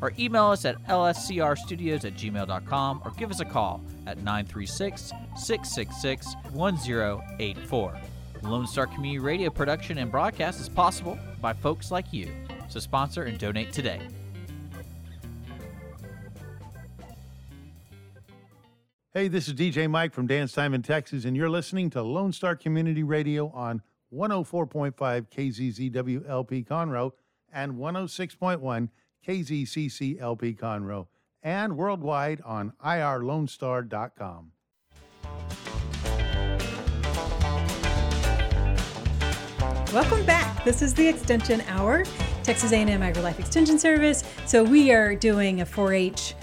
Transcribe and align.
or 0.00 0.12
email 0.18 0.46
us 0.46 0.64
at 0.64 0.82
lscrstudios 0.84 2.04
at 2.04 2.14
gmail.com 2.14 3.02
or 3.04 3.10
give 3.12 3.30
us 3.30 3.40
a 3.40 3.44
call 3.44 3.80
at 4.06 4.18
936 4.18 5.12
666 5.36 6.34
1084. 6.52 7.98
Lone 8.42 8.66
Star 8.66 8.86
Community 8.86 9.18
Radio 9.18 9.50
production 9.50 9.98
and 9.98 10.10
broadcast 10.10 10.60
is 10.60 10.68
possible 10.68 11.18
by 11.40 11.52
folks 11.52 11.90
like 11.90 12.12
you. 12.12 12.30
So 12.68 12.80
sponsor 12.80 13.24
and 13.24 13.38
donate 13.38 13.72
today. 13.72 14.00
Hey, 19.14 19.26
this 19.26 19.48
is 19.48 19.54
DJ 19.54 19.90
Mike 19.90 20.12
from 20.12 20.26
Dance 20.26 20.52
Time 20.52 20.74
in 20.74 20.82
Texas, 20.82 21.24
and 21.24 21.36
you're 21.36 21.48
listening 21.48 21.90
to 21.90 22.02
Lone 22.02 22.32
Star 22.32 22.54
Community 22.54 23.02
Radio 23.02 23.48
on 23.50 23.82
104.5 24.12 24.92
KZZW 24.94 26.28
LP 26.28 26.62
Conroe 26.62 27.12
and 27.52 27.72
106.1 27.72 28.88
KZCC 29.26 30.20
LP 30.20 30.54
Conroe, 30.54 31.06
and 31.42 31.76
worldwide 31.76 32.40
on 32.44 32.72
irlonestar.com. 32.84 34.52
Welcome 39.92 40.26
back. 40.26 40.64
This 40.64 40.82
is 40.82 40.92
the 40.92 41.08
Extension 41.08 41.62
Hour, 41.62 42.04
Texas 42.42 42.72
A&M 42.72 43.00
AgriLife 43.00 43.38
Extension 43.38 43.78
Service. 43.78 44.22
So 44.44 44.62
we 44.62 44.92
are 44.92 45.14
doing 45.14 45.62
a 45.62 45.66
4-H 45.66 46.34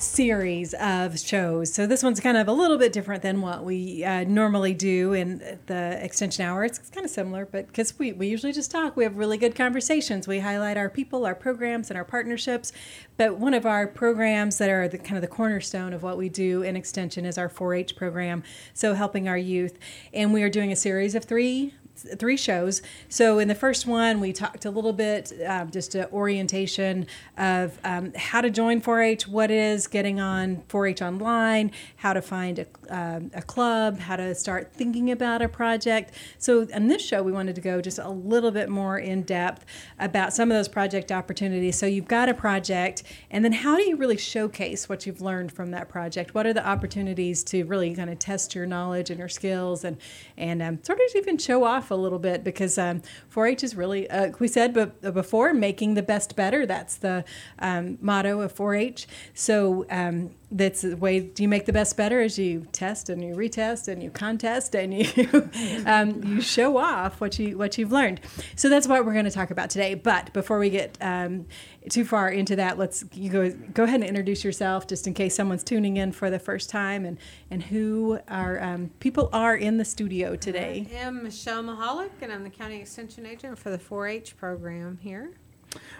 series 0.00 0.74
of 0.74 1.18
shows. 1.18 1.72
So 1.72 1.86
this 1.86 2.02
one's 2.02 2.20
kind 2.20 2.36
of 2.36 2.48
a 2.48 2.52
little 2.52 2.78
bit 2.78 2.92
different 2.92 3.22
than 3.22 3.40
what 3.40 3.64
we 3.64 4.04
uh, 4.04 4.24
normally 4.24 4.74
do 4.74 5.12
in 5.12 5.58
the 5.66 5.98
extension 6.02 6.44
hour. 6.44 6.64
It's 6.64 6.78
kind 6.90 7.04
of 7.04 7.10
similar, 7.10 7.46
but 7.46 7.66
because 7.66 7.98
we, 7.98 8.12
we 8.12 8.28
usually 8.28 8.52
just 8.52 8.70
talk, 8.70 8.96
we 8.96 9.04
have 9.04 9.16
really 9.16 9.38
good 9.38 9.54
conversations. 9.54 10.28
We 10.28 10.40
highlight 10.40 10.76
our 10.76 10.88
people, 10.88 11.26
our 11.26 11.34
programs, 11.34 11.90
and 11.90 11.96
our 11.96 12.04
partnerships. 12.04 12.72
But 13.16 13.38
one 13.38 13.54
of 13.54 13.66
our 13.66 13.86
programs 13.86 14.58
that 14.58 14.70
are 14.70 14.88
the 14.88 14.98
kind 14.98 15.16
of 15.16 15.22
the 15.22 15.28
cornerstone 15.28 15.92
of 15.92 16.02
what 16.02 16.16
we 16.16 16.28
do 16.28 16.62
in 16.62 16.76
extension 16.76 17.24
is 17.24 17.36
our 17.36 17.48
4-H 17.48 17.96
program. 17.96 18.42
So 18.74 18.94
helping 18.94 19.28
our 19.28 19.38
youth, 19.38 19.78
and 20.12 20.32
we 20.32 20.42
are 20.42 20.50
doing 20.50 20.72
a 20.72 20.76
series 20.76 21.14
of 21.14 21.24
three 21.24 21.74
three 22.18 22.36
shows. 22.36 22.82
So 23.08 23.38
in 23.38 23.48
the 23.48 23.54
first 23.54 23.86
one, 23.86 24.20
we 24.20 24.32
talked 24.32 24.64
a 24.64 24.70
little 24.70 24.92
bit, 24.92 25.32
um, 25.46 25.70
just 25.70 25.94
an 25.94 26.06
orientation 26.12 27.06
of 27.36 27.78
um, 27.84 28.12
how 28.14 28.40
to 28.40 28.50
join 28.50 28.80
4-H, 28.80 29.28
what 29.28 29.50
is 29.50 29.86
getting 29.86 30.20
on 30.20 30.62
4-H 30.68 31.02
online, 31.02 31.72
how 31.96 32.12
to 32.12 32.22
find 32.22 32.58
a, 32.58 32.66
um, 32.88 33.30
a 33.34 33.42
club, 33.42 33.98
how 33.98 34.16
to 34.16 34.34
start 34.34 34.72
thinking 34.72 35.10
about 35.10 35.42
a 35.42 35.48
project. 35.48 36.12
So 36.38 36.62
in 36.62 36.88
this 36.88 37.04
show, 37.04 37.22
we 37.22 37.32
wanted 37.32 37.54
to 37.56 37.60
go 37.60 37.80
just 37.80 37.98
a 37.98 38.08
little 38.08 38.50
bit 38.50 38.68
more 38.68 38.98
in 38.98 39.22
depth 39.22 39.64
about 39.98 40.32
some 40.32 40.50
of 40.50 40.56
those 40.56 40.68
project 40.68 41.12
opportunities. 41.12 41.78
So 41.78 41.86
you've 41.86 42.08
got 42.08 42.28
a 42.28 42.34
project, 42.34 43.02
and 43.30 43.44
then 43.44 43.52
how 43.52 43.76
do 43.76 43.82
you 43.82 43.96
really 43.96 44.16
showcase 44.16 44.88
what 44.88 45.06
you've 45.06 45.20
learned 45.20 45.52
from 45.52 45.70
that 45.72 45.88
project? 45.88 46.34
What 46.34 46.46
are 46.46 46.52
the 46.52 46.66
opportunities 46.66 47.42
to 47.44 47.64
really 47.64 47.94
kind 47.94 48.10
of 48.10 48.18
test 48.18 48.54
your 48.54 48.66
knowledge 48.66 49.10
and 49.10 49.18
your 49.18 49.28
skills, 49.28 49.84
and 49.84 49.96
and 50.36 50.62
um, 50.62 50.78
sort 50.82 50.98
of 50.98 51.16
even 51.16 51.38
show 51.38 51.64
off 51.64 51.87
a 51.90 51.96
little 51.96 52.18
bit 52.18 52.44
because 52.44 52.78
um, 52.78 53.02
4-H 53.32 53.62
is 53.62 53.74
really, 53.74 54.08
uh, 54.10 54.32
we 54.38 54.48
said 54.48 54.74
but 54.74 55.00
before, 55.14 55.52
making 55.54 55.94
the 55.94 56.02
best 56.02 56.36
better. 56.36 56.66
That's 56.66 56.96
the 56.96 57.24
um, 57.58 57.98
motto 58.00 58.40
of 58.40 58.54
4-H. 58.54 59.06
So 59.34 59.86
um, 59.90 60.30
that's 60.50 60.80
the 60.80 60.96
way 60.96 61.30
you 61.36 61.46
make 61.46 61.66
the 61.66 61.72
best 61.72 61.96
better 61.96 62.22
as 62.22 62.38
you 62.38 62.66
test 62.72 63.10
and 63.10 63.22
you 63.22 63.34
retest 63.34 63.86
and 63.86 64.02
you 64.02 64.10
contest 64.10 64.74
and 64.74 64.94
you 64.94 65.50
um, 65.86 66.22
you 66.24 66.40
show 66.40 66.78
off 66.78 67.20
what 67.20 67.38
you 67.38 67.58
what 67.58 67.76
you've 67.76 67.92
learned. 67.92 68.20
So 68.56 68.68
that's 68.68 68.88
what 68.88 69.04
we're 69.04 69.12
going 69.12 69.26
to 69.26 69.30
talk 69.30 69.50
about 69.50 69.68
today. 69.68 69.94
But 69.94 70.32
before 70.32 70.58
we 70.58 70.70
get 70.70 70.96
um, 71.02 71.46
too 71.90 72.04
far 72.04 72.30
into 72.30 72.56
that, 72.56 72.78
let's 72.78 73.04
you 73.12 73.30
go 73.30 73.50
go 73.50 73.84
ahead 73.84 74.00
and 74.00 74.08
introduce 74.08 74.42
yourself, 74.42 74.86
just 74.86 75.06
in 75.06 75.12
case 75.12 75.34
someone's 75.34 75.64
tuning 75.64 75.98
in 75.98 76.12
for 76.12 76.30
the 76.30 76.38
first 76.38 76.70
time, 76.70 77.04
and 77.04 77.18
and 77.50 77.64
who 77.64 78.18
our 78.28 78.62
um, 78.62 78.90
people 79.00 79.28
are 79.34 79.54
in 79.54 79.76
the 79.76 79.84
studio 79.84 80.34
today. 80.34 80.86
I 80.90 80.94
am 80.96 81.22
Michelle 81.24 81.62
Mahalik, 81.62 82.10
and 82.22 82.32
I'm 82.32 82.42
the 82.42 82.50
county 82.50 82.80
extension 82.80 83.26
agent 83.26 83.58
for 83.58 83.70
the 83.70 83.78
4-H 83.78 84.36
program 84.38 84.98
here. 85.02 85.32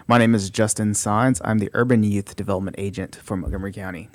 My 0.07 0.17
name 0.17 0.33
is 0.33 0.49
Justin 0.49 0.95
Signs. 0.95 1.39
I'm 1.45 1.59
the 1.59 1.69
urban 1.73 2.01
youth 2.03 2.35
development 2.35 2.75
agent 2.79 3.19
for 3.21 3.37
Montgomery 3.37 3.71
County. 3.71 4.09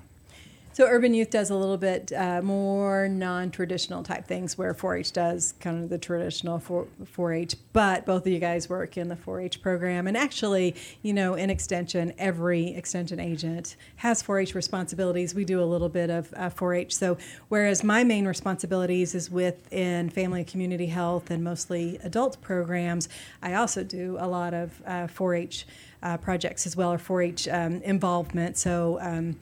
So 0.74 0.88
Urban 0.88 1.14
Youth 1.14 1.30
does 1.30 1.50
a 1.50 1.54
little 1.54 1.76
bit 1.76 2.12
uh, 2.12 2.42
more 2.42 3.06
non-traditional 3.06 4.02
type 4.02 4.26
things, 4.26 4.58
where 4.58 4.74
4-H 4.74 5.12
does 5.12 5.54
kind 5.60 5.84
of 5.84 5.88
the 5.88 5.98
traditional 5.98 6.58
4, 6.58 7.32
h 7.32 7.54
But 7.72 8.04
both 8.04 8.26
of 8.26 8.32
you 8.32 8.40
guys 8.40 8.68
work 8.68 8.96
in 8.96 9.08
the 9.08 9.14
4-H 9.14 9.62
program, 9.62 10.08
and 10.08 10.16
actually, 10.16 10.74
you 11.00 11.12
know, 11.12 11.34
in 11.34 11.48
extension, 11.48 12.12
every 12.18 12.74
extension 12.74 13.20
agent 13.20 13.76
has 13.96 14.20
4-H 14.20 14.56
responsibilities. 14.56 15.32
We 15.32 15.44
do 15.44 15.62
a 15.62 15.64
little 15.64 15.88
bit 15.88 16.10
of 16.10 16.34
uh, 16.36 16.50
4-H. 16.50 16.92
So 16.92 17.18
whereas 17.48 17.84
my 17.84 18.02
main 18.02 18.26
responsibilities 18.26 19.14
is 19.14 19.30
within 19.30 20.10
family 20.10 20.40
and 20.40 20.48
community 20.48 20.86
health 20.86 21.30
and 21.30 21.44
mostly 21.44 22.00
adult 22.02 22.42
programs, 22.42 23.08
I 23.40 23.54
also 23.54 23.84
do 23.84 24.16
a 24.18 24.26
lot 24.26 24.52
of 24.52 24.82
uh, 24.84 25.06
4-H 25.06 25.68
uh, 26.02 26.16
projects 26.16 26.66
as 26.66 26.76
well, 26.76 26.92
or 26.92 26.98
4-H 26.98 27.46
um, 27.46 27.80
involvement. 27.82 28.56
So. 28.56 28.98
Um, 29.00 29.36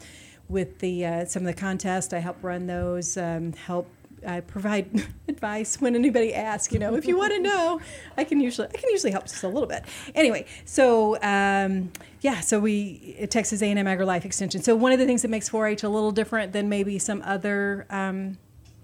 with 0.53 0.79
the 0.79 1.05
uh, 1.05 1.25
some 1.25 1.43
of 1.43 1.47
the 1.47 1.59
contests. 1.59 2.13
I 2.13 2.19
help 2.19 2.37
run 2.43 2.67
those, 2.67 3.17
um, 3.17 3.55
help 3.55 3.89
I 4.27 4.41
provide 4.41 5.05
advice 5.29 5.81
when 5.81 5.97
anybody 5.97 6.35
asks. 6.35 6.73
You 6.73 6.79
know, 6.79 6.95
if 6.95 7.07
you 7.07 7.17
want 7.17 7.33
to 7.33 7.41
know, 7.41 7.81
I 8.17 8.25
can 8.25 8.41
usually 8.41 8.69
I 8.69 8.77
can 8.77 8.91
usually 8.91 9.11
help 9.11 9.25
just 9.25 9.43
a 9.43 9.49
little 9.49 9.69
bit. 9.69 9.85
Anyway, 10.15 10.47
so 10.65 11.21
um, 11.23 11.91
yeah, 12.21 12.41
so 12.41 12.61
we 12.61 13.27
Texas 13.31 13.63
A&M 13.63 13.77
AgriLife 13.77 14.25
Extension. 14.25 14.63
So 14.63 14.77
one 14.77 14.93
of 14.93 14.99
the 14.99 15.07
things 15.07 15.23
that 15.23 15.29
makes 15.29 15.49
4-H 15.49 15.83
a 15.83 15.89
little 15.89 16.13
different 16.13 16.53
than 16.53 16.69
maybe 16.69 16.99
some 16.99 17.23
other 17.25 17.87
um, 17.91 18.39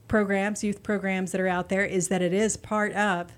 programs, 0.08 0.64
youth 0.64 0.82
programs 0.82 1.32
that 1.32 1.40
are 1.40 1.48
out 1.48 1.68
there, 1.68 1.84
is 1.84 2.08
that 2.08 2.22
it 2.22 2.32
is 2.32 2.56
part 2.56 2.92
of 2.94 3.32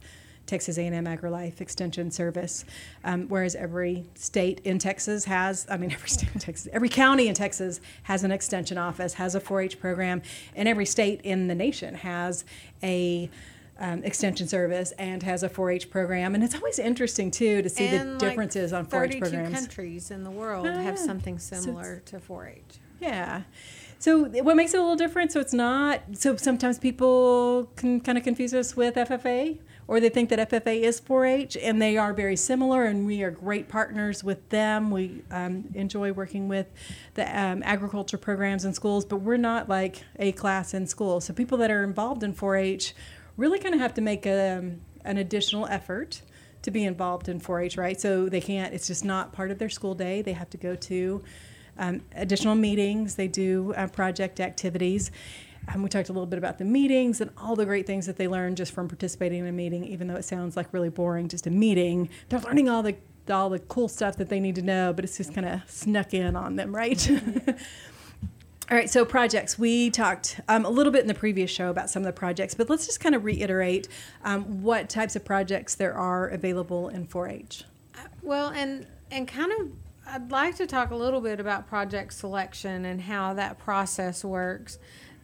Texas 0.51 0.77
A&M 0.79 1.05
AgriLife 1.05 1.61
Extension 1.61 2.11
Service, 2.11 2.65
um, 3.05 3.27
whereas 3.29 3.55
every 3.55 4.05
state 4.17 4.61
in 4.65 4.79
Texas 4.79 5.25
has, 5.25 5.67
I 5.71 5.77
mean, 5.77 5.93
every 5.99 6.09
state 6.09 6.29
in 6.35 6.41
Texas, 6.41 6.69
every 6.73 6.89
county 6.89 7.29
in 7.29 7.35
Texas 7.35 7.81
has 8.05 8.25
an 8.25 8.33
extension 8.33 8.77
office, 8.77 9.15
has 9.15 9.35
a 9.35 9.41
4-H 9.41 9.81
program, 9.81 10.23
and 10.57 10.69
every 10.69 10.87
state 10.87 11.21
in 11.23 11.47
the 11.47 11.55
nation 11.55 11.95
has 11.95 12.45
a 12.83 13.31
um, 13.79 14.03
extension 14.05 14.47
service 14.47 14.93
and 14.99 15.23
has 15.23 15.43
a 15.43 15.49
4-H 15.49 15.89
program, 15.89 16.35
and 16.35 16.45
it's 16.45 16.55
always 16.55 16.79
interesting 16.79 17.31
too 17.31 17.63
to 17.63 17.69
see 17.71 17.87
and 17.87 18.15
the 18.15 18.19
differences 18.19 18.73
on 18.73 18.85
4-H 18.87 18.91
32 19.13 19.21
programs. 19.21 19.55
countries 19.59 20.11
in 20.11 20.23
the 20.25 20.31
world 20.31 20.67
Ah, 20.67 20.83
have 20.83 20.99
something 20.99 21.39
so 21.39 21.57
similar 21.57 22.03
to 22.07 22.19
4-H. 22.19 22.79
Yeah. 23.01 23.43
So 23.99 24.25
what 24.25 24.57
makes 24.57 24.75
it 24.75 24.79
a 24.79 24.83
little 24.83 24.97
different? 24.97 25.33
So 25.33 25.41
it's 25.41 25.55
not. 25.55 26.03
So 26.15 26.37
sometimes 26.37 26.79
people 26.79 27.71
can 27.77 28.01
kind 28.01 28.19
of 28.19 28.25
confuse 28.25 28.53
us 28.53 28.77
with 28.77 28.95
FFA, 28.97 29.59
or 29.91 29.99
they 29.99 30.09
think 30.09 30.29
that 30.29 30.51
FFA 30.51 30.83
is 30.83 31.01
4-H, 31.01 31.57
and 31.57 31.83
they 31.83 31.97
are 31.97 32.15
very 32.15 32.37
similar. 32.37 32.85
And 32.85 33.05
we 33.05 33.25
are 33.25 33.31
great 33.33 33.69
partners 33.69 34.23
with 34.23 34.49
them. 34.51 34.93
We 34.93 35.25
um, 35.33 35.65
enjoy 35.75 36.13
working 36.13 36.47
with 36.47 36.69
the 37.15 37.25
um, 37.37 37.61
agriculture 37.65 38.17
programs 38.17 38.65
in 38.65 38.73
schools, 38.73 39.05
but 39.05 39.17
we're 39.17 39.37
not 39.37 39.69
like 39.69 40.05
a 40.17 40.31
class 40.31 40.75
in 40.75 40.87
school. 40.87 41.21
So 41.21 41.35
people 41.35 41.59
that 41.59 41.73
are 41.73 41.83
involved 41.83 42.23
in 42.23 42.35
4-H 42.35 42.95
really 43.37 43.59
kind 43.59 43.75
of 43.75 43.81
have 43.81 43.93
to 43.95 44.01
make 44.01 44.27
a, 44.27 44.77
an 45.05 45.17
additional 45.17 45.67
effort 45.67 46.23
to 46.63 46.71
be 46.71 46.85
involved 46.85 47.29
in 47.29 47.41
4-H, 47.41 47.77
right? 47.77 48.01
So 48.01 48.29
they 48.29 48.41
can't. 48.41 48.73
It's 48.73 48.87
just 48.87 49.05
not 49.05 49.33
part 49.33 49.51
of 49.51 49.59
their 49.59 49.69
school 49.69 49.97
day. 49.97 50.23
They 50.23 50.35
have 50.35 50.51
to 50.51 50.57
go 50.57 50.77
to 50.77 51.21
um, 51.79 52.03
additional 52.15 52.55
meetings. 52.55 53.17
They 53.17 53.27
do 53.27 53.75
uh, 53.77 53.89
project 53.89 54.39
activities. 54.39 55.11
Um, 55.69 55.83
we 55.83 55.89
talked 55.89 56.09
a 56.09 56.13
little 56.13 56.27
bit 56.27 56.39
about 56.39 56.59
the 56.59 56.65
meetings 56.65 57.21
and 57.21 57.31
all 57.37 57.55
the 57.55 57.65
great 57.65 57.87
things 57.87 58.07
that 58.07 58.17
they 58.17 58.27
learn 58.29 58.57
just 58.57 58.73
from 58.73 58.89
participating 58.89 59.41
in 59.41 59.47
a 59.47 59.53
meeting. 59.53 59.85
Even 59.85 60.09
though 60.09 60.17
it 60.17 60.25
sounds 60.25 60.57
like 60.57 60.73
really 60.73 60.89
boring, 60.89 61.29
just 61.29 61.47
a 61.47 61.51
meeting, 61.51 62.09
they're 62.29 62.41
learning 62.41 62.69
all 62.69 62.83
the 62.83 62.97
all 63.31 63.51
the 63.51 63.61
cool 63.61 63.87
stuff 63.87 64.17
that 64.17 64.29
they 64.29 64.41
need 64.41 64.57
to 64.57 64.63
know. 64.63 64.93
But 64.93 65.05
it's 65.05 65.17
just 65.17 65.35
kind 65.35 65.47
of 65.47 65.61
snuck 65.71 66.15
in 66.15 66.37
on 66.37 66.57
them, 66.57 66.75
right? 66.75 67.11
All 68.71 68.77
right, 68.77 68.89
so 68.89 69.05
projects. 69.05 69.59
We 69.59 69.91
talked 69.91 70.39
um, 70.47 70.65
a 70.65 70.71
little 70.71 70.93
bit 70.93 71.01
in 71.01 71.09
the 71.09 71.15
previous 71.15 71.51
show 71.51 71.71
about 71.71 71.91
some 71.91 72.03
of 72.03 72.07
the 72.07 72.13
projects, 72.13 72.55
but 72.55 72.71
let's 72.71 72.87
just 72.87 73.01
kind 73.01 73.17
of 73.17 73.25
reiterate 73.25 73.89
um, 74.23 74.63
what 74.63 74.89
types 74.89 75.17
of 75.17 75.25
projects 75.25 75.75
there 75.75 75.93
are 75.93 76.29
available 76.29 76.89
in 76.89 77.09
4-H. 77.09 77.65
Well, 78.23 78.51
and 78.51 78.87
and 79.11 79.27
kind 79.27 79.51
of, 79.59 79.73
I'd 80.07 80.31
like 80.31 80.55
to 80.59 80.69
talk 80.69 80.93
a 80.93 80.95
little 80.95 81.21
bit 81.21 81.41
about 81.41 81.67
project 81.67 82.13
selection 82.13 82.85
and 82.85 83.01
how 83.01 83.35
that 83.35 83.59
process 83.59 84.25
works. 84.25 84.79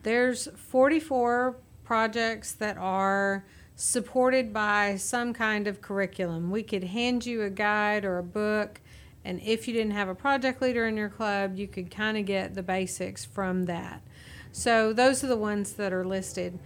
There's 0.07 0.47
44 0.55 1.57
projects 1.83 2.53
that 2.53 2.79
are 2.79 3.45
supported 3.75 4.53
by 4.53 4.99
some 4.99 5.35
kind 5.35 5.67
of 5.67 5.83
curriculum. 5.83 6.53
We 6.53 6.63
could 6.63 6.85
hand 6.85 7.27
you 7.27 7.43
a 7.43 7.51
guide 7.51 8.05
or 8.05 8.19
a 8.19 8.23
book, 8.23 8.81
and 9.25 9.41
if 9.41 9.67
you 9.67 9.75
didn't 9.75 9.95
have 9.95 10.09
a 10.09 10.15
project 10.15 10.63
leader 10.63 10.87
in 10.87 10.97
your 10.97 11.09
club, 11.09 11.57
you 11.57 11.67
could 11.67 11.91
kind 11.91 12.17
of 12.17 12.25
get 12.25 12.55
the 12.55 12.63
basics 12.63 13.25
from 13.25 13.65
that. 13.65 14.01
So 14.53 14.93
those 14.93 15.25
are 15.25 15.27
the 15.27 15.37
ones 15.37 15.73
that 15.73 15.93
are 15.93 16.05
listed. 16.05 16.61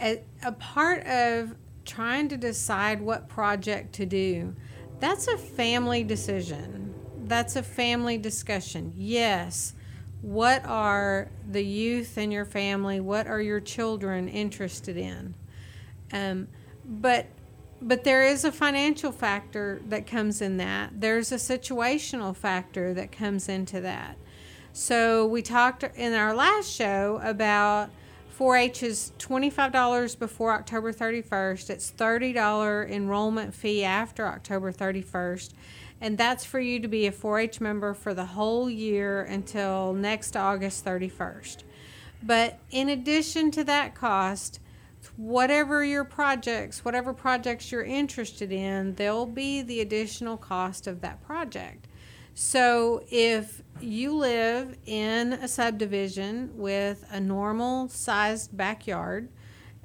A, 0.00 0.22
a 0.44 0.52
part 0.52 1.04
of 1.04 1.56
trying 1.84 2.28
to 2.28 2.36
decide 2.36 3.02
what 3.02 3.28
project 3.28 3.92
to 3.96 4.06
do, 4.06 4.54
that's 5.00 5.26
a 5.26 5.36
family 5.36 6.04
decision. 6.04 6.94
That's 7.24 7.56
a 7.56 7.62
family 7.64 8.18
discussion. 8.18 8.92
Yes. 8.94 9.74
What 10.24 10.64
are 10.64 11.28
the 11.50 11.62
youth 11.62 12.16
in 12.16 12.30
your 12.30 12.46
family? 12.46 12.98
What 12.98 13.26
are 13.26 13.42
your 13.42 13.60
children 13.60 14.26
interested 14.26 14.96
in? 14.96 15.34
Um, 16.14 16.48
but 16.82 17.26
but 17.82 18.04
there 18.04 18.24
is 18.24 18.42
a 18.42 18.50
financial 18.50 19.12
factor 19.12 19.82
that 19.90 20.06
comes 20.06 20.40
in 20.40 20.56
that. 20.56 20.98
There's 20.98 21.30
a 21.30 21.36
situational 21.36 22.34
factor 22.34 22.94
that 22.94 23.12
comes 23.12 23.50
into 23.50 23.82
that. 23.82 24.16
So 24.72 25.26
we 25.26 25.42
talked 25.42 25.82
in 25.82 26.14
our 26.14 26.34
last 26.34 26.72
show 26.72 27.20
about 27.22 27.90
4-H 28.38 28.82
is 28.82 29.12
$25 29.18 30.18
before 30.18 30.52
October 30.52 30.90
31st. 30.90 31.68
It's 31.68 31.92
$30 31.92 32.90
enrollment 32.90 33.54
fee 33.54 33.84
after 33.84 34.26
October 34.26 34.72
31st. 34.72 35.52
And 36.04 36.18
that's 36.18 36.44
for 36.44 36.60
you 36.60 36.80
to 36.80 36.86
be 36.86 37.06
a 37.06 37.10
4-H 37.10 37.62
member 37.62 37.94
for 37.94 38.12
the 38.12 38.26
whole 38.26 38.68
year 38.68 39.22
until 39.22 39.94
next 39.94 40.36
August 40.36 40.84
31st. 40.84 41.62
But 42.22 42.58
in 42.70 42.90
addition 42.90 43.50
to 43.52 43.64
that 43.64 43.94
cost, 43.94 44.60
whatever 45.16 45.82
your 45.82 46.04
projects, 46.04 46.84
whatever 46.84 47.14
projects 47.14 47.72
you're 47.72 47.84
interested 47.84 48.52
in, 48.52 48.96
there'll 48.96 49.24
be 49.24 49.62
the 49.62 49.80
additional 49.80 50.36
cost 50.36 50.86
of 50.86 51.00
that 51.00 51.22
project. 51.22 51.88
So 52.34 53.02
if 53.10 53.62
you 53.80 54.14
live 54.14 54.76
in 54.84 55.32
a 55.32 55.48
subdivision 55.48 56.50
with 56.54 57.02
a 57.10 57.18
normal 57.18 57.88
sized 57.88 58.54
backyard 58.54 59.30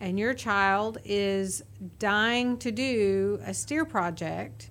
and 0.02 0.20
your 0.20 0.34
child 0.34 0.98
is 1.06 1.64
dying 1.98 2.58
to 2.58 2.74
do 2.74 3.40
a 3.46 3.54
steer 3.54 3.86
project, 3.86 4.70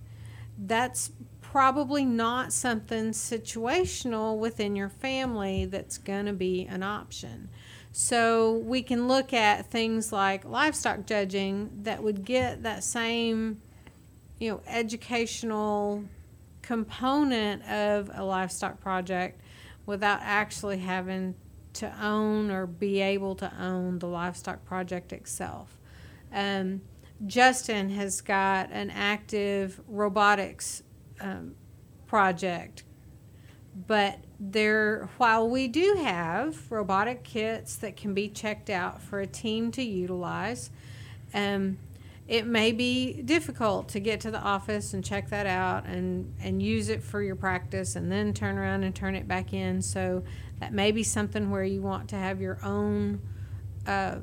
that's 0.67 1.13
probably 1.53 2.05
not 2.05 2.53
something 2.53 3.11
situational 3.11 4.37
within 4.37 4.77
your 4.77 4.91
family 4.91 5.65
that's 5.65 5.97
going 5.97 6.27
to 6.27 6.33
be 6.33 6.67
an 6.67 6.83
option. 6.83 7.49
So 7.91 8.59
we 8.59 8.83
can 8.83 9.09
look 9.09 9.33
at 9.33 9.71
things 9.71 10.13
like 10.13 10.45
livestock 10.45 11.07
judging 11.07 11.71
that 11.85 12.03
would 12.03 12.25
get 12.25 12.63
that 12.65 12.85
same, 12.85 13.63
you 14.39 14.51
know, 14.51 14.61
educational 14.67 16.05
component 16.61 17.63
of 17.65 18.11
a 18.13 18.23
livestock 18.23 18.79
project 18.79 19.41
without 19.87 20.21
actually 20.23 20.79
having 20.79 21.35
to 21.73 22.05
own 22.05 22.51
or 22.51 22.67
be 22.67 23.01
able 23.01 23.35
to 23.37 23.51
own 23.59 24.01
the 24.01 24.07
livestock 24.07 24.67
project 24.67 25.15
itself. 25.15 25.79
Um, 26.31 26.83
Justin 27.27 27.89
has 27.91 28.21
got 28.21 28.71
an 28.71 28.91
active 28.91 29.81
robotics 29.89 30.83
um, 31.21 31.55
project. 32.07 32.85
But 33.87 34.19
there 34.41 35.09
while 35.19 35.49
we 35.49 35.69
do 35.69 35.99
have 36.03 36.71
robotic 36.71 37.25
kits 37.25 37.77
that 37.77 37.97
can 37.97 38.15
be 38.15 38.29
checked 38.29 38.71
out 38.71 39.01
for 39.01 39.21
a 39.21 39.27
team 39.27 39.71
to 39.73 39.83
utilize 39.83 40.71
um, 41.35 41.79
it 42.27 42.47
may 42.47 42.73
be 42.73 43.23
difficult 43.23 43.89
to 43.89 44.01
get 44.01 44.21
to 44.21 44.31
the 44.31 44.41
office 44.41 44.93
and 44.93 45.03
check 45.03 45.31
that 45.31 45.47
out 45.47 45.87
and, 45.87 46.35
and 46.41 46.63
use 46.63 46.91
it 46.91 47.03
for 47.03 47.23
your 47.23 47.37
practice 47.37 47.97
and 47.97 48.13
then 48.13 48.35
turn 48.35 48.59
around 48.59 48.85
and 48.85 48.95
turn 48.95 49.15
it 49.15 49.27
back 49.27 49.55
in. 49.55 49.81
So 49.81 50.23
that 50.61 50.75
may 50.75 50.93
be 50.93 51.03
something 51.03 51.51
where 51.51 51.65
you 51.65 51.81
want 51.81 52.09
to 52.11 52.17
have 52.17 52.41
your 52.41 52.59
own 52.63 53.21
uh, 53.87 54.17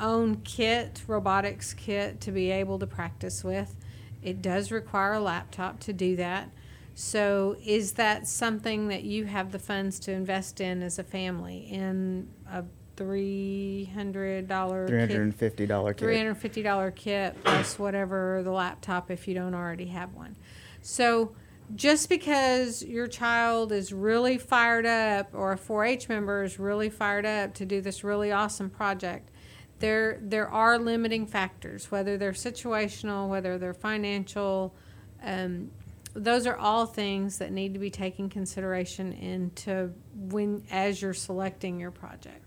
own 0.00 0.36
kit 0.38 1.02
robotics 1.06 1.74
kit 1.74 2.20
to 2.22 2.32
be 2.32 2.50
able 2.50 2.78
to 2.80 2.86
practice 2.86 3.44
with 3.44 3.76
it 4.22 4.40
does 4.42 4.70
require 4.70 5.14
a 5.14 5.20
laptop 5.20 5.80
to 5.80 5.92
do 5.92 6.16
that 6.16 6.50
so, 6.94 7.56
is 7.64 7.92
that 7.92 8.28
something 8.28 8.88
that 8.88 9.04
you 9.04 9.24
have 9.24 9.50
the 9.50 9.58
funds 9.58 9.98
to 10.00 10.12
invest 10.12 10.60
in 10.60 10.82
as 10.82 10.98
a 10.98 11.04
family 11.04 11.66
in 11.70 12.28
a 12.50 12.64
three 12.96 13.90
hundred 13.94 14.46
dollar 14.46 14.86
Three 14.86 15.00
hundred 15.00 15.22
and 15.22 15.34
fifty 15.34 15.66
dollar 15.66 15.94
three 15.94 16.12
kit. 16.12 16.18
hundred 16.18 16.34
fifty 16.34 16.62
dollar 16.62 16.90
kit 16.90 17.34
plus 17.42 17.78
whatever 17.78 18.42
the 18.44 18.50
laptop 18.50 19.10
if 19.10 19.26
you 19.26 19.34
don't 19.34 19.54
already 19.54 19.86
have 19.86 20.12
one. 20.12 20.36
So 20.82 21.34
just 21.74 22.10
because 22.10 22.82
your 22.82 23.06
child 23.06 23.72
is 23.72 23.94
really 23.94 24.36
fired 24.36 24.84
up 24.84 25.30
or 25.32 25.52
a 25.52 25.56
4-H 25.56 26.08
member 26.08 26.42
is 26.42 26.58
really 26.58 26.90
fired 26.90 27.24
up 27.24 27.54
to 27.54 27.64
do 27.64 27.80
this 27.80 28.04
really 28.04 28.30
awesome 28.30 28.68
project, 28.68 29.30
there 29.82 30.18
there 30.22 30.48
are 30.48 30.78
limiting 30.78 31.26
factors, 31.26 31.90
whether 31.90 32.16
they're 32.16 32.32
situational, 32.32 33.28
whether 33.28 33.58
they're 33.58 33.74
financial. 33.74 34.74
Um, 35.22 35.72
those 36.14 36.46
are 36.46 36.56
all 36.56 36.86
things 36.86 37.38
that 37.38 37.52
need 37.52 37.72
to 37.74 37.80
be 37.80 37.90
taken 37.90 38.28
consideration 38.30 39.12
into 39.12 39.92
when 40.14 40.62
as 40.70 41.02
you're 41.02 41.14
selecting 41.14 41.80
your 41.80 41.90
project. 41.90 42.44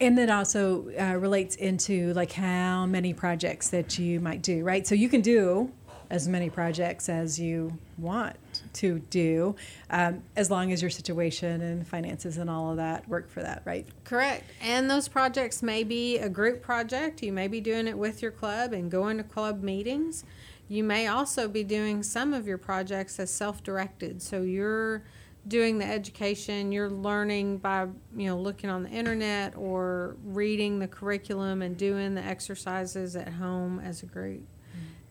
And 0.00 0.16
that 0.16 0.30
also 0.30 0.90
uh, 0.98 1.16
relates 1.16 1.56
into 1.56 2.14
like 2.14 2.32
how 2.32 2.86
many 2.86 3.12
projects 3.12 3.68
that 3.68 3.98
you 3.98 4.20
might 4.20 4.40
do, 4.40 4.64
right? 4.64 4.86
So 4.86 4.94
you 4.94 5.10
can 5.10 5.20
do 5.20 5.70
as 6.10 6.26
many 6.26 6.50
projects 6.50 7.08
as 7.08 7.38
you 7.38 7.78
want 7.96 8.36
to 8.72 8.98
do, 9.10 9.54
um, 9.90 10.22
as 10.36 10.50
long 10.50 10.72
as 10.72 10.82
your 10.82 10.90
situation 10.90 11.60
and 11.60 11.86
finances 11.86 12.36
and 12.36 12.50
all 12.50 12.70
of 12.72 12.76
that 12.76 13.08
work 13.08 13.30
for 13.30 13.42
that, 13.42 13.62
right? 13.64 13.86
Correct. 14.04 14.44
And 14.60 14.90
those 14.90 15.06
projects 15.06 15.62
may 15.62 15.84
be 15.84 16.18
a 16.18 16.28
group 16.28 16.62
project. 16.62 17.22
You 17.22 17.32
may 17.32 17.46
be 17.46 17.60
doing 17.60 17.86
it 17.86 17.96
with 17.96 18.22
your 18.22 18.32
club 18.32 18.72
and 18.72 18.90
going 18.90 19.18
to 19.18 19.22
club 19.22 19.62
meetings. 19.62 20.24
You 20.68 20.82
may 20.82 21.06
also 21.06 21.48
be 21.48 21.62
doing 21.62 22.02
some 22.02 22.34
of 22.34 22.46
your 22.46 22.58
projects 22.58 23.18
as 23.20 23.30
self 23.30 23.62
directed. 23.62 24.20
So 24.20 24.42
you're 24.42 25.04
doing 25.48 25.78
the 25.78 25.86
education, 25.86 26.70
you're 26.70 26.90
learning 26.90 27.58
by, 27.58 27.86
you 28.14 28.26
know, 28.26 28.38
looking 28.38 28.68
on 28.68 28.82
the 28.82 28.90
internet 28.90 29.56
or 29.56 30.16
reading 30.24 30.78
the 30.78 30.86
curriculum 30.86 31.62
and 31.62 31.76
doing 31.76 32.14
the 32.14 32.22
exercises 32.22 33.16
at 33.16 33.28
home 33.28 33.80
as 33.80 34.02
a 34.02 34.06
group 34.06 34.42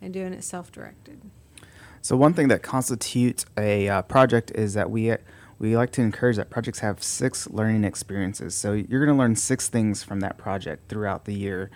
and 0.02 0.14
doing 0.14 0.34
it 0.34 0.44
self 0.44 0.72
directed. 0.72 1.22
So 2.02 2.16
one 2.16 2.34
thing 2.34 2.48
that 2.48 2.64
constitutes 2.64 3.46
a 3.58 3.90
uh, 3.90 4.02
project 4.04 4.52
is 4.52 4.74
that 4.74 4.90
we 4.90 5.16
we 5.60 5.76
like 5.76 5.92
to 5.92 6.02
encourage 6.02 6.38
that 6.38 6.50
projects 6.50 6.80
have 6.80 7.04
six 7.04 7.50
learning 7.50 7.84
experiences. 7.84 8.56
So 8.56 8.72
you're 8.74 9.06
going 9.06 9.16
to 9.16 9.20
learn 9.20 9.36
six 9.36 9.68
things 9.68 10.02
from 10.02 10.22
that 10.22 10.38
project 10.38 10.88
throughout 10.88 11.26
the 11.26 11.34
year. 11.34 11.70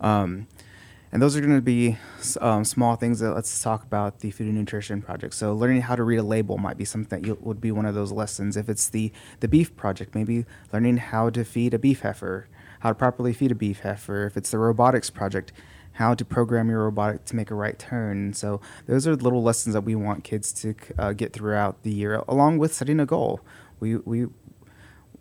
Um, 0.00 0.48
and 1.12 1.22
those 1.22 1.36
are 1.36 1.40
going 1.40 1.54
to 1.54 1.62
be 1.62 1.96
um, 2.40 2.64
small 2.64 2.96
things 2.96 3.20
that 3.20 3.32
let's 3.32 3.62
talk 3.62 3.82
about 3.84 4.20
the 4.20 4.30
food 4.30 4.48
and 4.48 4.56
nutrition 4.56 5.00
project. 5.00 5.34
So 5.34 5.54
learning 5.54 5.82
how 5.82 5.94
to 5.96 6.02
read 6.02 6.18
a 6.18 6.22
label 6.22 6.58
might 6.58 6.76
be 6.76 6.84
something 6.84 7.20
that 7.20 7.26
you, 7.26 7.38
would 7.40 7.60
be 7.60 7.72
one 7.72 7.86
of 7.86 7.94
those 7.94 8.12
lessons. 8.12 8.56
If 8.56 8.68
it's 8.68 8.88
the, 8.88 9.12
the 9.40 9.48
beef 9.48 9.74
project, 9.74 10.14
maybe 10.14 10.44
learning 10.72 10.98
how 10.98 11.30
to 11.30 11.44
feed 11.44 11.72
a 11.72 11.78
beef 11.78 12.00
heifer, 12.00 12.48
how 12.80 12.90
to 12.90 12.94
properly 12.94 13.32
feed 13.32 13.52
a 13.52 13.54
beef 13.54 13.80
heifer. 13.80 14.26
If 14.26 14.36
it's 14.36 14.50
the 14.50 14.58
robotics 14.58 15.08
project, 15.08 15.52
how 15.98 16.14
to 16.14 16.24
program 16.24 16.68
your 16.68 16.84
robotic 16.84 17.24
to 17.26 17.36
make 17.36 17.50
a 17.50 17.54
right 17.54 17.78
turn. 17.78 18.32
So 18.34 18.60
those 18.86 19.06
are 19.06 19.14
little 19.14 19.42
lessons 19.42 19.74
that 19.74 19.82
we 19.82 19.94
want 19.94 20.24
kids 20.24 20.52
to 20.54 20.74
uh, 20.98 21.12
get 21.12 21.32
throughout 21.32 21.82
the 21.82 21.92
year, 21.92 22.22
along 22.26 22.58
with 22.58 22.74
setting 22.74 22.98
a 22.98 23.06
goal. 23.06 23.40
We, 23.78 23.96
we, 23.96 24.26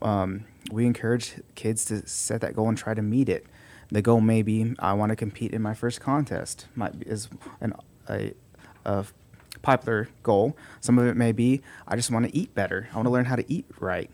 um, 0.01 0.45
we 0.71 0.85
encourage 0.85 1.35
kids 1.55 1.85
to 1.85 2.07
set 2.07 2.41
that 2.41 2.55
goal 2.55 2.69
and 2.69 2.77
try 2.77 2.93
to 2.93 3.01
meet 3.01 3.29
it 3.29 3.45
the 3.89 4.01
goal 4.01 4.21
may 4.21 4.41
be 4.41 4.75
I 4.79 4.93
want 4.93 5.11
to 5.11 5.15
compete 5.15 5.53
in 5.53 5.61
my 5.61 5.73
first 5.73 6.01
contest. 6.01 6.67
Might 6.75 6.99
be 6.99 7.07
is 7.07 7.29
an 7.61 7.73
a, 8.09 8.33
a 8.85 9.05
popular 9.61 10.09
goal. 10.23 10.57
Some 10.81 10.99
of 10.99 11.07
it 11.07 11.15
may 11.15 11.31
be 11.31 11.61
I 11.87 11.95
just 11.95 12.11
want 12.11 12.25
to 12.25 12.35
eat 12.35 12.53
better. 12.53 12.89
I 12.91 12.95
want 12.95 13.05
to 13.05 13.11
learn 13.11 13.25
how 13.25 13.35
to 13.35 13.51
eat 13.51 13.65
right. 13.79 14.09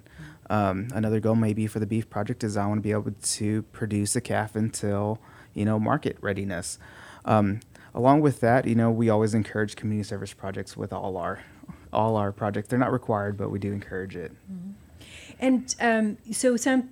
Um, 0.50 0.90
another 0.94 1.20
goal 1.20 1.36
may 1.36 1.54
be 1.54 1.68
for 1.68 1.80
the 1.80 1.86
beef 1.86 2.10
project 2.10 2.44
is 2.44 2.58
I 2.58 2.68
want 2.68 2.80
to 2.80 2.82
be 2.82 2.92
able 2.92 3.12
to 3.12 3.62
produce 3.64 4.16
a 4.16 4.22
calf 4.22 4.56
until 4.56 5.20
you 5.54 5.66
know 5.66 5.80
market 5.80 6.18
readiness. 6.22 6.80
Um, 7.26 7.62
along 7.94 8.22
with 8.22 8.40
that, 8.42 8.66
you 8.68 8.76
know 8.76 8.92
we 8.92 9.10
always 9.10 9.34
encourage 9.34 9.76
community 9.76 10.08
service 10.08 10.34
projects 10.34 10.76
with 10.78 10.94
all 10.94 11.18
our 11.18 11.44
all 11.92 12.16
our 12.16 12.32
projects. 12.32 12.70
They're 12.70 12.80
not 12.80 12.92
required, 12.92 13.38
but 13.38 13.50
we 13.50 13.60
do 13.60 13.72
encourage 13.72 14.16
it. 14.16 14.32
Mm-hmm. 14.52 14.72
And 15.40 15.76
um, 15.80 16.18
so 16.32 16.58
some 16.58 16.90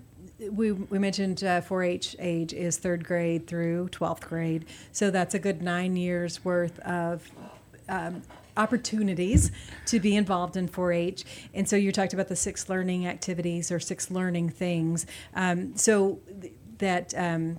we, 0.50 0.72
we 0.72 0.98
mentioned 0.98 1.44
uh, 1.44 1.62
4-H 1.62 2.16
age 2.20 2.54
is 2.54 2.78
third 2.78 3.06
grade 3.06 3.46
through 3.48 3.90
12th 3.90 4.22
grade, 4.22 4.66
so 4.92 5.12
that's 5.12 5.36
a 5.36 5.40
good 5.40 5.62
nine 5.62 5.96
years 5.96 6.44
worth 6.44 6.80
of 6.80 7.30
um, 7.88 8.24
opportunities 8.58 9.52
to 9.86 10.00
be 10.00 10.16
involved 10.16 10.58
in 10.58 10.68
4-H. 10.68 11.26
And 11.54 11.68
so 11.70 11.76
you 11.76 11.92
talked 11.92 12.14
about 12.14 12.28
the 12.28 12.36
six 12.36 12.70
learning 12.70 13.08
activities 13.08 13.72
or 13.72 13.80
six 13.80 14.10
learning 14.10 14.50
things. 14.50 15.06
Um, 15.36 15.76
so 15.76 16.20
th- 16.42 16.54
that 16.80 17.14
um, 17.16 17.58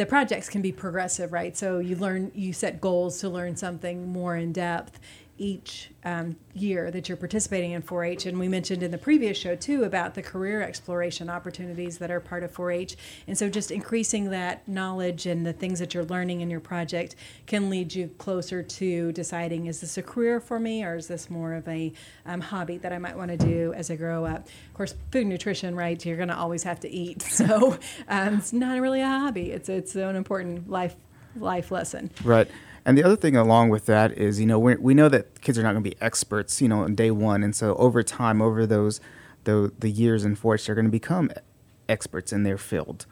the 0.00 0.06
projects 0.06 0.48
can 0.48 0.62
be 0.62 0.72
progressive, 0.72 1.30
right? 1.30 1.54
So 1.54 1.78
you 1.78 1.94
learn, 1.94 2.32
you 2.34 2.54
set 2.54 2.80
goals 2.80 3.20
to 3.20 3.28
learn 3.28 3.54
something 3.54 4.08
more 4.08 4.34
in 4.34 4.50
depth 4.50 4.98
each 5.40 5.90
um, 6.04 6.36
year 6.54 6.90
that 6.90 7.08
you're 7.08 7.16
participating 7.16 7.72
in 7.72 7.80
4 7.80 8.04
H. 8.04 8.26
And 8.26 8.38
we 8.38 8.46
mentioned 8.46 8.82
in 8.82 8.90
the 8.90 8.98
previous 8.98 9.38
show 9.38 9.56
too 9.56 9.84
about 9.84 10.14
the 10.14 10.22
career 10.22 10.60
exploration 10.60 11.30
opportunities 11.30 11.96
that 11.98 12.10
are 12.10 12.20
part 12.20 12.42
of 12.42 12.50
4 12.52 12.70
H. 12.70 12.96
And 13.26 13.36
so 13.36 13.48
just 13.48 13.70
increasing 13.70 14.30
that 14.30 14.68
knowledge 14.68 15.24
and 15.24 15.46
the 15.46 15.54
things 15.54 15.78
that 15.78 15.94
you're 15.94 16.04
learning 16.04 16.42
in 16.42 16.50
your 16.50 16.60
project 16.60 17.16
can 17.46 17.70
lead 17.70 17.94
you 17.94 18.08
closer 18.18 18.62
to 18.62 19.12
deciding 19.12 19.66
is 19.66 19.80
this 19.80 19.96
a 19.96 20.02
career 20.02 20.40
for 20.40 20.60
me 20.60 20.84
or 20.84 20.96
is 20.96 21.08
this 21.08 21.30
more 21.30 21.54
of 21.54 21.66
a 21.66 21.92
um, 22.26 22.42
hobby 22.42 22.76
that 22.76 22.92
I 22.92 22.98
might 22.98 23.16
want 23.16 23.30
to 23.30 23.38
do 23.38 23.72
as 23.72 23.90
I 23.90 23.96
grow 23.96 24.26
up? 24.26 24.46
Of 24.46 24.74
course, 24.74 24.94
food 25.10 25.26
nutrition, 25.26 25.74
right? 25.74 26.04
You're 26.04 26.16
going 26.16 26.28
to 26.28 26.36
always 26.36 26.62
have 26.64 26.80
to 26.80 26.88
eat. 26.88 27.26
So 27.40 27.78
um, 28.08 28.34
it's 28.34 28.52
not 28.52 28.78
really 28.80 29.00
a 29.00 29.06
hobby, 29.06 29.50
it's, 29.50 29.70
it's 29.70 29.96
an 29.96 30.14
important 30.14 30.68
life 30.68 30.94
life 31.36 31.70
lesson. 31.70 32.10
Right. 32.22 32.50
And 32.84 32.96
the 32.96 33.04
other 33.04 33.16
thing 33.16 33.36
along 33.36 33.68
with 33.68 33.86
that 33.86 34.12
is, 34.12 34.40
you 34.40 34.46
know, 34.46 34.58
we 34.58 34.76
we 34.76 34.94
know 34.94 35.08
that 35.08 35.40
kids 35.40 35.58
are 35.58 35.62
not 35.62 35.72
going 35.72 35.84
to 35.84 35.90
be 35.90 35.96
experts, 36.00 36.60
you 36.60 36.68
know, 36.68 36.82
on 36.84 36.94
day 36.94 37.10
one, 37.10 37.42
and 37.42 37.54
so 37.54 37.74
over 37.76 38.02
time, 38.02 38.40
over 38.40 38.66
those 38.66 39.00
the 39.44 39.72
the 39.78 39.90
years 39.90 40.24
in 40.24 40.36
4-H, 40.36 40.66
they're 40.66 40.74
going 40.74 40.86
to 40.86 40.90
become 40.90 41.30
experts 41.88 42.32
in 42.32 42.44
their 42.44 42.58
field. 42.58 43.06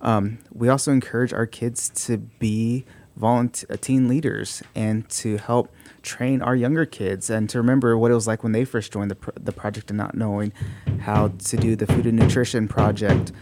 Um, 0.00 0.38
we 0.52 0.68
also 0.68 0.92
encourage 0.92 1.32
our 1.32 1.46
kids 1.46 1.88
to 2.06 2.18
be 2.18 2.84
volunteer 3.16 3.68
uh, 3.70 3.76
teen 3.80 4.08
leaders 4.08 4.62
and 4.74 5.08
to 5.08 5.36
help 5.36 5.72
train 6.02 6.42
our 6.42 6.56
younger 6.56 6.84
kids 6.84 7.30
and 7.30 7.48
to 7.48 7.58
remember 7.58 7.96
what 7.96 8.10
it 8.10 8.14
was 8.14 8.26
like 8.26 8.42
when 8.42 8.52
they 8.52 8.64
first 8.64 8.92
joined 8.92 9.10
the, 9.10 9.14
pro- 9.14 9.32
the 9.40 9.52
project 9.52 9.90
and 9.90 9.96
not 9.96 10.16
knowing 10.16 10.52
how 11.00 11.28
to 11.28 11.56
do 11.56 11.76
the 11.76 11.86
food 11.86 12.06
and 12.06 12.18
nutrition 12.18 12.66
project 12.66 13.32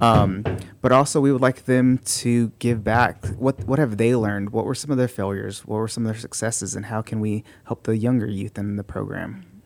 um, 0.00 0.44
but 0.80 0.92
also, 0.92 1.20
we 1.20 1.32
would 1.32 1.40
like 1.40 1.64
them 1.64 1.98
to 1.98 2.52
give 2.58 2.84
back. 2.84 3.26
What 3.36 3.64
what 3.64 3.78
have 3.78 3.96
they 3.96 4.14
learned? 4.14 4.50
What 4.50 4.64
were 4.64 4.74
some 4.74 4.90
of 4.90 4.96
their 4.96 5.08
failures? 5.08 5.60
What 5.66 5.76
were 5.76 5.88
some 5.88 6.06
of 6.06 6.12
their 6.12 6.20
successes? 6.20 6.74
And 6.74 6.86
how 6.86 7.02
can 7.02 7.20
we 7.20 7.44
help 7.64 7.84
the 7.84 7.96
younger 7.96 8.26
youth 8.26 8.58
in 8.58 8.76
the 8.76 8.84
program? 8.84 9.57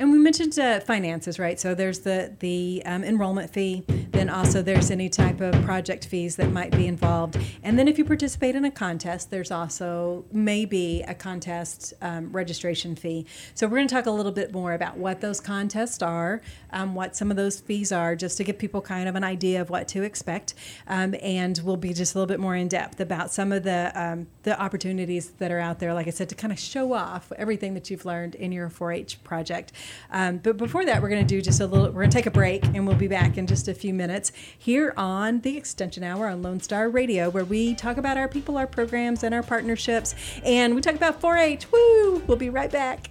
And 0.00 0.12
we 0.12 0.18
mentioned 0.18 0.56
uh, 0.60 0.78
finances, 0.78 1.40
right? 1.40 1.58
So 1.58 1.74
there's 1.74 2.00
the 2.00 2.32
the 2.38 2.82
um, 2.86 3.02
enrollment 3.02 3.50
fee. 3.50 3.82
Then 4.12 4.28
also 4.28 4.62
there's 4.62 4.92
any 4.92 5.08
type 5.08 5.40
of 5.40 5.60
project 5.64 6.06
fees 6.06 6.36
that 6.36 6.52
might 6.52 6.70
be 6.70 6.86
involved. 6.86 7.36
And 7.64 7.76
then 7.76 7.88
if 7.88 7.98
you 7.98 8.04
participate 8.04 8.54
in 8.54 8.64
a 8.64 8.70
contest, 8.70 9.30
there's 9.30 9.50
also 9.50 10.24
maybe 10.30 11.02
a 11.06 11.14
contest 11.14 11.94
um, 12.00 12.30
registration 12.30 12.94
fee. 12.94 13.26
So 13.54 13.66
we're 13.66 13.76
going 13.76 13.88
to 13.88 13.94
talk 13.94 14.06
a 14.06 14.10
little 14.10 14.32
bit 14.32 14.52
more 14.52 14.72
about 14.72 14.96
what 14.96 15.20
those 15.20 15.40
contests 15.40 16.00
are, 16.00 16.42
um, 16.72 16.94
what 16.94 17.16
some 17.16 17.30
of 17.30 17.36
those 17.36 17.58
fees 17.60 17.90
are, 17.90 18.14
just 18.14 18.36
to 18.38 18.44
give 18.44 18.56
people 18.58 18.80
kind 18.80 19.08
of 19.08 19.16
an 19.16 19.24
idea 19.24 19.60
of 19.60 19.68
what 19.68 19.88
to 19.88 20.02
expect. 20.02 20.54
Um, 20.86 21.16
and 21.20 21.60
we'll 21.64 21.76
be 21.76 21.92
just 21.92 22.14
a 22.14 22.18
little 22.18 22.28
bit 22.28 22.40
more 22.40 22.54
in 22.54 22.68
depth 22.68 23.00
about 23.00 23.32
some 23.32 23.50
of 23.50 23.64
the 23.64 23.90
um, 23.94 24.28
the 24.44 24.60
opportunities 24.60 25.30
that 25.38 25.50
are 25.50 25.58
out 25.58 25.80
there. 25.80 25.92
Like 25.92 26.06
I 26.06 26.10
said, 26.10 26.28
to 26.28 26.34
kind 26.36 26.52
of 26.52 26.58
show 26.58 26.92
off 26.92 27.32
everything 27.36 27.74
that 27.74 27.90
you've 27.90 28.04
learned 28.04 28.36
in 28.36 28.52
your 28.52 28.70
4-H 28.70 29.22
project. 29.24 29.72
Um, 30.10 30.38
but 30.38 30.56
before 30.56 30.84
that, 30.84 31.02
we're 31.02 31.08
going 31.08 31.26
to 31.26 31.34
do 31.34 31.42
just 31.42 31.60
a 31.60 31.66
little, 31.66 31.86
we're 31.86 32.02
going 32.02 32.10
to 32.10 32.16
take 32.16 32.26
a 32.26 32.30
break 32.30 32.64
and 32.64 32.86
we'll 32.86 32.96
be 32.96 33.08
back 33.08 33.38
in 33.38 33.46
just 33.46 33.68
a 33.68 33.74
few 33.74 33.92
minutes 33.94 34.32
here 34.56 34.94
on 34.96 35.40
the 35.40 35.56
Extension 35.56 36.02
Hour 36.02 36.28
on 36.28 36.42
Lone 36.42 36.60
Star 36.60 36.88
Radio, 36.88 37.30
where 37.30 37.44
we 37.44 37.74
talk 37.74 37.96
about 37.96 38.16
our 38.16 38.28
people, 38.28 38.56
our 38.56 38.66
programs, 38.66 39.22
and 39.22 39.34
our 39.34 39.42
partnerships. 39.42 40.14
And 40.44 40.74
we 40.74 40.80
talk 40.80 40.94
about 40.94 41.20
4 41.20 41.36
H. 41.36 41.70
Woo! 41.72 42.22
We'll 42.26 42.36
be 42.36 42.50
right 42.50 42.70
back. 42.70 43.10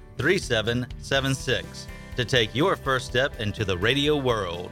3776 0.17 1.87
to 2.15 2.25
take 2.25 2.53
your 2.53 2.75
first 2.75 3.05
step 3.07 3.39
into 3.39 3.65
the 3.65 3.77
radio 3.77 4.17
world. 4.17 4.71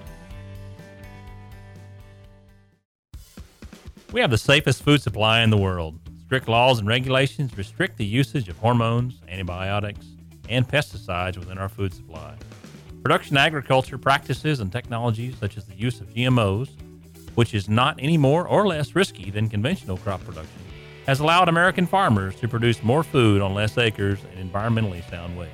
We 4.12 4.22
have 4.22 4.31
the 4.31 4.38
safest 4.38 4.84
food 4.84 5.01
supply 5.01 5.41
in 5.41 5.50
the 5.50 5.58
world. 5.58 6.00
Strict 6.25 6.48
laws 6.48 6.79
and 6.79 6.88
regulations 6.88 7.58
restrict 7.58 7.98
the 7.98 8.05
usage 8.05 8.50
of 8.50 8.58
hormones, 8.58 9.22
antibiotics, 9.27 10.05
and 10.48 10.67
pesticides 10.67 11.38
within 11.38 11.58
our 11.58 11.69
food 11.69 11.93
supply. 11.93 12.36
Production 13.03 13.38
agriculture 13.38 13.98
practices 13.98 14.60
and 14.60 14.72
technologies 14.72 15.36
such 15.39 15.58
as 15.58 15.65
the 15.65 15.75
use 15.75 16.01
of 16.01 16.10
GMOs, 16.10 16.69
which 17.36 17.53
is 17.53 17.69
not 17.69 17.96
any 18.00 18.17
more 18.17 18.48
or 18.48 18.67
less 18.67 18.96
risky 18.96 19.29
than 19.29 19.48
conventional 19.48 19.98
crop 19.98 20.24
production, 20.25 20.60
has 21.09 21.19
allowed 21.21 21.49
American 21.49 21.87
farmers 21.87 22.35
to 22.35 22.47
produce 22.47 22.83
more 22.83 23.01
food 23.01 23.41
on 23.41 23.55
less 23.55 23.79
acres 23.79 24.19
in 24.37 24.47
environmentally 24.47 25.01
sound 25.09 25.35
ways. 25.35 25.49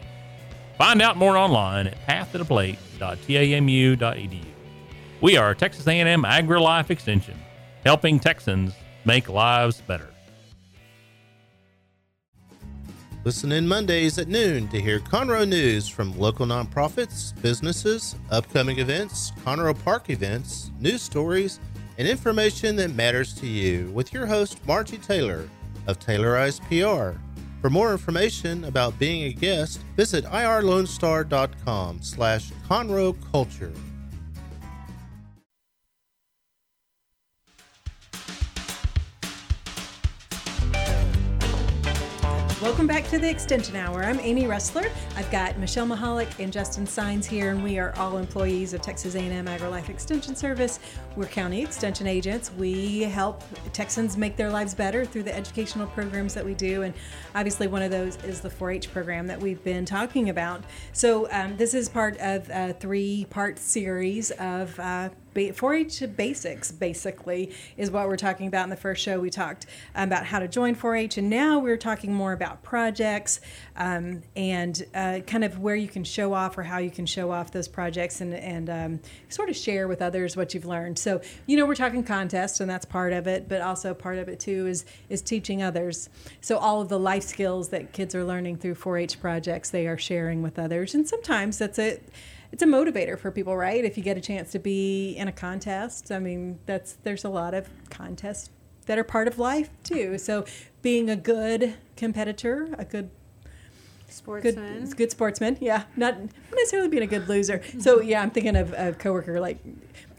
Find 0.78 1.02
out 1.02 1.16
more 1.16 1.38
online 1.38 1.88
at 1.88 2.06
pathtotheplate.tamu.edu. 2.06 4.46
We 5.22 5.38
are 5.38 5.56
Texas 5.56 5.88
A&M 5.88 6.24
AgriLife 6.24 6.90
Extension, 6.90 7.40
helping 7.86 8.20
Texans 8.20 8.74
make 9.06 9.30
lives 9.30 9.80
better. 9.80 10.10
Listen 13.24 13.54
in 13.54 13.66
Mondays 13.66 14.20
at 14.20 14.28
noon 14.28 14.68
to 14.68 14.82
hear 14.82 15.00
Conroe 15.00 15.48
news 15.48 15.88
from 15.88 16.20
local 16.20 16.46
nonprofits, 16.46 17.32
businesses, 17.42 18.18
upcoming 18.30 18.80
events, 18.80 19.32
Conroe 19.46 19.82
Park 19.86 20.10
events, 20.10 20.72
news 20.82 21.02
stories, 21.02 21.62
and 21.98 22.08
information 22.08 22.76
that 22.78 22.94
matters 22.94 23.34
to 23.36 23.48
you 23.48 23.90
with 23.92 24.14
your 24.14 24.26
host, 24.26 24.60
Margie 24.68 24.98
Taylor 24.98 25.50
of 25.88 26.00
Taylorized 26.00 26.62
PR. 26.68 27.18
For 27.62 27.70
more 27.70 27.92
information 27.92 28.66
about 28.66 29.00
being 29.00 29.24
a 29.24 29.34
guest, 29.34 29.80
visit 29.96 30.26
irlonestar.com 30.26 32.02
slash 32.02 32.52
Conroe 32.70 33.16
Culture. 33.32 33.74
Welcome 42.66 42.88
back 42.88 43.08
to 43.10 43.20
the 43.20 43.30
Extension 43.30 43.76
Hour. 43.76 44.04
I'm 44.04 44.20
Amy 44.22 44.46
Ressler. 44.46 44.90
I've 45.16 45.30
got 45.30 45.56
Michelle 45.60 45.86
Mahalik 45.86 46.40
and 46.40 46.52
Justin 46.52 46.88
Signs 46.88 47.28
here, 47.28 47.52
and 47.52 47.64
we 47.64 47.78
are 47.78 47.94
all 47.96 48.18
employees 48.18 48.74
of 48.74 48.82
Texas 48.82 49.14
A&M 49.14 49.46
AgriLife 49.46 49.88
Extension 49.90 50.36
Service. 50.36 50.80
We're 51.16 51.28
county 51.28 51.62
extension 51.62 52.08
agents. 52.08 52.52
We 52.58 53.04
help 53.04 53.44
Texans 53.72 54.18
make 54.18 54.36
their 54.36 54.50
lives 54.50 54.74
better 54.74 55.06
through 55.06 55.24
the 55.24 55.36
educational 55.36 55.86
programs 55.86 56.34
that 56.34 56.44
we 56.44 56.56
do, 56.56 56.82
and 56.82 56.96
obviously 57.36 57.68
one 57.68 57.84
of 57.84 57.92
those 57.92 58.18
is 58.24 58.42
the 58.42 58.50
4-H 58.50 58.92
program 58.92 59.28
that 59.28 59.40
we've 59.40 59.64
been 59.64 59.86
talking 59.86 60.30
about. 60.30 60.64
So 60.92 61.30
um, 61.30 61.58
this 61.58 61.76
is 61.76 61.88
part 61.88 62.18
of 62.18 62.50
a 62.50 62.74
three-part 62.74 63.60
series 63.60 64.32
of 64.32 64.80
uh, 64.80 65.10
4-H 65.36 66.16
basics, 66.16 66.72
basically, 66.72 67.52
is 67.78 67.92
what 67.92 68.08
we're 68.08 68.16
talking 68.16 68.48
about 68.48 68.64
in 68.64 68.70
the 68.70 68.76
first 68.76 69.04
show. 69.04 69.20
We 69.20 69.30
talked 69.30 69.66
about 69.94 70.26
how 70.26 70.40
to 70.40 70.48
join 70.48 70.76
4-H, 70.76 71.18
and 71.18 71.30
now 71.30 71.60
we're 71.60 71.78
talking 71.78 72.14
more 72.14 72.34
about 72.34 72.64
projects 72.64 73.42
um, 73.76 74.24
and 74.36 74.86
uh, 74.96 75.20
kind 75.28 75.44
of 75.44 75.60
where 75.60 75.76
you 75.76 75.88
can 75.88 76.04
show 76.04 76.34
off 76.34 76.58
or 76.58 76.64
how 76.64 76.78
you 76.78 76.90
can 76.90 77.06
show 77.06 77.32
off 77.32 77.52
those 77.52 77.68
projects 77.68 78.22
and, 78.22 78.34
and 78.34 78.70
um, 78.70 79.00
sort 79.30 79.50
of 79.50 79.56
share 79.56 79.88
with 79.88 80.02
others 80.02 80.38
what 80.38 80.54
you've 80.54 80.66
learned. 80.66 80.98
So, 80.98 81.22
you 81.46 81.58
know, 81.58 81.66
we're 81.66 81.76
talking 81.76 82.04
contests, 82.04 82.60
and 82.60 82.70
that's 82.70 82.86
part 82.86 83.12
of 83.14 83.28
it, 83.28 83.50
but 83.50 83.62
also 83.62 83.94
part 83.94 84.18
of 84.18 84.30
it 84.30 84.40
too 84.40 84.68
is 84.68 84.86
is 85.10 85.22
teaching 85.22 85.62
others. 85.62 86.10
So 86.42 86.58
all 86.58 86.82
of 86.82 86.90
the 86.90 87.00
life 87.00 87.24
skills 87.24 87.70
that 87.70 87.92
kids 87.92 88.16
are 88.16 88.24
learning 88.24 88.58
through 88.58 88.76
4-H 88.76 89.20
projects, 89.20 89.70
they 89.70 89.88
are 89.88 89.98
sharing 89.98 90.42
with 90.42 90.58
others, 90.58 90.96
and 90.96 91.08
sometimes 91.08 91.58
that's 91.58 91.80
it 91.80 92.10
it's 92.56 92.64
a 92.64 92.66
motivator 92.66 93.20
for 93.20 93.32
people, 93.32 93.58
right? 93.58 93.84
If 93.84 93.98
you 93.98 94.04
get 94.04 94.16
a 94.16 94.22
chance 94.22 94.54
to 94.54 94.60
be 94.60 95.12
in 95.18 95.28
a 95.28 95.32
contest, 95.34 96.10
I 96.10 96.20
mean, 96.20 96.58
that's 96.66 96.94
there's 97.04 97.26
a 97.26 97.30
lot 97.30 97.54
of 97.54 97.68
contests 97.90 98.50
that 98.86 98.98
are 98.98 99.04
part 99.04 99.28
of 99.28 99.38
life 99.38 99.70
too. 99.84 100.18
So 100.18 100.46
being 100.82 101.10
a 101.10 101.18
good 101.18 101.74
competitor, 101.98 102.74
a 102.78 102.86
good 102.86 103.10
Sportsman. 104.08 104.86
Good, 104.86 104.96
good 104.96 105.12
sportsman. 105.12 105.58
Yeah, 105.60 105.84
not 105.98 106.16
necessarily 106.54 106.88
being 106.88 107.04
a 107.04 107.08
good 107.08 107.28
loser. 107.28 107.62
So 107.80 108.00
yeah, 108.00 108.22
I'm 108.22 108.32
thinking 108.32 108.56
of 108.56 108.72
a 108.72 108.94
coworker 108.94 109.42
like 109.42 109.58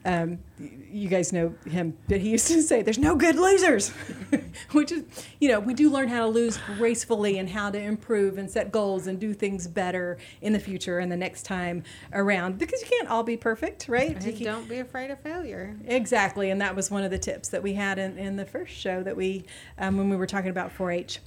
um, 0.06 0.38
you 0.58 1.08
guys 1.08 1.32
know 1.32 1.52
him, 1.68 1.98
but 2.08 2.20
he 2.20 2.30
used 2.30 2.46
to 2.46 2.62
say, 2.62 2.80
"There's 2.80 2.96
no 2.98 3.16
good 3.16 3.34
losers," 3.34 3.88
which 4.72 4.92
is, 4.92 5.02
you 5.40 5.48
know, 5.48 5.58
we 5.58 5.74
do 5.74 5.90
learn 5.90 6.08
how 6.08 6.20
to 6.20 6.28
lose 6.28 6.58
gracefully 6.78 7.38
and 7.38 7.50
how 7.50 7.70
to 7.70 7.78
improve 7.78 8.38
and 8.38 8.48
set 8.48 8.70
goals 8.70 9.08
and 9.08 9.18
do 9.18 9.34
things 9.34 9.66
better 9.66 10.16
in 10.40 10.52
the 10.52 10.60
future 10.60 11.00
and 11.00 11.10
the 11.10 11.16
next 11.16 11.42
time 11.42 11.82
around 12.12 12.56
because 12.56 12.80
you 12.80 12.86
can't 12.88 13.08
all 13.08 13.24
be 13.24 13.36
perfect, 13.36 13.88
right? 13.88 14.24
And 14.24 14.44
don't 14.44 14.68
be 14.68 14.78
afraid 14.78 15.10
of 15.10 15.20
failure. 15.20 15.76
Exactly, 15.86 16.50
and 16.50 16.60
that 16.60 16.76
was 16.76 16.88
one 16.88 17.02
of 17.02 17.10
the 17.10 17.18
tips 17.18 17.48
that 17.48 17.62
we 17.62 17.74
had 17.74 17.98
in, 17.98 18.16
in 18.16 18.36
the 18.36 18.46
first 18.46 18.72
show 18.72 19.02
that 19.02 19.16
we, 19.16 19.44
um, 19.78 19.98
when 19.98 20.08
we 20.08 20.14
were 20.14 20.26
talking 20.26 20.50
about 20.50 20.72
4-H. 20.72 21.18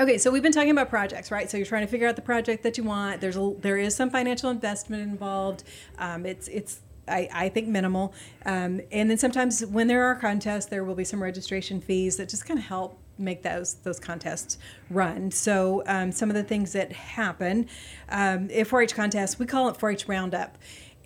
Okay, 0.00 0.18
so 0.18 0.30
we've 0.30 0.42
been 0.42 0.52
talking 0.52 0.70
about 0.70 0.88
projects, 0.88 1.30
right? 1.30 1.48
So 1.48 1.56
you're 1.56 1.66
trying 1.66 1.84
to 1.84 1.90
figure 1.90 2.08
out 2.08 2.16
the 2.16 2.22
project 2.22 2.64
that 2.64 2.76
you 2.76 2.84
want. 2.84 3.20
There's 3.20 3.36
a, 3.36 3.54
there 3.60 3.76
is 3.76 3.94
some 3.94 4.10
financial 4.10 4.50
investment 4.50 5.02
involved. 5.02 5.62
Um, 5.98 6.24
it's 6.26 6.48
it's 6.48 6.80
I, 7.10 7.28
I 7.32 7.48
think 7.48 7.68
minimal, 7.68 8.14
um, 8.46 8.80
and 8.90 9.10
then 9.10 9.18
sometimes 9.18 9.64
when 9.66 9.88
there 9.88 10.04
are 10.04 10.14
contests, 10.14 10.66
there 10.66 10.84
will 10.84 10.94
be 10.94 11.04
some 11.04 11.22
registration 11.22 11.80
fees 11.80 12.16
that 12.16 12.28
just 12.28 12.46
kind 12.46 12.58
of 12.58 12.66
help 12.66 12.98
make 13.20 13.42
those 13.42 13.74
those 13.74 14.00
contests 14.00 14.58
run. 14.88 15.30
So 15.30 15.82
um, 15.86 16.10
some 16.10 16.30
of 16.30 16.36
the 16.36 16.42
things 16.42 16.72
that 16.72 16.92
happen, 16.92 17.68
um, 18.08 18.48
if 18.50 18.70
4-H 18.70 18.94
contests, 18.94 19.38
we 19.38 19.46
call 19.46 19.68
it 19.68 19.76
4-H 19.76 20.08
roundup. 20.08 20.56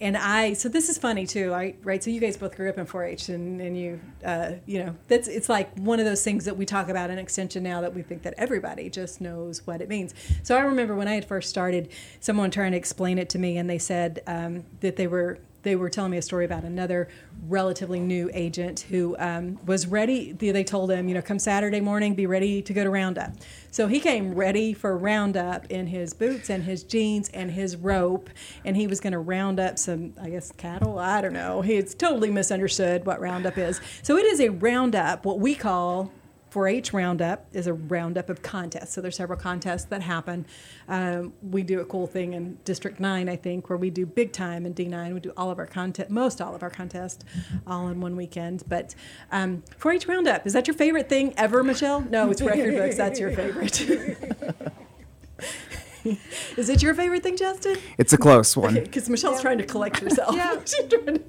And 0.01 0.17
I, 0.17 0.55
so 0.55 0.69
this 0.69 0.89
is 0.89 0.99
funny 0.99 1.25
too, 1.25 1.55
I, 1.55 1.77
right? 1.85 2.03
So 2.03 2.11
you 2.11 2.21
guys 2.21 2.37
both 2.37 2.57
grew 2.57 2.69
up 2.69 2.79
in 2.79 2.85
4-H, 2.85 3.29
and, 3.29 3.61
and 3.61 3.79
you, 3.79 4.01
uh, 4.25 4.53
you 4.67 4.85
know, 4.85 4.97
that's 5.07 5.29
it's 5.29 5.49
like 5.49 5.77
one 5.79 6.01
of 6.01 6.05
those 6.05 6.23
things 6.25 6.45
that 6.47 6.57
we 6.57 6.67
talk 6.67 6.89
about 6.89 7.11
in 7.11 7.19
extension 7.19 7.63
now 7.63 7.81
that 7.81 7.95
we 7.95 8.03
think 8.03 8.23
that 8.23 8.35
everybody 8.37 8.91
just 8.91 9.21
knows 9.21 9.65
what 9.67 9.81
it 9.81 9.89
means. 9.89 10.13
So 10.43 10.57
I 10.57 10.63
remember 10.63 10.97
when 10.97 11.07
I 11.07 11.15
had 11.15 11.25
first 11.25 11.49
started, 11.49 11.91
someone 12.19 12.51
trying 12.51 12.73
to 12.73 12.79
explain 12.79 13.19
it 13.19 13.29
to 13.31 13.39
me, 13.39 13.57
and 13.57 13.71
they 13.71 13.79
said 13.79 14.21
um, 14.27 14.65
that 14.81 14.97
they 14.97 15.07
were 15.07 15.39
they 15.65 15.75
were 15.77 15.91
telling 15.91 16.13
me 16.13 16.19
a 16.19 16.23
story 16.23 16.45
about 16.45 16.63
another 16.63 17.09
relatively 17.49 17.99
new 17.99 18.31
agent 18.33 18.81
who 18.91 19.17
um, 19.19 19.59
was 19.67 19.87
ready. 19.87 20.33
They 20.33 20.65
told 20.65 20.91
him, 20.91 21.09
you 21.09 21.15
know, 21.15 21.23
come 21.23 21.39
Saturday 21.39 21.81
morning, 21.81 22.15
be 22.15 22.27
ready 22.27 22.63
to 22.63 22.73
go 22.73 22.85
to 22.85 22.91
Roundup. 22.91 23.33
So 23.71 23.89
he 23.89 23.99
came 23.99 24.35
ready 24.35 24.73
for 24.73 24.97
Roundup 24.97 25.67
in 25.71 25.89
his 25.89 26.15
boots 26.15 26.49
and 26.49 26.63
his 26.63 26.85
jeans 26.85 27.29
and 27.31 27.51
his 27.51 27.77
rope, 27.77 28.31
and 28.65 28.77
he 28.77 28.87
was 28.87 29.01
going 29.01 29.15
to 29.15 29.19
round 29.19 29.59
up 29.59 29.79
some, 29.79 30.15
I 30.21 30.31
guess, 30.31 30.53
cattle. 30.53 30.99
I 30.99 31.21
don't 31.21 31.33
know. 31.33 31.63
He's 31.63 31.95
totally 31.95 32.31
misunderstood 32.31 33.05
what 33.05 33.21
Roundup 33.21 33.59
is. 33.59 33.81
So 34.03 34.17
it 34.17 34.27
is 34.27 34.41
a 34.41 34.51
Roundup, 34.51 35.25
what 35.25 35.41
we 35.41 35.55
call 35.55 36.13
4-H 36.55 36.93
Roundup 36.93 37.47
is 37.53 37.67
a 37.67 37.75
roundup 37.75 38.31
of 38.31 38.41
contests. 38.41 38.95
So 38.95 39.01
there's 39.01 39.17
several 39.17 39.39
contests 39.39 39.87
that 39.87 40.03
happen. 40.03 40.47
Um, 40.87 41.33
we 41.43 41.65
do 41.65 41.81
a 41.81 41.85
cool 41.85 42.07
thing 42.07 42.35
in 42.35 42.59
District 42.65 43.01
9, 43.01 43.29
I 43.29 43.35
think, 43.35 43.69
where 43.69 43.77
we 43.77 43.91
do 43.91 44.07
big 44.07 44.33
time 44.33 44.65
in 44.65 44.73
D9. 44.73 45.15
We 45.15 45.21
do 45.21 45.33
all 45.37 45.51
of 45.51 45.59
our 45.59 45.67
contest, 45.67 46.11
most 46.11 46.41
all 46.41 46.55
of 46.55 46.63
our 46.63 46.71
contests, 46.71 47.25
all 47.67 47.89
in 47.89 48.01
one 48.01 48.15
weekend. 48.15 48.63
But 48.69 48.95
um, 49.33 49.65
4-H 49.81 50.07
Roundup, 50.07 50.47
is 50.47 50.53
that 50.53 50.69
your 50.69 50.77
favorite 50.77 51.09
thing 51.09 51.35
ever, 51.37 51.65
Michelle? 51.65 52.03
No, 52.03 52.31
it's 52.31 52.41
record 52.41 52.75
books. 52.77 52.97
That's 52.97 53.19
your 53.19 53.33
favorite. 53.33 53.81
is 56.57 56.69
it 56.69 56.83
your 56.83 56.95
favorite 56.95 57.25
thing, 57.25 57.37
Justin? 57.37 57.79
It's 57.99 58.13
a 58.13 58.19
close 58.19 58.57
one. 58.57 58.75
Because 58.85 59.11
Michelle's 59.11 59.41
trying 59.41 59.59
to 59.59 59.67
collect 59.67 59.99
herself. 59.99 60.37
Yeah. 60.37 60.61
She's 60.65 60.87
to- 60.87 61.21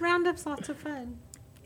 Roundup's 0.00 0.44
lots 0.44 0.68
of 0.68 0.76
fun. 0.76 1.18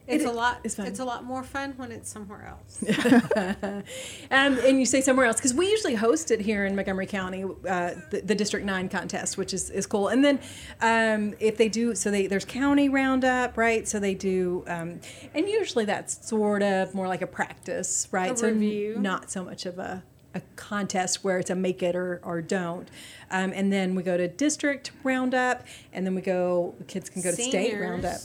It's 0.07 0.25
It 0.25 0.29
a 0.29 0.33
lot. 0.33 0.61
it's 0.65 0.79
It's, 0.79 0.99
a 1.01 1.05
lot 1.05 1.25
more 1.25 1.43
fun 1.43 1.73
when 1.77 1.91
it's 1.91 2.11
somewhere 2.11 2.47
else. 2.47 2.85
Um, 4.31 4.59
and 4.59 4.79
you 4.79 4.87
say 4.87 5.01
somewhere 5.01 5.27
else 5.27 5.37
because 5.37 5.55
we 5.55 5.69
usually 5.71 5.95
host 5.95 6.31
it 6.31 6.41
here 6.41 6.65
in 6.65 6.75
Montgomery 6.75 7.07
County, 7.07 7.45
uh, 7.45 7.95
the, 8.11 8.23
the 8.25 8.35
District 8.35 8.65
Nine 8.67 8.89
contest, 8.89 9.37
which 9.39 9.55
is, 9.55 9.71
is 9.71 9.87
cool. 9.87 10.09
And 10.09 10.25
then 10.25 10.41
um, 10.81 11.35
if 11.41 11.57
they 11.57 11.69
do, 11.69 11.95
so 11.95 12.11
they 12.11 12.27
there's 12.27 12.45
county 12.45 12.89
roundup, 12.89 13.57
right? 13.57 13.87
So 13.87 13.99
they 13.99 14.15
do, 14.15 14.65
um, 14.67 15.01
and 15.35 15.49
usually 15.49 15.85
that's 15.85 16.27
sort 16.27 16.63
of 16.63 16.95
more 16.95 17.07
like 17.09 17.23
a 17.23 17.27
practice, 17.27 18.09
right? 18.11 18.33
A 18.33 18.37
so 18.37 18.49
review. 18.49 18.97
not 18.99 19.31
so 19.31 19.45
much 19.45 19.67
of 19.67 19.79
a 19.79 20.03
a 20.35 20.43
contest 20.57 21.23
where 21.23 21.39
it's 21.39 21.51
a 21.51 21.55
make 21.55 21.83
it 21.83 21.95
or, 21.95 22.21
or 22.25 22.43
don't. 22.43 22.91
Um, 23.31 23.53
and 23.55 23.73
then 23.73 23.95
we 23.95 24.03
go 24.03 24.17
to 24.17 24.27
district 24.29 24.91
roundup, 25.05 25.65
and 25.93 26.05
then 26.05 26.15
we 26.15 26.23
go, 26.23 26.75
kids 26.88 27.09
can 27.09 27.23
go 27.23 27.31
to 27.31 27.37
state 27.37 27.79
roundup. 27.81 28.21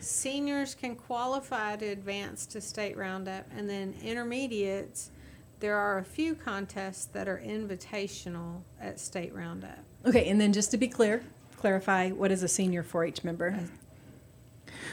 Seniors 0.00 0.74
can 0.74 0.96
qualify 0.96 1.76
to 1.76 1.86
advance 1.86 2.46
to 2.46 2.60
state 2.60 2.96
roundup, 2.96 3.46
and 3.54 3.68
then 3.68 3.94
intermediates. 4.02 5.10
There 5.60 5.76
are 5.76 5.98
a 5.98 6.04
few 6.04 6.34
contests 6.34 7.04
that 7.06 7.28
are 7.28 7.40
invitational 7.44 8.62
at 8.80 8.98
state 8.98 9.34
roundup. 9.34 9.78
Okay, 10.06 10.28
and 10.28 10.40
then 10.40 10.54
just 10.54 10.70
to 10.70 10.78
be 10.78 10.88
clear, 10.88 11.22
clarify 11.58 12.10
what 12.10 12.32
is 12.32 12.42
a 12.42 12.48
senior 12.48 12.82
4-H 12.82 13.24
member? 13.24 13.58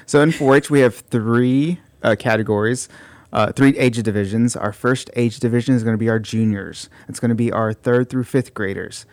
So 0.06 0.22
in 0.22 0.32
4-H, 0.32 0.70
we 0.70 0.82
have 0.82 0.96
three 0.96 1.80
uh, 2.04 2.18
categories, 2.20 2.90
uh, 3.32 3.54
three 3.54 3.78
age 3.78 4.04
divisions. 4.04 4.58
Our 4.58 4.74
first 4.74 5.10
age 5.16 5.40
division 5.40 5.76
is 5.76 5.84
going 5.84 5.94
to 5.94 6.00
be 6.00 6.10
our 6.10 6.20
juniors. 6.20 6.90
It's 7.08 7.22
going 7.22 7.30
to 7.30 7.36
be 7.36 7.52
our 7.52 7.72
third 7.72 8.10
through 8.10 8.26
fifth 8.26 8.54
graders. 8.54 9.06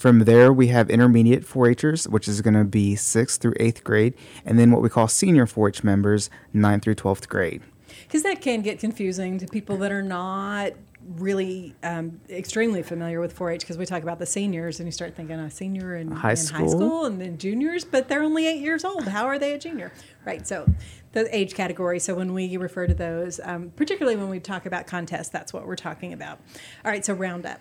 From 0.00 0.20
there, 0.20 0.50
we 0.50 0.68
have 0.68 0.88
intermediate 0.88 1.44
4-Hers, 1.44 2.08
which 2.08 2.26
is 2.26 2.40
going 2.40 2.54
to 2.54 2.64
be 2.64 2.96
sixth 2.96 3.42
through 3.42 3.52
eighth 3.60 3.84
grade, 3.84 4.14
and 4.46 4.58
then 4.58 4.70
what 4.70 4.80
we 4.80 4.88
call 4.88 5.08
senior 5.08 5.44
4-H 5.44 5.84
members, 5.84 6.30
ninth 6.54 6.84
through 6.84 6.94
twelfth 6.94 7.28
grade. 7.28 7.60
Because 8.04 8.22
that 8.22 8.40
can 8.40 8.62
get 8.62 8.78
confusing 8.78 9.36
to 9.36 9.46
people 9.46 9.76
that 9.76 9.92
are 9.92 10.02
not 10.02 10.72
really 11.06 11.74
um, 11.82 12.18
extremely 12.30 12.82
familiar 12.82 13.20
with 13.20 13.36
4-H 13.36 13.60
because 13.60 13.76
we 13.76 13.84
talk 13.84 14.02
about 14.02 14.18
the 14.18 14.24
seniors 14.24 14.80
and 14.80 14.86
you 14.86 14.90
start 14.90 15.14
thinking 15.16 15.38
a 15.38 15.50
senior 15.50 15.94
in 15.96 16.10
High 16.10 16.14
in 16.14 16.20
high 16.22 16.34
school. 16.34 16.68
school 16.70 17.04
and 17.04 17.20
then 17.20 17.36
juniors, 17.36 17.84
but 17.84 18.08
they're 18.08 18.22
only 18.22 18.46
eight 18.46 18.62
years 18.62 18.86
old. 18.86 19.06
How 19.06 19.26
are 19.26 19.38
they 19.38 19.52
a 19.52 19.58
junior? 19.58 19.92
Right. 20.24 20.46
So 20.46 20.66
the 21.12 21.28
age 21.36 21.52
category. 21.52 21.98
So 21.98 22.14
when 22.14 22.32
we 22.32 22.56
refer 22.56 22.86
to 22.86 22.94
those, 22.94 23.38
um, 23.44 23.70
particularly 23.76 24.16
when 24.16 24.30
we 24.30 24.40
talk 24.40 24.64
about 24.64 24.86
contests, 24.86 25.28
that's 25.28 25.52
what 25.52 25.66
we're 25.66 25.76
talking 25.76 26.14
about. 26.14 26.38
All 26.86 26.90
right. 26.90 27.04
So 27.04 27.12
roundup, 27.12 27.60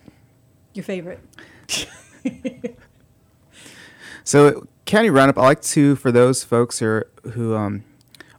your 0.73 0.86
favorite. 0.86 1.19
So 4.29 4.67
county 4.86 5.10
roundup, 5.10 5.39
I 5.39 5.41
like 5.41 5.62
to 5.62 5.95
for 5.95 6.12
those 6.12 6.43
folks 6.43 6.77
who 6.77 6.86
are, 6.86 7.08
who 7.32 7.55
um, 7.55 7.84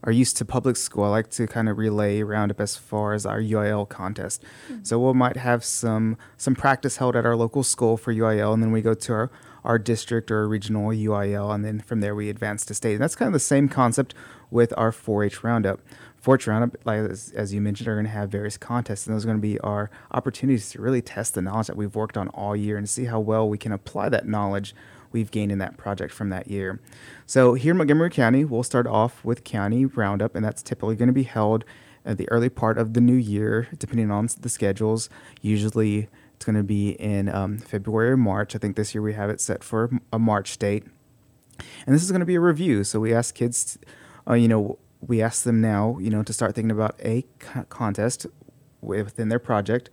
are 0.05 0.13
used 0.13 0.37
to 0.37 0.45
public 0.45 0.77
school. 0.77 1.03
I 1.03 1.09
like 1.09 1.31
to 1.31 1.49
kind 1.49 1.69
of 1.69 1.79
relay 1.79 2.23
roundup 2.23 2.61
as 2.61 2.77
far 2.77 3.13
as 3.13 3.27
our 3.27 3.41
UIL 3.41 3.89
contest. 3.89 4.45
So 4.85 5.01
we 5.01 5.13
might 5.15 5.37
have 5.37 5.65
some 5.65 6.17
some 6.37 6.55
practice 6.55 6.99
held 6.99 7.17
at 7.17 7.27
our 7.27 7.35
local 7.35 7.65
school 7.65 7.97
for 7.97 8.15
UIL, 8.15 8.55
and 8.55 8.63
then 8.63 8.71
we 8.71 8.83
go 8.83 8.95
to 8.95 9.13
our 9.13 9.31
our 9.65 9.81
district 9.81 10.31
or 10.31 10.49
regional 10.49 10.91
UIL, 10.91 11.53
and 11.53 11.65
then 11.65 11.81
from 11.81 12.01
there 12.01 12.15
we 12.15 12.31
advance 12.31 12.65
to 12.67 12.75
state. 12.75 12.93
And 12.93 13.03
that's 13.03 13.17
kind 13.17 13.27
of 13.27 13.33
the 13.33 13.41
same 13.41 13.69
concept 13.69 14.15
with 14.49 14.73
our 14.77 14.93
4-H 14.93 15.43
roundup. 15.43 15.81
4-H 16.23 16.47
roundup, 16.47 16.77
like 16.85 16.99
as, 16.99 17.33
as 17.35 17.55
you 17.55 17.61
mentioned, 17.61 17.89
are 17.89 17.95
going 17.95 18.05
to 18.05 18.11
have 18.11 18.31
various 18.31 18.59
contests, 18.59 19.07
and 19.07 19.15
those 19.15 19.25
are 19.25 19.29
going 19.29 19.39
to 19.39 19.43
be 19.43 19.59
our 19.61 19.91
opportunities 20.11 20.71
to 20.71 20.83
really 20.83 21.03
test 21.03 21.35
the 21.35 21.43
knowledge 21.43 21.69
that 21.69 21.77
we've 21.77 21.95
worked 21.95 22.17
on 22.17 22.29
all 22.29 22.55
year 22.55 22.77
and 22.77 22.89
see 22.89 23.07
how 23.07 23.19
well 23.19 23.49
we 23.49 23.57
can 23.59 23.73
apply 23.73 24.09
that 24.09 24.29
knowledge 24.29 24.75
we've 25.13 25.31
gained 25.31 25.51
in 25.51 25.59
that 25.59 25.77
project 25.77 26.13
from 26.13 26.29
that 26.31 26.49
year. 26.49 26.81
So 27.27 27.55
here 27.55 27.73
in 27.73 27.79
Montgomery 27.79 28.11
County, 28.11 28.45
we'll 28.45 28.63
start 28.63 28.87
off 28.87 29.25
with 29.25 29.45
county 29.45 29.85
roundup, 29.87 30.37
and 30.37 30.45
that's 30.45 30.63
typically 30.63 30.97
going 30.97 31.09
to 31.09 31.13
be 31.13 31.25
held 31.25 31.65
at 32.05 32.17
the 32.19 32.29
early 32.31 32.49
part 32.49 32.79
of 32.79 32.95
the 32.95 33.01
new 33.01 33.17
year, 33.17 33.69
depending 33.79 34.11
on 34.11 34.29
the 34.41 34.49
schedules. 34.49 35.09
Usually, 35.43 36.09
it's 36.35 36.45
going 36.45 36.57
to 36.57 36.63
be 36.63 36.91
in 36.93 37.29
um, 37.29 37.59
February 37.59 38.11
or 38.11 38.17
March. 38.17 38.55
I 38.55 38.59
think 38.59 38.77
this 38.77 38.95
year 38.95 39.03
we 39.03 39.13
have 39.15 39.31
it 39.31 39.41
set 39.41 39.63
for 39.63 39.91
a 40.13 40.19
March 40.19 40.59
date. 40.59 40.85
And 41.87 41.95
this 41.95 42.03
is 42.03 42.11
going 42.11 42.21
to 42.21 42.27
be 42.27 42.37
a 42.37 42.41
review. 42.41 42.85
So 42.85 43.01
we 43.01 43.13
ask 43.13 43.35
kids, 43.35 43.79
uh, 44.27 44.35
you 44.35 44.49
know, 44.49 44.79
we 45.01 45.23
ask 45.23 45.45
them 45.45 45.61
now, 45.61 45.99
you 45.99 46.11
know, 46.11 46.23
to 46.23 46.33
start 46.33 46.55
thinking 46.55 46.71
about 46.71 46.95
a 47.03 47.25
co- 47.39 47.65
contest 47.65 48.27
within 48.81 49.29
their 49.29 49.39
project. 49.39 49.91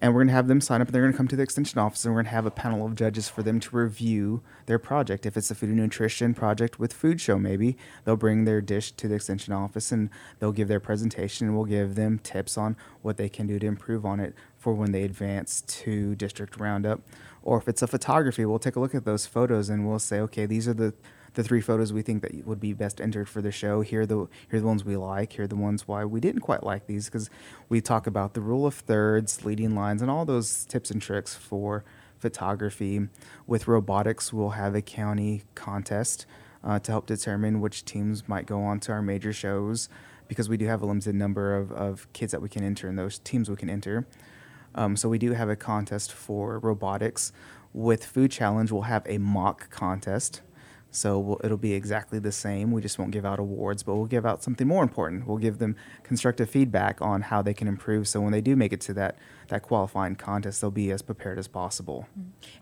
And 0.00 0.12
we're 0.12 0.22
going 0.22 0.28
to 0.28 0.34
have 0.34 0.48
them 0.48 0.60
sign 0.60 0.80
up 0.80 0.88
and 0.88 0.94
they're 0.94 1.02
going 1.02 1.12
to 1.12 1.16
come 1.16 1.28
to 1.28 1.36
the 1.36 1.44
extension 1.44 1.78
office 1.78 2.04
and 2.04 2.12
we're 2.12 2.22
going 2.22 2.30
to 2.30 2.34
have 2.34 2.44
a 2.44 2.50
panel 2.50 2.84
of 2.84 2.96
judges 2.96 3.28
for 3.28 3.44
them 3.44 3.60
to 3.60 3.76
review 3.76 4.42
their 4.66 4.80
project. 4.80 5.26
If 5.26 5.36
it's 5.36 5.48
a 5.52 5.54
food 5.54 5.68
and 5.68 5.78
nutrition 5.78 6.34
project 6.34 6.80
with 6.80 6.92
food 6.92 7.20
show, 7.20 7.38
maybe 7.38 7.76
they'll 8.04 8.16
bring 8.16 8.44
their 8.44 8.60
dish 8.60 8.90
to 8.90 9.06
the 9.06 9.14
extension 9.14 9.52
office 9.52 9.92
and 9.92 10.10
they'll 10.40 10.50
give 10.50 10.66
their 10.66 10.80
presentation 10.80 11.46
and 11.46 11.56
we'll 11.56 11.66
give 11.66 11.94
them 11.94 12.18
tips 12.18 12.58
on 12.58 12.76
what 13.02 13.16
they 13.16 13.28
can 13.28 13.46
do 13.46 13.60
to 13.60 13.66
improve 13.66 14.04
on 14.04 14.18
it 14.18 14.34
for 14.58 14.74
when 14.74 14.90
they 14.90 15.04
advance 15.04 15.60
to 15.60 16.16
district 16.16 16.58
roundup. 16.58 17.00
Or 17.44 17.58
if 17.58 17.68
it's 17.68 17.82
a 17.82 17.86
photography, 17.86 18.44
we'll 18.44 18.58
take 18.58 18.74
a 18.74 18.80
look 18.80 18.96
at 18.96 19.04
those 19.04 19.26
photos 19.26 19.68
and 19.68 19.86
we'll 19.88 20.00
say, 20.00 20.18
okay, 20.18 20.46
these 20.46 20.66
are 20.66 20.74
the 20.74 20.94
the 21.34 21.42
three 21.42 21.60
photos 21.60 21.92
we 21.92 22.02
think 22.02 22.22
that 22.22 22.46
would 22.46 22.60
be 22.60 22.72
best 22.72 23.00
entered 23.00 23.28
for 23.28 23.40
the 23.40 23.52
show. 23.52 23.80
Here 23.80 24.02
are 24.02 24.06
the 24.06 24.28
here 24.50 24.58
are 24.58 24.60
the 24.60 24.66
ones 24.66 24.84
we 24.84 24.96
like. 24.96 25.32
Here 25.32 25.44
are 25.44 25.48
the 25.48 25.56
ones 25.56 25.88
why 25.88 26.04
we 26.04 26.20
didn't 26.20 26.42
quite 26.42 26.62
like 26.62 26.86
these 26.86 27.06
because 27.06 27.30
we 27.68 27.80
talk 27.80 28.06
about 28.06 28.34
the 28.34 28.40
rule 28.40 28.66
of 28.66 28.74
thirds, 28.74 29.44
leading 29.44 29.74
lines, 29.74 30.02
and 30.02 30.10
all 30.10 30.24
those 30.24 30.64
tips 30.64 30.90
and 30.90 31.00
tricks 31.00 31.34
for 31.34 31.84
photography. 32.18 33.08
With 33.46 33.66
robotics, 33.66 34.32
we'll 34.32 34.50
have 34.50 34.74
a 34.74 34.82
county 34.82 35.42
contest 35.54 36.26
uh, 36.62 36.78
to 36.80 36.92
help 36.92 37.06
determine 37.06 37.60
which 37.60 37.84
teams 37.84 38.28
might 38.28 38.46
go 38.46 38.62
on 38.62 38.80
to 38.80 38.92
our 38.92 39.02
major 39.02 39.32
shows 39.32 39.88
because 40.28 40.48
we 40.48 40.56
do 40.56 40.66
have 40.66 40.82
a 40.82 40.86
limited 40.86 41.14
number 41.14 41.56
of, 41.56 41.72
of 41.72 42.10
kids 42.12 42.32
that 42.32 42.40
we 42.40 42.48
can 42.48 42.62
enter 42.62 42.88
and 42.88 42.98
those 42.98 43.18
teams 43.18 43.50
we 43.50 43.56
can 43.56 43.68
enter. 43.68 44.06
Um, 44.74 44.96
so 44.96 45.08
we 45.08 45.18
do 45.18 45.32
have 45.32 45.48
a 45.48 45.56
contest 45.56 46.12
for 46.12 46.58
robotics. 46.58 47.32
With 47.74 48.04
Food 48.04 48.30
Challenge, 48.30 48.70
we'll 48.70 48.82
have 48.82 49.02
a 49.06 49.18
mock 49.18 49.70
contest 49.70 50.40
So 50.92 51.18
we'll, 51.18 51.40
it'll 51.42 51.56
be 51.56 51.72
exactly 51.72 52.18
the 52.18 52.30
same. 52.30 52.70
We 52.70 52.80
just 52.80 52.98
won't 52.98 53.10
give 53.10 53.24
out 53.24 53.38
awards, 53.38 53.82
but 53.82 53.96
we'll 53.96 54.06
give 54.06 54.24
out 54.24 54.42
something 54.42 54.68
more 54.68 54.82
important. 54.82 55.26
We'll 55.26 55.38
give 55.38 55.58
them 55.58 55.74
constructive 56.04 56.48
feedback 56.48 57.02
on 57.02 57.22
how 57.22 57.42
they 57.42 57.54
can 57.54 57.66
improve. 57.66 58.06
So 58.06 58.20
when 58.20 58.32
they 58.32 58.40
do 58.40 58.54
make 58.54 58.72
it 58.72 58.80
to 58.82 58.94
that 58.94 59.16
that 59.48 59.62
qualifying 59.62 60.14
contest, 60.14 60.62
they'll 60.62 60.70
be 60.70 60.90
as 60.90 61.02
prepared 61.02 61.38
as 61.38 61.46
possible. 61.46 62.08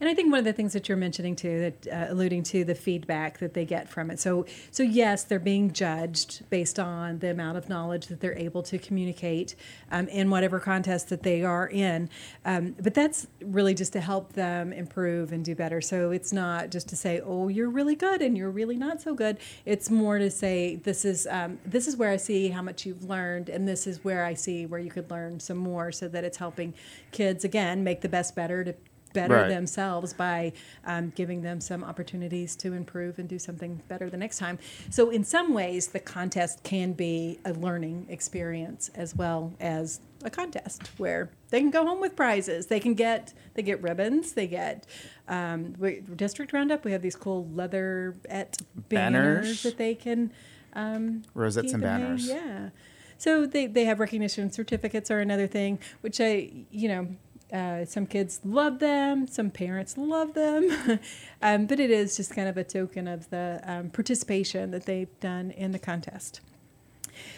And 0.00 0.08
I 0.08 0.14
think 0.14 0.30
one 0.30 0.40
of 0.40 0.44
the 0.44 0.52
things 0.52 0.72
that 0.72 0.88
you're 0.88 0.98
mentioning 0.98 1.36
too, 1.36 1.72
that 1.82 1.86
uh, 1.86 2.12
alluding 2.12 2.42
to 2.44 2.64
the 2.64 2.74
feedback 2.74 3.38
that 3.38 3.54
they 3.54 3.64
get 3.64 3.88
from 3.88 4.10
it. 4.10 4.18
So, 4.18 4.44
so 4.72 4.82
yes, 4.82 5.22
they're 5.22 5.38
being 5.38 5.72
judged 5.72 6.48
based 6.50 6.80
on 6.80 7.20
the 7.20 7.30
amount 7.30 7.58
of 7.58 7.68
knowledge 7.68 8.08
that 8.08 8.20
they're 8.20 8.36
able 8.36 8.62
to 8.64 8.78
communicate 8.78 9.54
um, 9.92 10.08
in 10.08 10.30
whatever 10.30 10.58
contest 10.58 11.10
that 11.10 11.22
they 11.22 11.44
are 11.44 11.68
in. 11.68 12.10
Um, 12.44 12.74
but 12.80 12.94
that's 12.94 13.28
really 13.40 13.74
just 13.74 13.92
to 13.92 14.00
help 14.00 14.32
them 14.32 14.72
improve 14.72 15.32
and 15.32 15.44
do 15.44 15.54
better. 15.54 15.80
So 15.80 16.10
it's 16.10 16.32
not 16.32 16.70
just 16.70 16.88
to 16.88 16.96
say, 16.96 17.20
"Oh, 17.20 17.48
you're 17.48 17.70
really 17.70 17.94
good," 17.94 18.19
and 18.20 18.36
you're 18.36 18.50
really 18.50 18.76
not 18.76 19.00
so 19.00 19.14
good. 19.14 19.38
It's 19.64 19.90
more 19.90 20.18
to 20.18 20.30
say, 20.30 20.76
"This 20.76 21.04
is 21.04 21.26
um, 21.26 21.58
this 21.64 21.86
is 21.86 21.96
where 21.96 22.10
I 22.10 22.16
see 22.16 22.48
how 22.48 22.62
much 22.62 22.86
you've 22.86 23.04
learned, 23.04 23.48
and 23.48 23.66
this 23.66 23.86
is 23.86 24.04
where 24.04 24.24
I 24.24 24.34
see 24.34 24.66
where 24.66 24.80
you 24.80 24.90
could 24.90 25.10
learn 25.10 25.40
some 25.40 25.58
more," 25.58 25.92
so 25.92 26.08
that 26.08 26.24
it's 26.24 26.38
helping 26.38 26.74
kids 27.12 27.44
again 27.44 27.84
make 27.84 28.00
the 28.00 28.08
best 28.08 28.34
better 28.34 28.64
to 28.64 28.74
better 29.12 29.34
Right. 29.34 29.48
themselves 29.48 30.12
by 30.12 30.52
um, 30.84 31.12
giving 31.16 31.42
them 31.42 31.60
some 31.60 31.82
opportunities 31.84 32.56
to 32.56 32.72
improve 32.72 33.18
and 33.18 33.28
do 33.28 33.38
something 33.38 33.82
better 33.88 34.08
the 34.10 34.16
next 34.16 34.38
time. 34.38 34.58
So, 34.90 35.10
in 35.10 35.24
some 35.24 35.52
ways, 35.54 35.88
the 35.88 36.00
contest 36.00 36.62
can 36.62 36.92
be 36.92 37.38
a 37.44 37.52
learning 37.52 38.06
experience 38.08 38.90
as 38.94 39.14
well 39.16 39.52
as 39.60 40.00
a 40.22 40.30
contest 40.30 40.82
where 40.98 41.30
they 41.48 41.60
can 41.60 41.70
go 41.70 41.86
home 41.86 42.00
with 42.00 42.14
prizes. 42.14 42.66
They 42.66 42.80
can 42.80 42.94
get 42.94 43.32
they 43.54 43.62
get 43.62 43.82
ribbons. 43.82 44.32
They 44.32 44.46
get 44.46 44.86
um, 45.28 45.74
we, 45.78 46.00
district 46.16 46.52
roundup. 46.52 46.84
We 46.84 46.92
have 46.92 47.02
these 47.02 47.16
cool 47.16 47.48
leather 47.54 48.14
et 48.28 48.58
banners, 48.88 49.44
Banners. 49.46 49.62
that 49.62 49.76
they 49.78 49.94
can 49.94 50.32
um, 50.74 51.22
Rosettes 51.34 51.72
and 51.72 51.82
hang. 51.82 52.00
banners. 52.00 52.28
Yeah. 52.28 52.70
So 53.18 53.44
they, 53.44 53.66
they 53.66 53.84
have 53.84 54.00
recognition 54.00 54.50
certificates 54.50 55.10
are 55.10 55.20
another 55.20 55.46
thing, 55.46 55.78
which 56.00 56.20
I, 56.22 56.50
you 56.70 56.88
know, 56.88 57.08
uh, 57.52 57.84
some 57.84 58.06
kids 58.06 58.40
love 58.44 58.78
them, 58.78 59.26
some 59.26 59.50
parents 59.50 59.96
love 59.96 60.34
them, 60.34 61.00
um, 61.42 61.66
but 61.66 61.80
it 61.80 61.90
is 61.90 62.16
just 62.16 62.34
kind 62.34 62.48
of 62.48 62.56
a 62.56 62.64
token 62.64 63.08
of 63.08 63.30
the 63.30 63.60
um, 63.64 63.90
participation 63.90 64.70
that 64.70 64.86
they've 64.86 65.18
done 65.20 65.50
in 65.50 65.72
the 65.72 65.78
contest. 65.78 66.40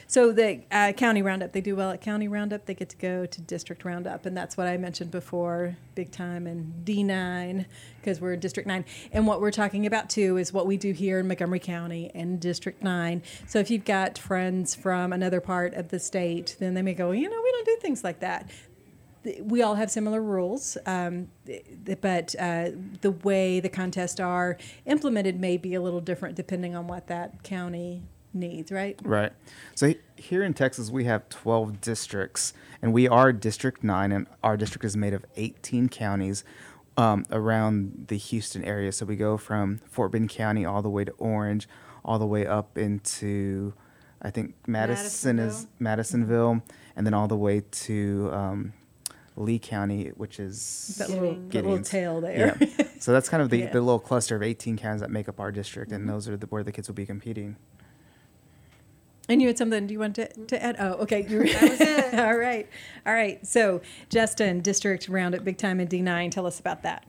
So 0.06 0.32
the 0.32 0.62
uh, 0.70 0.92
county 0.92 1.22
roundup, 1.22 1.52
they 1.52 1.60
do 1.60 1.74
well 1.74 1.90
at 1.90 2.00
county 2.00 2.28
roundup. 2.28 2.66
They 2.66 2.74
get 2.74 2.90
to 2.90 2.96
go 2.96 3.26
to 3.26 3.40
district 3.40 3.84
roundup, 3.84 4.26
and 4.26 4.36
that's 4.36 4.56
what 4.56 4.66
I 4.66 4.76
mentioned 4.76 5.10
before, 5.10 5.76
big 5.94 6.10
time 6.10 6.46
in 6.46 6.72
D9 6.84 7.64
because 7.96 8.20
we're 8.20 8.36
District 8.36 8.66
9. 8.66 8.84
And 9.12 9.26
what 9.26 9.40
we're 9.40 9.52
talking 9.52 9.86
about 9.86 10.10
too 10.10 10.36
is 10.36 10.52
what 10.52 10.66
we 10.66 10.76
do 10.76 10.92
here 10.92 11.20
in 11.20 11.28
Montgomery 11.28 11.60
County 11.60 12.10
and 12.14 12.40
District 12.40 12.82
9. 12.82 13.22
So 13.46 13.58
if 13.60 13.70
you've 13.70 13.84
got 13.84 14.18
friends 14.18 14.74
from 14.74 15.12
another 15.12 15.40
part 15.40 15.74
of 15.74 15.88
the 15.88 16.00
state, 16.00 16.56
then 16.58 16.74
they 16.74 16.82
may 16.82 16.94
go, 16.94 17.12
you 17.12 17.30
know, 17.30 17.40
we 17.42 17.52
don't 17.52 17.66
do 17.66 17.76
things 17.80 18.02
like 18.02 18.20
that 18.20 18.50
we 19.40 19.62
all 19.62 19.74
have 19.76 19.90
similar 19.90 20.20
rules, 20.20 20.76
um, 20.86 21.28
but 22.00 22.34
uh, 22.38 22.70
the 23.00 23.10
way 23.22 23.60
the 23.60 23.68
contests 23.68 24.20
are 24.20 24.56
implemented 24.86 25.40
may 25.40 25.56
be 25.56 25.74
a 25.74 25.80
little 25.80 26.00
different 26.00 26.34
depending 26.34 26.74
on 26.74 26.86
what 26.86 27.06
that 27.06 27.42
county 27.42 28.02
needs, 28.34 28.72
right? 28.72 28.98
Right. 29.02 29.32
So 29.74 29.94
here 30.16 30.42
in 30.42 30.54
Texas, 30.54 30.90
we 30.90 31.04
have 31.04 31.28
12 31.28 31.80
districts, 31.80 32.52
and 32.80 32.92
we 32.92 33.08
are 33.08 33.32
District 33.32 33.84
9, 33.84 34.12
and 34.12 34.26
our 34.42 34.56
district 34.56 34.84
is 34.84 34.96
made 34.96 35.14
of 35.14 35.24
18 35.36 35.88
counties 35.88 36.44
um, 36.96 37.24
around 37.30 38.06
the 38.08 38.16
Houston 38.16 38.64
area. 38.64 38.92
So 38.92 39.06
we 39.06 39.16
go 39.16 39.36
from 39.36 39.78
Fort 39.90 40.12
Bend 40.12 40.30
County 40.30 40.64
all 40.64 40.82
the 40.82 40.90
way 40.90 41.04
to 41.04 41.12
Orange, 41.12 41.68
all 42.04 42.18
the 42.18 42.26
way 42.26 42.46
up 42.46 42.76
into, 42.76 43.72
I 44.20 44.30
think, 44.30 44.54
Madison 44.66 45.38
is 45.38 45.66
Madisonville, 45.78 46.62
and 46.96 47.06
then 47.06 47.14
all 47.14 47.28
the 47.28 47.36
way 47.36 47.62
to 47.70 48.30
um, 48.32 48.72
Lee 49.36 49.58
County, 49.58 50.08
which 50.16 50.38
is 50.38 50.96
That 50.98 51.10
little, 51.10 51.34
that 51.34 51.64
little 51.64 51.82
tail 51.82 52.20
there. 52.20 52.56
Yeah. 52.60 52.84
So 53.00 53.12
that's 53.12 53.28
kind 53.28 53.42
of 53.42 53.50
the, 53.50 53.58
Yeah. 53.60 53.70
the 53.72 53.80
little 53.80 53.98
cluster 53.98 54.36
of 54.36 54.42
18 54.42 54.76
counties 54.76 55.00
that 55.00 55.10
make 55.10 55.28
up 55.28 55.40
our 55.40 55.50
district, 55.50 55.90
and 55.92 56.08
those 56.08 56.28
are 56.28 56.36
the, 56.36 56.46
where 56.46 56.62
the 56.62 56.72
kids 56.72 56.88
will 56.88 56.94
be 56.94 57.06
competing. 57.06 57.56
And 59.28 59.40
you 59.40 59.48
had 59.48 59.56
something 59.56 59.86
do 59.86 59.92
you 59.94 60.00
want 60.00 60.16
to, 60.16 60.26
to 60.28 60.62
add? 60.62 60.76
Oh, 60.78 60.94
okay. 60.94 61.22
That 61.28 61.62
was 61.62 61.80
it. 61.80 62.14
All 62.18 62.36
right. 62.36 62.68
All 63.06 63.14
right. 63.14 63.44
So, 63.46 63.80
Justin, 64.10 64.60
District 64.60 65.08
Roundup, 65.08 65.44
Big 65.44 65.56
Time 65.58 65.80
in 65.80 65.88
D9. 65.88 66.30
Tell 66.30 66.44
us 66.46 66.58
about 66.60 66.82
that. 66.82 67.06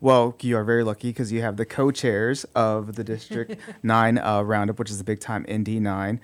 Well, 0.00 0.36
you 0.42 0.56
are 0.56 0.64
very 0.64 0.84
lucky 0.84 1.08
because 1.10 1.32
you 1.32 1.40
have 1.42 1.56
the 1.56 1.64
co-chairs 1.64 2.44
of 2.56 2.96
the 2.96 3.04
District 3.04 3.56
Nine 3.82 4.18
uh, 4.18 4.42
Roundup, 4.42 4.78
which 4.78 4.90
is 4.90 4.98
the 4.98 5.04
big 5.04 5.20
time 5.20 5.44
in 5.46 5.64
D9. 5.64 6.18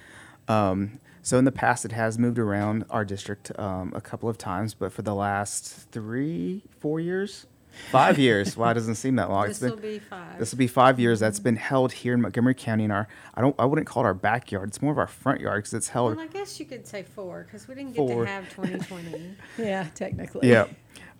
Um, 0.48 0.98
so 1.22 1.38
in 1.38 1.44
the 1.44 1.52
past, 1.52 1.84
it 1.84 1.92
has 1.92 2.18
moved 2.18 2.38
around 2.38 2.84
our 2.90 3.04
district 3.04 3.56
um, 3.58 3.92
a 3.94 4.00
couple 4.00 4.28
of 4.28 4.38
times, 4.38 4.74
but 4.74 4.92
for 4.92 5.02
the 5.02 5.14
last 5.14 5.90
three, 5.92 6.62
four 6.78 7.00
years, 7.00 7.46
five 7.90 8.18
years. 8.26 8.56
Wow, 8.56 8.70
it 8.70 8.74
doesn't 8.74 8.94
seem 8.96 9.16
that 9.16 9.30
long. 9.30 9.48
This 9.48 9.60
will 9.60 9.76
be 9.76 9.98
five. 9.98 10.38
This 10.38 10.52
will 10.52 10.58
be 10.58 10.66
five 10.66 10.98
years. 10.98 11.20
That's 11.20 11.40
been 11.40 11.56
held 11.56 11.92
here 11.92 12.14
in 12.14 12.20
Montgomery 12.22 12.54
County 12.54 12.84
in 12.84 12.90
our. 12.90 13.06
I 13.34 13.40
don't. 13.40 13.54
I 13.58 13.64
wouldn't 13.66 13.86
call 13.86 14.02
it 14.04 14.06
our 14.06 14.14
backyard. 14.14 14.68
It's 14.68 14.80
more 14.82 14.92
of 14.92 14.98
our 14.98 15.06
front 15.06 15.40
yard 15.40 15.58
because 15.64 15.74
it's 15.74 15.88
held. 15.88 16.16
Well, 16.16 16.24
I 16.24 16.28
guess 16.28 16.58
you 16.58 16.66
could 16.66 16.86
say 16.86 17.02
four 17.02 17.44
because 17.44 17.68
we 17.68 17.74
didn't 17.74 17.90
get 17.92 17.96
Four. 17.98 18.24
to 18.24 18.30
have 18.30 18.48
2020. 18.50 19.36
Yeah, 19.58 19.86
technically. 19.94 20.48
Yeah. 20.48 20.66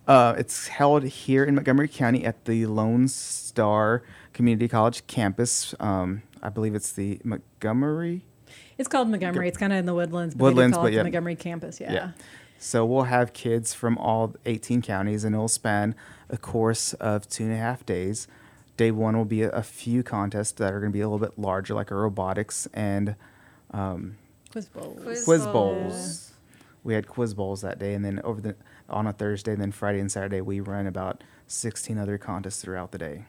Uh, 0.07 0.33
it's 0.37 0.67
held 0.67 1.03
here 1.03 1.43
in 1.43 1.53
Montgomery 1.55 1.87
County 1.87 2.25
at 2.25 2.45
the 2.45 2.65
Lone 2.65 3.07
Star 3.07 4.01
Community 4.33 4.67
College 4.67 5.05
campus. 5.05 5.75
Um, 5.79 6.23
I 6.41 6.49
believe 6.49 6.73
it's 6.73 6.91
the 6.91 7.21
Montgomery. 7.23 8.25
It's 8.81 8.87
called 8.87 9.09
Montgomery. 9.09 9.47
It's 9.47 9.59
kind 9.59 9.71
of 9.71 9.77
in 9.77 9.85
the 9.85 9.93
woodlands, 9.93 10.33
but 10.33 10.45
Woodlands, 10.45 10.73
they 10.73 10.75
call 10.75 10.83
but 10.85 10.91
it 10.91 10.95
yeah. 10.95 10.99
the 11.01 11.03
Montgomery 11.03 11.35
campus. 11.35 11.79
Yeah. 11.79 11.93
yeah. 11.93 12.11
So 12.57 12.83
we'll 12.83 13.03
have 13.03 13.31
kids 13.31 13.75
from 13.75 13.95
all 13.99 14.35
18 14.47 14.81
counties, 14.81 15.23
and 15.23 15.35
it'll 15.35 15.47
span 15.47 15.93
a 16.31 16.37
course 16.37 16.93
of 16.95 17.29
two 17.29 17.43
and 17.43 17.53
a 17.53 17.57
half 17.57 17.85
days. 17.85 18.27
Day 18.77 18.89
one 18.89 19.15
will 19.15 19.25
be 19.25 19.43
a, 19.43 19.49
a 19.49 19.61
few 19.61 20.01
contests 20.01 20.53
that 20.53 20.73
are 20.73 20.79
going 20.79 20.91
to 20.91 20.93
be 20.93 21.01
a 21.01 21.07
little 21.07 21.23
bit 21.23 21.37
larger, 21.37 21.75
like 21.75 21.91
a 21.91 21.95
robotics 21.95 22.67
and 22.73 23.15
um, 23.69 24.17
Quiz 24.51 24.65
bowls. 24.65 24.99
Quiz 25.03 25.25
quiz 25.25 25.41
bowls. 25.45 25.53
bowls. 25.53 26.31
We 26.83 26.95
had 26.95 27.07
quiz 27.07 27.35
bowls 27.35 27.61
that 27.61 27.77
day, 27.77 27.93
and 27.93 28.03
then 28.03 28.19
over 28.23 28.41
the 28.41 28.55
on 28.89 29.05
a 29.05 29.13
Thursday, 29.13 29.51
and 29.51 29.61
then 29.61 29.71
Friday 29.71 29.99
and 29.99 30.11
Saturday 30.11 30.41
we 30.41 30.59
run 30.59 30.87
about 30.87 31.23
16 31.45 31.99
other 31.99 32.17
contests 32.17 32.63
throughout 32.63 32.91
the 32.91 32.97
day. 32.97 33.25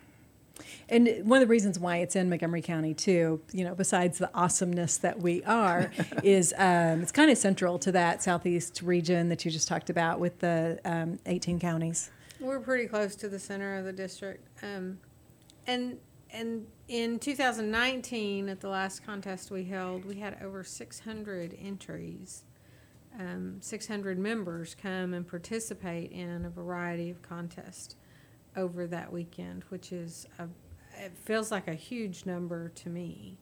And 0.89 1.09
one 1.25 1.41
of 1.41 1.49
the 1.49 1.51
reasons 1.51 1.79
why 1.79 1.99
it's 1.99 2.17
in 2.17 2.29
Montgomery 2.29 2.63
County 2.63 2.95
too, 2.95 3.41
you 3.53 3.65
know, 3.65 3.75
besides 3.75 4.19
the 4.19 4.31
awesomeness 4.35 4.97
that 4.99 5.21
we 5.21 5.43
are, 5.45 5.91
is 6.23 6.55
um, 6.59 7.03
it's 7.03 7.13
kind 7.13 7.31
of 7.31 7.39
central 7.39 7.79
to 7.81 7.93
that 7.93 8.23
southeast 8.23 8.83
region 8.83 9.29
that 9.29 9.45
you 9.45 9.51
just 9.51 9.69
talked 9.69 9.91
about 9.91 10.21
with 10.21 10.39
the 10.41 10.81
um, 10.85 11.19
18 11.27 11.59
counties. 11.59 12.11
We're 12.41 12.61
pretty 12.61 12.87
close 12.87 13.15
to 13.17 13.29
the 13.29 13.39
center 13.39 13.77
of 13.77 13.85
the 13.85 13.93
district. 13.93 14.49
Um, 14.63 14.99
and 15.67 15.99
and 16.33 16.67
in 16.89 17.19
2019, 17.19 18.49
at 18.49 18.61
the 18.61 18.69
last 18.69 19.05
contest 19.05 19.51
we 19.51 19.65
held, 19.65 20.07
we 20.07 20.17
had 20.17 20.39
over 20.43 20.65
600 20.65 21.57
entries. 21.63 22.45
Um, 23.19 23.59
600 23.61 24.19
members 24.19 24.75
come 24.75 25.13
and 25.13 25.29
participate 25.29 26.11
in 26.11 26.47
a 26.47 26.51
variety 26.51 27.11
of 27.11 27.21
contests 27.21 27.97
over 28.57 28.87
that 28.87 29.13
weekend, 29.13 29.65
which 29.69 29.93
is 29.93 30.27
a, 30.39 30.45
it 31.03 31.17
feels 31.17 31.51
like 31.51 31.69
a 31.69 31.75
huge 31.75 32.27
number 32.27 32.69
to 32.71 32.89
me. 32.89 33.37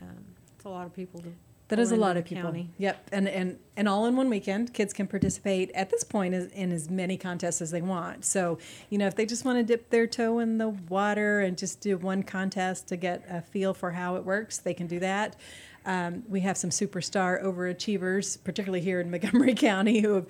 Um, 0.00 0.24
it's 0.54 0.64
a 0.64 0.68
lot 0.68 0.86
of 0.86 0.94
people 0.94 1.20
to. 1.20 1.32
That 1.68 1.78
is 1.78 1.90
a 1.90 1.96
lot 1.96 2.18
of 2.18 2.26
people. 2.26 2.42
county. 2.42 2.68
Yep, 2.76 3.08
and 3.12 3.26
and 3.26 3.58
and 3.78 3.88
all 3.88 4.04
in 4.04 4.14
one 4.14 4.28
weekend, 4.28 4.74
kids 4.74 4.92
can 4.92 5.06
participate 5.06 5.70
at 5.72 5.88
this 5.88 6.04
point 6.04 6.34
in 6.34 6.70
as 6.70 6.90
many 6.90 7.16
contests 7.16 7.62
as 7.62 7.70
they 7.70 7.80
want. 7.80 8.26
So 8.26 8.58
you 8.90 8.98
know, 8.98 9.06
if 9.06 9.14
they 9.14 9.24
just 9.24 9.44
want 9.46 9.58
to 9.58 9.62
dip 9.62 9.88
their 9.88 10.06
toe 10.06 10.38
in 10.40 10.58
the 10.58 10.68
water 10.68 11.40
and 11.40 11.56
just 11.56 11.80
do 11.80 11.96
one 11.96 12.24
contest 12.24 12.88
to 12.88 12.96
get 12.96 13.24
a 13.26 13.40
feel 13.40 13.72
for 13.72 13.92
how 13.92 14.16
it 14.16 14.24
works, 14.24 14.58
they 14.58 14.74
can 14.74 14.86
do 14.86 14.98
that. 15.00 15.36
Um, 15.84 16.22
we 16.28 16.40
have 16.40 16.56
some 16.56 16.70
superstar 16.70 17.42
overachievers, 17.42 18.42
particularly 18.44 18.82
here 18.82 19.00
in 19.00 19.10
Montgomery 19.10 19.54
County, 19.56 20.00
who 20.00 20.14
have 20.14 20.26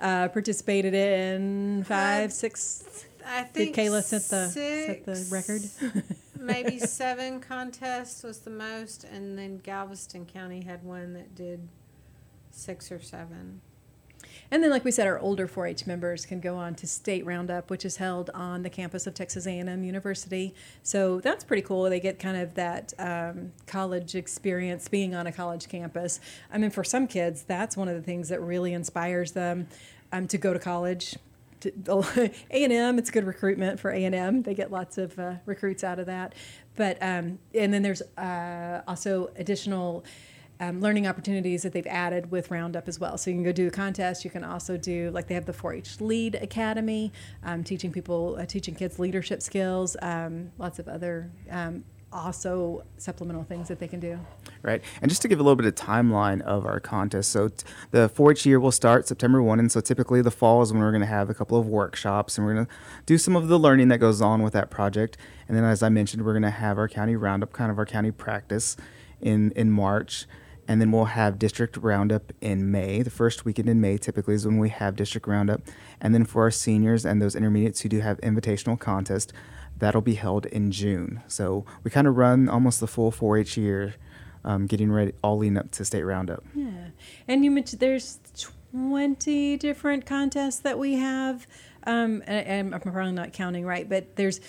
uh, 0.00 0.28
participated 0.28 0.94
in 0.94 1.84
five, 1.84 2.32
six. 2.32 3.06
I 3.26 3.42
Did 3.42 3.52
think 3.52 3.76
Kayla 3.76 4.02
set 4.02 4.22
the 4.28 4.48
set 4.48 5.04
the 5.04 5.26
record? 5.30 5.62
maybe 6.40 6.78
seven 6.78 7.40
contests 7.40 8.22
was 8.22 8.38
the 8.38 8.50
most, 8.50 9.04
and 9.04 9.36
then 9.36 9.58
Galveston 9.58 10.26
County 10.26 10.62
had 10.62 10.84
one 10.84 11.12
that 11.14 11.34
did 11.34 11.68
six 12.50 12.90
or 12.92 13.00
seven. 13.00 13.60
And 14.50 14.62
then, 14.62 14.70
like 14.70 14.84
we 14.84 14.90
said, 14.90 15.06
our 15.06 15.18
older 15.18 15.48
4-H 15.48 15.86
members 15.86 16.24
can 16.24 16.40
go 16.40 16.56
on 16.56 16.74
to 16.76 16.86
State 16.86 17.26
Roundup, 17.26 17.68
which 17.68 17.84
is 17.84 17.96
held 17.96 18.30
on 18.30 18.62
the 18.62 18.70
campus 18.70 19.06
of 19.06 19.14
Texas 19.14 19.46
A&M 19.46 19.82
University. 19.82 20.54
So 20.82 21.20
that's 21.20 21.42
pretty 21.42 21.62
cool. 21.62 21.84
They 21.84 22.00
get 22.00 22.18
kind 22.18 22.36
of 22.36 22.54
that 22.54 22.92
um, 22.98 23.52
college 23.66 24.14
experience 24.14 24.88
being 24.88 25.14
on 25.14 25.26
a 25.26 25.32
college 25.32 25.68
campus. 25.68 26.20
I 26.52 26.58
mean, 26.58 26.70
for 26.70 26.84
some 26.84 27.06
kids, 27.08 27.42
that's 27.42 27.76
one 27.76 27.88
of 27.88 27.96
the 27.96 28.02
things 28.02 28.28
that 28.28 28.40
really 28.40 28.72
inspires 28.72 29.32
them 29.32 29.66
um, 30.12 30.28
to 30.28 30.38
go 30.38 30.52
to 30.52 30.58
college. 30.58 31.16
A 31.64 32.30
and 32.50 32.72
M, 32.72 32.98
it's 32.98 33.10
good 33.10 33.24
recruitment 33.24 33.80
for 33.80 33.90
A 33.90 34.04
and 34.04 34.14
M. 34.14 34.42
They 34.42 34.54
get 34.54 34.70
lots 34.70 34.98
of 34.98 35.18
uh, 35.18 35.34
recruits 35.46 35.84
out 35.84 35.98
of 35.98 36.06
that. 36.06 36.34
But 36.76 36.98
um, 37.00 37.38
and 37.54 37.72
then 37.72 37.82
there's 37.82 38.02
uh, 38.18 38.82
also 38.86 39.30
additional 39.36 40.04
um, 40.60 40.80
learning 40.80 41.06
opportunities 41.06 41.62
that 41.62 41.72
they've 41.72 41.86
added 41.86 42.30
with 42.30 42.50
Roundup 42.50 42.88
as 42.88 42.98
well. 42.98 43.18
So 43.18 43.30
you 43.30 43.36
can 43.36 43.44
go 43.44 43.52
do 43.52 43.66
a 43.66 43.70
contest. 43.70 44.24
You 44.24 44.30
can 44.30 44.44
also 44.44 44.76
do 44.76 45.10
like 45.10 45.26
they 45.26 45.34
have 45.34 45.46
the 45.46 45.52
4-H 45.52 46.00
Lead 46.00 46.36
Academy, 46.36 47.12
um, 47.44 47.62
teaching 47.62 47.92
people, 47.92 48.36
uh, 48.38 48.46
teaching 48.46 48.74
kids 48.74 48.98
leadership 48.98 49.42
skills. 49.42 49.96
Um, 50.00 50.52
lots 50.58 50.78
of 50.78 50.88
other 50.88 51.30
um, 51.50 51.84
also 52.16 52.84
supplemental 52.96 53.44
things 53.44 53.68
that 53.68 53.78
they 53.78 53.86
can 53.86 54.00
do. 54.00 54.18
Right. 54.62 54.82
And 55.02 55.10
just 55.10 55.22
to 55.22 55.28
give 55.28 55.38
a 55.38 55.42
little 55.42 55.56
bit 55.56 55.66
of 55.66 55.74
timeline 55.74 56.40
of 56.42 56.66
our 56.66 56.80
contest. 56.80 57.30
So 57.30 57.48
t- 57.48 57.64
the 57.90 58.08
4-H 58.08 58.46
year 58.46 58.58
will 58.58 58.72
start 58.72 59.06
September 59.06 59.42
1 59.42 59.60
and 59.60 59.70
so 59.70 59.80
typically 59.80 60.22
the 60.22 60.30
fall 60.30 60.62
is 60.62 60.72
when 60.72 60.80
we're 60.80 60.90
going 60.90 61.02
to 61.02 61.06
have 61.06 61.30
a 61.30 61.34
couple 61.34 61.58
of 61.58 61.66
workshops 61.66 62.38
and 62.38 62.46
we're 62.46 62.54
going 62.54 62.66
to 62.66 62.72
do 63.04 63.18
some 63.18 63.36
of 63.36 63.48
the 63.48 63.58
learning 63.58 63.88
that 63.88 63.98
goes 63.98 64.20
on 64.20 64.42
with 64.42 64.54
that 64.54 64.70
project. 64.70 65.16
And 65.46 65.56
then 65.56 65.64
as 65.64 65.82
I 65.82 65.88
mentioned, 65.88 66.24
we're 66.24 66.32
going 66.32 66.42
to 66.42 66.50
have 66.50 66.78
our 66.78 66.88
county 66.88 67.16
roundup, 67.16 67.52
kind 67.52 67.70
of 67.70 67.78
our 67.78 67.86
county 67.86 68.10
practice 68.10 68.76
in 69.20 69.52
in 69.52 69.70
March. 69.70 70.26
And 70.68 70.80
then 70.80 70.90
we'll 70.90 71.04
have 71.04 71.38
district 71.38 71.76
roundup 71.76 72.32
in 72.40 72.72
May. 72.72 73.02
The 73.02 73.10
first 73.10 73.44
weekend 73.44 73.68
in 73.68 73.80
May 73.80 73.98
typically 73.98 74.34
is 74.34 74.44
when 74.44 74.58
we 74.58 74.68
have 74.68 74.96
district 74.96 75.28
roundup. 75.28 75.62
And 76.00 76.12
then 76.12 76.24
for 76.24 76.42
our 76.42 76.50
seniors 76.50 77.04
and 77.04 77.22
those 77.22 77.36
intermediates 77.36 77.82
who 77.82 77.88
do 77.88 78.00
have 78.00 78.20
invitational 78.20 78.76
contest, 78.78 79.32
that'll 79.78 80.00
be 80.00 80.14
held 80.14 80.46
in 80.46 80.70
June. 80.70 81.22
So 81.28 81.64
we 81.82 81.90
kind 81.90 82.06
of 82.06 82.16
run 82.16 82.48
almost 82.48 82.80
the 82.80 82.86
full 82.86 83.12
4-H 83.12 83.56
year, 83.56 83.94
um, 84.44 84.66
getting 84.66 84.90
ready, 84.90 85.12
all 85.22 85.38
leading 85.38 85.58
up 85.58 85.70
to 85.72 85.84
state 85.84 86.02
roundup. 86.02 86.44
Yeah, 86.54 86.88
and 87.28 87.44
you 87.44 87.50
mentioned 87.50 87.80
there's 87.80 88.18
20 88.72 89.56
different 89.56 90.06
contests 90.06 90.60
that 90.60 90.78
we 90.78 90.94
have, 90.94 91.46
um, 91.84 92.22
and, 92.26 92.74
I'm 92.74 92.80
probably 92.80 93.12
not 93.12 93.32
counting 93.32 93.64
right, 93.64 93.88
but 93.88 94.16
there's 94.16 94.40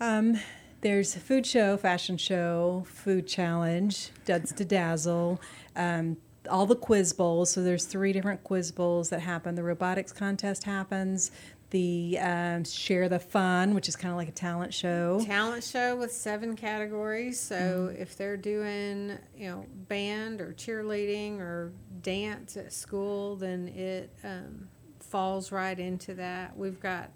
um, 0.00 0.38
there's 0.80 1.14
food 1.16 1.44
show, 1.44 1.76
fashion 1.76 2.16
show, 2.16 2.84
food 2.88 3.26
challenge, 3.26 4.10
Duds 4.24 4.52
to 4.52 4.64
Dazzle. 4.64 5.40
Um, 5.74 6.18
all 6.48 6.66
the 6.66 6.76
quiz 6.76 7.12
bowls. 7.12 7.50
So 7.50 7.62
there's 7.62 7.84
three 7.84 8.12
different 8.12 8.42
quiz 8.44 8.72
bowls 8.72 9.10
that 9.10 9.20
happen. 9.20 9.54
The 9.54 9.62
robotics 9.62 10.12
contest 10.12 10.64
happens 10.64 11.30
the 11.70 12.18
um, 12.20 12.64
Share 12.64 13.08
the 13.08 13.18
Fun, 13.18 13.74
which 13.74 13.88
is 13.88 13.96
kind 13.96 14.10
of 14.10 14.16
like 14.16 14.28
a 14.28 14.32
talent 14.32 14.72
show. 14.72 15.20
Talent 15.24 15.64
show 15.64 15.96
with 15.96 16.12
seven 16.12 16.56
categories. 16.56 17.38
So 17.38 17.90
mm-hmm. 17.90 18.02
if 18.02 18.16
they're 18.16 18.36
doing, 18.36 19.18
you 19.36 19.50
know, 19.50 19.66
band 19.88 20.40
or 20.40 20.52
cheerleading 20.54 21.40
or 21.40 21.72
dance 22.02 22.56
at 22.56 22.72
school, 22.72 23.36
then 23.36 23.68
it 23.68 24.10
um, 24.24 24.68
falls 25.00 25.52
right 25.52 25.78
into 25.78 26.14
that. 26.14 26.56
We've 26.56 26.80
got 26.80 27.10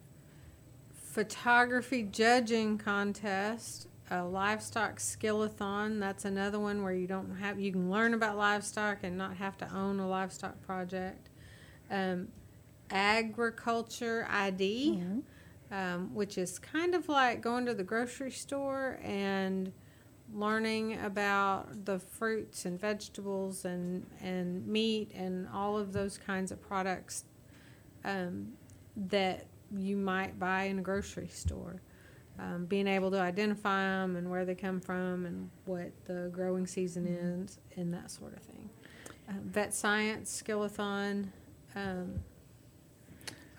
photography 0.95 2.03
judging 2.03 2.79
contest, 2.79 3.89
a 4.11 4.25
livestock 4.25 4.99
skillathon. 4.99 5.99
That's 6.01 6.25
another 6.25 6.59
one 6.59 6.83
where 6.83 6.93
you 6.93 7.07
don't 7.07 7.37
have 7.37 7.59
you 7.59 7.73
can 7.73 7.91
learn 7.91 8.15
about 8.15 8.37
livestock 8.37 8.99
and 9.03 9.17
not 9.17 9.37
have 9.37 9.57
to 9.59 9.75
own 9.75 9.99
a 10.01 10.09
livestock 10.09 10.61
project. 10.63 11.31
Um, 11.91 12.29
agriculture 12.91 14.27
ID, 14.31 14.99
mm-hmm. 14.99 15.75
um, 15.75 16.15
which 16.15 16.39
is 16.39 16.59
kind 16.59 16.95
of 16.95 17.09
like 17.09 17.41
going 17.41 17.67
to 17.67 17.75
the 17.75 17.85
grocery 17.85 18.31
store 18.31 18.99
and 19.03 19.73
learning 20.35 20.99
about 21.05 21.85
the 21.85 21.99
fruits 21.99 22.65
and 22.65 22.81
vegetables 22.81 23.65
and, 23.65 24.07
and 24.21 24.67
meat 24.67 25.11
and 25.15 25.47
all 25.53 25.77
of 25.77 25.93
those 25.93 26.17
kinds 26.17 26.51
of 26.51 26.61
products 26.61 27.25
um, 28.05 28.49
that 28.97 29.47
you 29.77 29.97
might 29.97 30.39
buy 30.39 30.65
in 30.65 30.79
a 30.79 30.83
grocery 30.83 31.29
store. 31.29 31.81
Um, 32.39 32.65
being 32.65 32.87
able 32.87 33.11
to 33.11 33.21
identify 33.21 33.85
them 33.85 34.17
and 34.17 34.31
where 34.31 34.47
they 34.47 34.55
come 34.55 34.81
from 34.81 35.27
and 35.27 35.51
what 35.67 35.93
the 36.07 36.31
growing 36.33 36.67
season 36.67 37.05
mm-hmm. 37.05 37.43
is 37.43 37.59
and 37.77 37.93
that 37.93 38.11
sort 38.11 38.35
of 38.35 38.43
thing. 38.43 38.71
Uh, 39.29 39.35
vet 39.45 39.75
science, 39.75 40.43
skillathon, 40.43 41.27
um, 41.77 42.15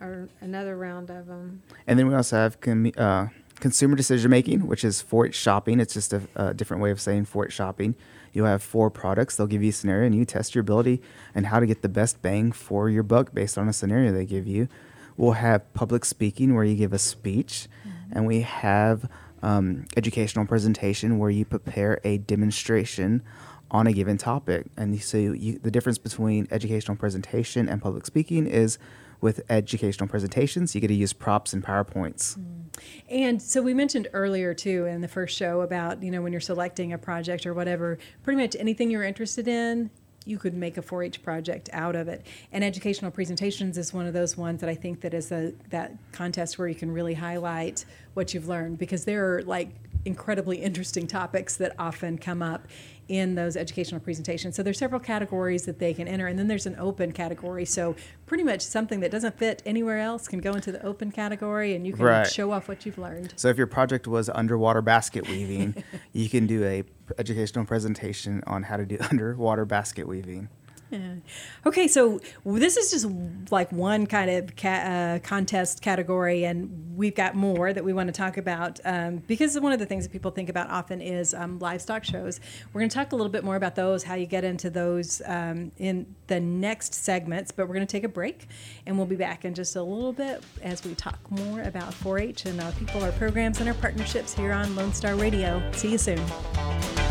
or 0.03 0.29
another 0.41 0.75
round 0.75 1.09
of 1.09 1.27
them. 1.27 1.63
And 1.87 1.97
then 1.97 2.07
we 2.07 2.13
also 2.13 2.35
have 2.35 2.59
com- 2.59 2.91
uh, 2.97 3.27
consumer 3.59 3.95
decision 3.95 4.29
making, 4.29 4.67
which 4.67 4.83
is 4.83 5.03
4-H 5.03 5.33
shopping. 5.33 5.79
It's 5.79 5.93
just 5.93 6.13
a, 6.13 6.21
a 6.35 6.53
different 6.53 6.83
way 6.83 6.91
of 6.91 6.99
saying 6.99 7.25
4-H 7.25 7.53
shopping. 7.53 7.95
You'll 8.33 8.47
have 8.47 8.63
four 8.63 8.89
products. 8.89 9.35
They'll 9.35 9.47
give 9.47 9.63
you 9.63 9.69
a 9.69 9.73
scenario, 9.73 10.07
and 10.07 10.15
you 10.15 10.25
test 10.25 10.55
your 10.55 10.61
ability 10.61 11.01
and 11.33 11.45
how 11.45 11.59
to 11.59 11.65
get 11.65 11.81
the 11.83 11.89
best 11.89 12.21
bang 12.21 12.51
for 12.51 12.89
your 12.89 13.03
buck 13.03 13.33
based 13.33 13.57
on 13.57 13.69
a 13.69 13.73
scenario 13.73 14.11
they 14.11 14.25
give 14.25 14.47
you. 14.47 14.67
We'll 15.15 15.33
have 15.33 15.71
public 15.73 16.03
speaking, 16.03 16.55
where 16.55 16.63
you 16.63 16.75
give 16.75 16.93
a 16.93 16.99
speech, 16.99 17.67
mm-hmm. 17.87 18.17
and 18.17 18.25
we 18.25 18.41
have 18.41 19.07
um, 19.43 19.85
educational 19.95 20.47
presentation, 20.47 21.19
where 21.19 21.29
you 21.29 21.45
prepare 21.45 22.01
a 22.03 22.17
demonstration 22.17 23.21
on 23.69 23.87
a 23.87 23.93
given 23.93 24.17
topic. 24.17 24.65
And 24.77 25.01
so 25.01 25.17
you, 25.17 25.59
the 25.59 25.71
difference 25.71 25.99
between 25.99 26.47
educational 26.49 26.97
presentation 26.97 27.69
and 27.69 27.81
public 27.81 28.05
speaking 28.05 28.47
is 28.47 28.77
with 29.23 29.41
educational 29.49 30.07
presentations, 30.07 30.75
you 30.75 30.81
get 30.81 30.89
to 30.89 30.93
use 30.93 31.13
props 31.13 31.53
and 31.53 31.63
PowerPoints. 31.63 32.38
Mm. 32.38 32.63
And 33.09 33.41
so 33.41 33.62
we 33.62 33.73
mentioned 33.73 34.09
earlier 34.12 34.53
too 34.53 34.86
in 34.86 34.99
the 34.99 35.07
first 35.07 35.38
show 35.38 35.62
about, 35.62 36.03
you 36.03 36.12
know, 36.12 36.21
when 36.21 36.33
you're 36.33 36.41
selecting 36.41 36.91
a 36.91 36.97
project 36.97 37.45
or 37.45 37.53
whatever, 37.53 37.97
pretty 38.23 38.41
much 38.41 38.55
anything 38.59 38.91
you're 38.91 39.03
interested 39.03 39.47
in, 39.47 39.89
you 40.25 40.38
could 40.38 40.53
make 40.53 40.77
a 40.77 40.81
4-H 40.81 41.23
project 41.23 41.69
out 41.71 41.95
of 41.95 42.09
it. 42.09 42.25
And 42.51 42.65
educational 42.65 43.12
presentations 43.12 43.77
is 43.77 43.93
one 43.93 44.07
of 44.07 44.13
those 44.13 44.36
ones 44.36 44.59
that 44.59 44.69
I 44.69 44.75
think 44.75 44.99
that 45.01 45.13
is 45.13 45.31
a 45.31 45.53
that 45.69 45.93
contest 46.12 46.59
where 46.59 46.67
you 46.67 46.75
can 46.75 46.91
really 46.91 47.13
highlight 47.13 47.86
what 48.15 48.33
you've 48.33 48.49
learned 48.49 48.77
because 48.77 49.05
there 49.05 49.36
are 49.36 49.43
like 49.43 49.69
incredibly 50.05 50.57
interesting 50.57 51.07
topics 51.07 51.55
that 51.57 51.73
often 51.79 52.17
come 52.17 52.41
up 52.41 52.67
in 53.07 53.35
those 53.35 53.57
educational 53.57 53.99
presentations. 53.99 54.55
So 54.55 54.63
there's 54.63 54.77
several 54.77 54.99
categories 54.99 55.65
that 55.65 55.79
they 55.79 55.93
can 55.93 56.07
enter, 56.07 56.27
and 56.27 56.39
then 56.39 56.47
there's 56.47 56.65
an 56.65 56.75
open 56.79 57.11
category. 57.11 57.65
So 57.65 57.95
pretty 58.25 58.43
much 58.43 58.61
something 58.61 59.01
that 59.01 59.11
doesn't 59.11 59.37
fit 59.37 59.61
anywhere 59.65 59.99
else 59.99 60.27
can 60.27 60.39
go 60.39 60.53
into 60.53 60.71
the 60.71 60.83
open 60.85 61.11
category, 61.11 61.75
and 61.75 61.85
you 61.85 61.93
can 61.93 62.05
right. 62.05 62.27
show 62.27 62.51
off 62.51 62.67
what 62.67 62.85
you've 62.85 62.97
learned. 62.97 63.33
So 63.35 63.49
if 63.49 63.57
your 63.57 63.67
project 63.67 64.07
was 64.07 64.29
underwater 64.29 64.81
basket 64.81 65.27
weaving, 65.27 65.83
you 66.13 66.29
can 66.29 66.47
do 66.47 66.63
a 66.63 66.83
educational 67.17 67.65
presentation 67.65 68.41
on 68.47 68.63
how 68.63 68.77
to 68.77 68.85
do 68.85 68.97
underwater 69.11 69.65
basket 69.65 70.07
weaving. 70.07 70.49
Okay, 71.65 71.88
so 71.88 72.19
this 72.45 72.75
is 72.75 72.91
just 72.91 73.51
like 73.51 73.71
one 73.71 74.06
kind 74.06 74.29
of 74.29 74.56
ca- 74.56 74.69
uh, 74.69 75.19
contest 75.19 75.82
category, 75.82 76.43
and 76.43 76.97
we've 76.97 77.15
got 77.15 77.36
more 77.36 77.71
that 77.71 77.84
we 77.84 77.93
want 77.93 78.08
to 78.08 78.13
talk 78.13 78.38
about 78.38 78.82
um, 78.84 79.17
because 79.27 79.58
one 79.60 79.71
of 79.71 79.79
the 79.79 79.86
things 79.86 80.03
that 80.03 80.12
people 80.12 80.32
think 80.32 80.49
about 80.49 80.69
often 80.69 80.99
is 80.99 81.34
um, 81.34 81.60
livestock 81.60 82.03
shows. 82.03 82.41
We're 82.73 82.82
going 82.82 82.89
to 82.89 82.95
talk 82.95 83.13
a 83.13 83.15
little 83.15 83.32
bit 83.32 83.45
more 83.45 83.56
about 83.56 83.75
those, 83.75 84.03
how 84.03 84.15
you 84.15 84.25
get 84.25 84.43
into 84.43 84.69
those 84.69 85.21
um, 85.25 85.71
in 85.77 86.15
the 86.27 86.39
next 86.39 86.93
segments, 86.93 87.51
but 87.51 87.67
we're 87.67 87.75
going 87.75 87.88
to 87.88 87.91
take 87.91 88.03
a 88.03 88.10
break, 88.10 88.47
and 88.86 88.97
we'll 88.97 89.08
be 89.08 89.15
back 89.15 89.45
in 89.45 89.53
just 89.53 89.77
a 89.77 89.84
little 89.84 90.13
bit 90.13 90.43
as 90.62 90.84
we 90.84 90.95
talk 90.95 91.19
more 91.32 91.62
about 91.62 91.93
4 91.93 92.19
H 92.19 92.45
and 92.45 92.60
our 92.60 92.71
people, 92.73 93.01
our 93.03 93.12
programs, 93.13 93.62
and 93.62 93.69
our 93.69 93.75
partnerships 93.75 94.34
here 94.34 94.51
on 94.51 94.75
Lone 94.75 94.93
Star 94.93 95.15
Radio. 95.15 95.63
See 95.71 95.91
you 95.91 95.97
soon. 95.97 97.02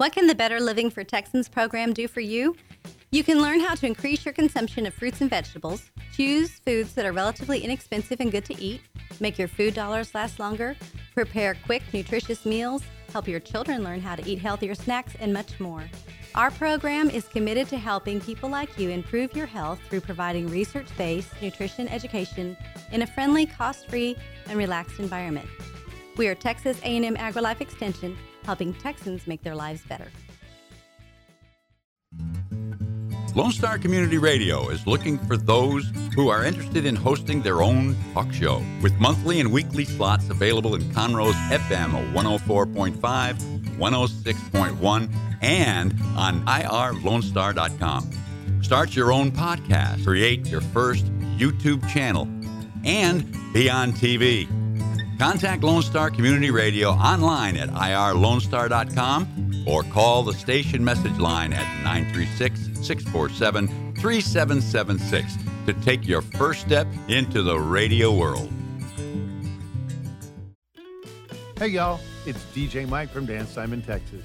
What 0.00 0.12
can 0.12 0.26
the 0.26 0.34
Better 0.34 0.60
Living 0.60 0.88
for 0.88 1.04
Texans 1.04 1.46
program 1.46 1.92
do 1.92 2.08
for 2.08 2.20
you? 2.20 2.56
You 3.10 3.22
can 3.22 3.38
learn 3.38 3.60
how 3.60 3.74
to 3.74 3.86
increase 3.86 4.24
your 4.24 4.32
consumption 4.32 4.86
of 4.86 4.94
fruits 4.94 5.20
and 5.20 5.28
vegetables, 5.28 5.90
choose 6.14 6.52
foods 6.52 6.94
that 6.94 7.04
are 7.04 7.12
relatively 7.12 7.60
inexpensive 7.60 8.18
and 8.18 8.32
good 8.32 8.46
to 8.46 8.58
eat, 8.58 8.80
make 9.20 9.38
your 9.38 9.46
food 9.46 9.74
dollars 9.74 10.14
last 10.14 10.38
longer, 10.38 10.74
prepare 11.12 11.54
quick, 11.66 11.82
nutritious 11.92 12.46
meals, 12.46 12.82
help 13.12 13.28
your 13.28 13.40
children 13.40 13.84
learn 13.84 14.00
how 14.00 14.16
to 14.16 14.26
eat 14.26 14.38
healthier 14.38 14.74
snacks, 14.74 15.12
and 15.20 15.34
much 15.34 15.60
more. 15.60 15.84
Our 16.34 16.50
program 16.50 17.10
is 17.10 17.28
committed 17.28 17.68
to 17.68 17.76
helping 17.76 18.22
people 18.22 18.48
like 18.48 18.78
you 18.78 18.88
improve 18.88 19.36
your 19.36 19.44
health 19.44 19.80
through 19.90 20.00
providing 20.00 20.48
research-based 20.48 21.42
nutrition 21.42 21.88
education 21.88 22.56
in 22.90 23.02
a 23.02 23.06
friendly, 23.06 23.44
cost-free, 23.44 24.16
and 24.48 24.56
relaxed 24.56 24.98
environment. 24.98 25.50
We 26.16 26.26
are 26.28 26.34
Texas 26.34 26.80
A&M 26.84 27.16
AgriLife 27.16 27.60
Extension 27.60 28.16
helping 28.44 28.74
Texans 28.74 29.26
make 29.26 29.42
their 29.42 29.54
lives 29.54 29.82
better. 29.82 30.08
Lone 33.36 33.52
Star 33.52 33.78
Community 33.78 34.18
Radio 34.18 34.70
is 34.70 34.88
looking 34.88 35.16
for 35.16 35.36
those 35.36 35.88
who 36.16 36.28
are 36.30 36.44
interested 36.44 36.84
in 36.84 36.96
hosting 36.96 37.42
their 37.42 37.62
own 37.62 37.96
talk 38.12 38.32
show 38.32 38.60
with 38.82 38.92
monthly 38.94 39.38
and 39.38 39.52
weekly 39.52 39.84
slots 39.84 40.28
available 40.30 40.74
in 40.74 40.82
Conroe's 40.92 41.36
FM 41.48 42.12
104.5, 42.12 42.96
106.1, 43.78 45.14
and 45.42 45.94
on 46.16 46.44
irlonestar.com. 46.44 48.10
Start 48.62 48.96
your 48.96 49.12
own 49.12 49.30
podcast, 49.30 50.04
create 50.04 50.48
your 50.48 50.60
first 50.60 51.06
YouTube 51.38 51.88
channel, 51.88 52.28
and 52.84 53.32
be 53.52 53.70
on 53.70 53.92
TV. 53.92 54.48
Contact 55.20 55.62
Lone 55.62 55.82
Star 55.82 56.10
Community 56.10 56.50
Radio 56.50 56.92
online 56.92 57.58
at 57.58 57.68
irlonestar.com 57.68 59.64
or 59.66 59.82
call 59.82 60.22
the 60.22 60.32
station 60.32 60.82
message 60.82 61.18
line 61.18 61.52
at 61.52 61.84
936 61.84 62.58
647 62.80 63.68
3776 63.96 65.36
to 65.66 65.74
take 65.84 66.08
your 66.08 66.22
first 66.22 66.62
step 66.62 66.86
into 67.08 67.42
the 67.42 67.58
radio 67.58 68.10
world. 68.10 68.50
Hey, 71.58 71.68
y'all, 71.68 72.00
it's 72.24 72.42
DJ 72.54 72.88
Mike 72.88 73.10
from 73.10 73.26
Dance 73.26 73.54
Time 73.54 73.74
in, 73.74 73.82
Texas. 73.82 74.24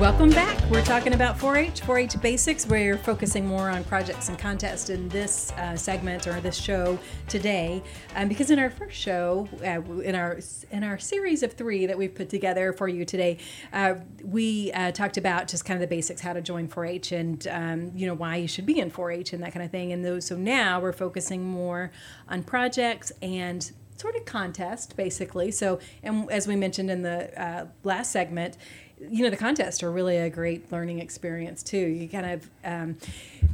Welcome 0.00 0.28
back. 0.28 0.62
We're 0.70 0.84
talking 0.84 1.14
about 1.14 1.38
4-H, 1.38 1.80
4 1.80 1.98
H 1.98 2.20
basics. 2.20 2.66
We're 2.66 2.98
focusing 2.98 3.46
more 3.46 3.70
on 3.70 3.82
projects 3.82 4.28
and 4.28 4.38
contests 4.38 4.90
in 4.90 5.08
this 5.08 5.52
uh, 5.52 5.74
segment 5.74 6.26
or 6.26 6.38
this 6.38 6.58
show 6.58 6.98
today. 7.28 7.82
Um, 8.14 8.28
because 8.28 8.50
in 8.50 8.58
our 8.58 8.68
first 8.68 8.94
show, 8.94 9.48
uh, 9.64 9.80
in 10.02 10.14
our 10.14 10.38
in 10.70 10.84
our 10.84 10.98
series 10.98 11.42
of 11.42 11.54
three 11.54 11.86
that 11.86 11.96
we've 11.96 12.14
put 12.14 12.28
together 12.28 12.74
for 12.74 12.88
you 12.88 13.06
today, 13.06 13.38
uh, 13.72 13.94
we 14.22 14.70
uh, 14.72 14.92
talked 14.92 15.16
about 15.16 15.48
just 15.48 15.64
kind 15.64 15.82
of 15.82 15.88
the 15.88 15.94
basics, 15.96 16.20
how 16.20 16.34
to 16.34 16.42
join 16.42 16.68
4-H 16.68 17.12
and, 17.12 17.48
um, 17.48 17.92
you 17.94 18.06
know, 18.06 18.14
why 18.14 18.36
you 18.36 18.48
should 18.48 18.66
be 18.66 18.78
in 18.78 18.90
4-H 18.90 19.32
and 19.32 19.42
that 19.42 19.54
kind 19.54 19.64
of 19.64 19.70
thing. 19.70 19.92
And 19.92 20.04
those, 20.04 20.26
so 20.26 20.36
now 20.36 20.78
we're 20.78 20.92
focusing 20.92 21.42
more 21.42 21.90
on 22.28 22.42
projects 22.42 23.12
and 23.22 23.72
sort 23.98 24.14
of 24.14 24.26
contest 24.26 24.94
basically 24.94 25.50
so 25.50 25.78
and 26.02 26.30
as 26.30 26.46
we 26.46 26.54
mentioned 26.54 26.90
in 26.90 27.00
the 27.00 27.42
uh, 27.42 27.66
last 27.82 28.12
segment 28.12 28.58
you 29.00 29.24
know 29.24 29.30
the 29.30 29.36
contests 29.36 29.82
are 29.82 29.90
really 29.90 30.16
a 30.16 30.30
great 30.30 30.70
learning 30.72 31.00
experience 31.00 31.62
too. 31.62 31.78
You 31.78 32.08
kind 32.08 32.26
of 32.26 32.50
um, 32.64 32.96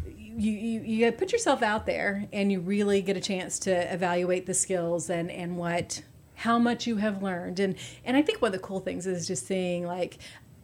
you, 0.07 0.53
you, 0.53 0.81
you 0.81 1.13
put 1.13 1.33
yourself 1.33 1.63
out 1.63 1.87
there 1.87 2.27
and 2.33 2.51
you 2.51 2.61
really 2.61 3.03
get 3.03 3.17
a 3.17 3.21
chance 3.21 3.59
to 3.61 3.93
evaluate 3.93 4.47
the 4.47 4.55
skills 4.55 5.11
and, 5.11 5.31
and 5.31 5.57
what 5.57 6.03
how 6.37 6.59
much 6.59 6.87
you 6.87 6.97
have 6.97 7.23
learned. 7.23 7.61
And 7.61 7.77
and 8.05 8.17
i 8.17 8.23
think 8.23 8.41
one 8.41 8.49
of 8.49 8.61
the 8.61 8.67
cool 8.67 8.81
things 8.81 9.07
is 9.07 9.27
just 9.27 9.47
seeing 9.47 9.87
like 9.87 10.19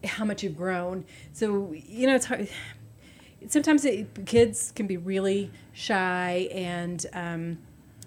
how 0.05 0.25
much 0.25 0.43
you've 0.43 0.57
grown. 0.57 1.05
So 1.33 1.73
you 1.73 2.07
know 2.07 2.15
it's 2.15 2.27
hard 2.27 2.49
sometimes 3.47 3.85
it, 3.85 4.27
kids 4.27 4.73
can 4.75 4.87
be 4.87 4.97
really 4.97 5.51
shy 5.73 6.49
and 6.53 7.07
um, 7.13 7.59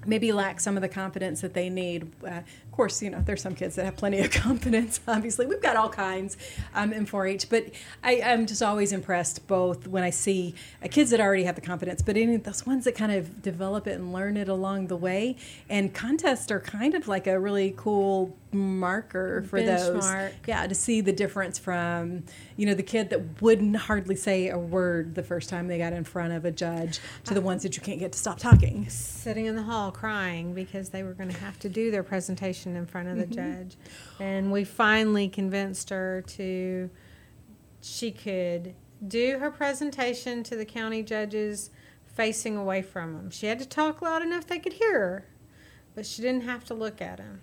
maybe 0.05 0.31
lack 0.31 0.59
some 0.59 0.75
of 0.75 0.81
the 0.81 0.89
confidence 0.89 1.41
that 1.41 1.53
they 1.53 1.69
need. 1.69 2.11
Uh, 2.23 2.41
of 2.41 2.71
course, 2.71 3.01
you 3.01 3.09
know, 3.09 3.21
there's 3.25 3.41
some 3.41 3.55
kids 3.55 3.75
that 3.75 3.85
have 3.85 3.97
plenty 3.97 4.19
of 4.19 4.31
confidence. 4.31 4.99
Obviously, 5.07 5.45
we've 5.45 5.61
got 5.61 5.75
all 5.75 5.89
kinds 5.89 6.37
um, 6.73 6.93
in 6.93 7.05
4-H, 7.05 7.49
but 7.49 7.67
I, 8.03 8.13
am 8.15 8.45
just 8.45 8.63
always 8.63 8.91
impressed 8.91 9.47
both 9.47 9.87
when 9.87 10.03
I 10.03 10.09
see 10.09 10.55
uh, 10.83 10.87
kids 10.89 11.11
that 11.11 11.19
already 11.19 11.43
have 11.43 11.55
the 11.55 11.61
confidence, 11.61 12.01
but 12.01 12.17
any 12.17 12.37
those 12.37 12.65
ones 12.65 12.85
that 12.85 12.95
kind 12.95 13.11
of 13.11 13.41
develop 13.41 13.87
it 13.87 13.93
and 13.93 14.13
learn 14.13 14.37
it 14.37 14.49
along 14.49 14.87
the 14.87 14.97
way. 14.97 15.35
And 15.69 15.93
contests 15.93 16.51
are 16.51 16.59
kind 16.59 16.95
of 16.95 17.07
like 17.07 17.27
a 17.27 17.39
really 17.39 17.73
cool 17.75 18.35
marker 18.53 19.43
for 19.43 19.59
Benchmark. 19.59 20.01
those. 20.01 20.33
Yeah, 20.47 20.67
to 20.67 20.75
see 20.75 21.01
the 21.01 21.13
difference 21.13 21.57
from 21.57 22.23
you 22.57 22.65
know 22.65 22.73
the 22.73 22.83
kid 22.83 23.09
that 23.09 23.41
wouldn't 23.41 23.75
hardly 23.75 24.15
say 24.15 24.49
a 24.49 24.57
word 24.57 25.15
the 25.15 25.23
first 25.23 25.49
time 25.49 25.67
they 25.67 25.77
got 25.77 25.93
in 25.93 26.03
front 26.03 26.33
of 26.33 26.45
a 26.45 26.51
judge 26.51 26.99
to 27.25 27.33
the 27.33 27.39
uh, 27.39 27.43
ones 27.43 27.63
that 27.63 27.75
you 27.75 27.81
can't 27.81 27.99
get 27.99 28.11
to 28.11 28.19
stop 28.19 28.39
talking. 28.39 28.87
Sitting 28.89 29.45
in 29.45 29.55
the 29.55 29.63
hall 29.63 29.91
crying 29.91 30.53
because 30.53 30.89
they 30.89 31.03
were 31.03 31.13
going 31.13 31.29
to 31.29 31.37
have 31.39 31.59
to 31.59 31.69
do 31.69 31.91
their 31.91 32.03
presentation 32.03 32.75
in 32.75 32.85
front 32.85 33.07
of 33.07 33.17
the 33.17 33.25
mm-hmm. 33.25 33.59
judge, 33.59 33.77
and 34.19 34.51
we 34.51 34.63
finally 34.63 35.27
convinced 35.27 35.89
her 35.89 36.23
to. 36.27 36.89
She 37.83 38.11
could 38.11 38.75
do 39.07 39.39
her 39.39 39.49
presentation 39.49 40.43
to 40.43 40.55
the 40.55 40.65
county 40.65 41.01
judges 41.01 41.71
facing 42.05 42.57
away 42.57 42.81
from 42.81 43.13
them. 43.13 43.31
She 43.31 43.47
had 43.47 43.59
to 43.59 43.65
talk 43.65 44.01
loud 44.01 44.21
enough 44.21 44.45
they 44.45 44.59
could 44.59 44.73
hear 44.73 44.99
her, 44.99 45.25
but 45.95 46.05
she 46.05 46.21
didn't 46.21 46.43
have 46.43 46.63
to 46.65 46.73
look 46.73 47.01
at 47.01 47.17
them. 47.17 47.41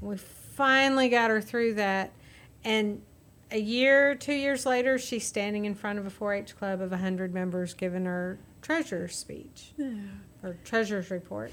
We 0.00 0.16
finally 0.16 1.08
got 1.08 1.30
her 1.30 1.40
through 1.40 1.74
that. 1.74 2.12
And 2.64 3.02
a 3.50 3.58
year, 3.58 4.14
two 4.14 4.32
years 4.32 4.64
later, 4.64 4.98
she's 4.98 5.26
standing 5.26 5.64
in 5.64 5.74
front 5.74 5.98
of 5.98 6.06
a 6.06 6.10
4-H 6.10 6.56
club 6.56 6.80
of 6.80 6.90
100 6.90 7.34
members 7.34 7.74
giving 7.74 8.04
her 8.06 8.38
treasurer's 8.62 9.16
speech 9.16 9.72
or 10.42 10.56
treasurer's 10.64 11.10
report. 11.10 11.52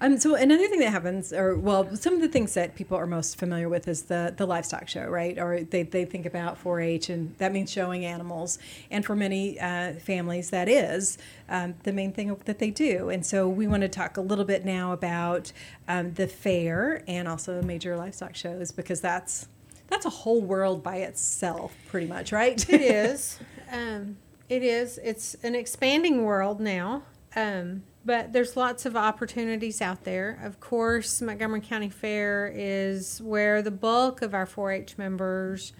Um, 0.00 0.18
so 0.18 0.34
another 0.34 0.68
thing 0.68 0.80
that 0.80 0.90
happens, 0.90 1.32
or 1.32 1.56
well, 1.56 1.96
some 1.96 2.14
of 2.14 2.20
the 2.20 2.28
things 2.28 2.52
that 2.54 2.74
people 2.74 2.98
are 2.98 3.06
most 3.06 3.38
familiar 3.38 3.68
with 3.68 3.88
is 3.88 4.02
the 4.02 4.34
the 4.36 4.46
livestock 4.46 4.88
show, 4.88 5.06
right? 5.06 5.38
Or 5.38 5.62
they, 5.62 5.84
they 5.84 6.04
think 6.04 6.26
about 6.26 6.62
4-H, 6.62 7.08
and 7.08 7.34
that 7.38 7.52
means 7.52 7.70
showing 7.72 8.04
animals. 8.04 8.58
And 8.90 9.04
for 9.04 9.16
many 9.16 9.58
uh, 9.58 9.94
families, 9.94 10.50
that 10.50 10.68
is 10.68 11.16
um, 11.48 11.74
the 11.84 11.92
main 11.92 12.12
thing 12.12 12.36
that 12.44 12.58
they 12.58 12.70
do. 12.70 13.08
And 13.08 13.24
so 13.24 13.48
we 13.48 13.66
want 13.66 13.82
to 13.82 13.88
talk 13.88 14.18
a 14.18 14.20
little 14.20 14.44
bit 14.44 14.64
now 14.66 14.92
about 14.92 15.52
um, 15.88 16.12
the 16.12 16.26
fair 16.26 17.02
and 17.08 17.26
also 17.26 17.62
major 17.62 17.96
livestock 17.96 18.36
shows 18.36 18.72
because 18.72 19.00
that's 19.00 19.48
that's 19.88 20.04
a 20.04 20.10
whole 20.10 20.42
world 20.42 20.82
by 20.82 20.96
itself, 20.96 21.72
pretty 21.88 22.06
much, 22.06 22.32
right? 22.32 22.68
it 22.68 22.80
is. 22.80 23.38
Um, 23.68 24.16
it 24.48 24.62
is. 24.62 25.00
It's 25.02 25.34
an 25.42 25.56
expanding 25.56 26.22
world 26.22 26.60
now. 26.60 27.02
Um, 27.36 27.82
but 28.04 28.32
there's 28.32 28.56
lots 28.56 28.86
of 28.86 28.96
opportunities 28.96 29.82
out 29.82 30.04
there. 30.04 30.40
Of 30.42 30.58
course, 30.58 31.20
Montgomery 31.20 31.60
County 31.60 31.90
Fair 31.90 32.50
is 32.54 33.20
where 33.20 33.60
the 33.60 33.70
bulk 33.70 34.22
of 34.22 34.32
our 34.32 34.46
4-H 34.46 34.96
members 34.96 35.72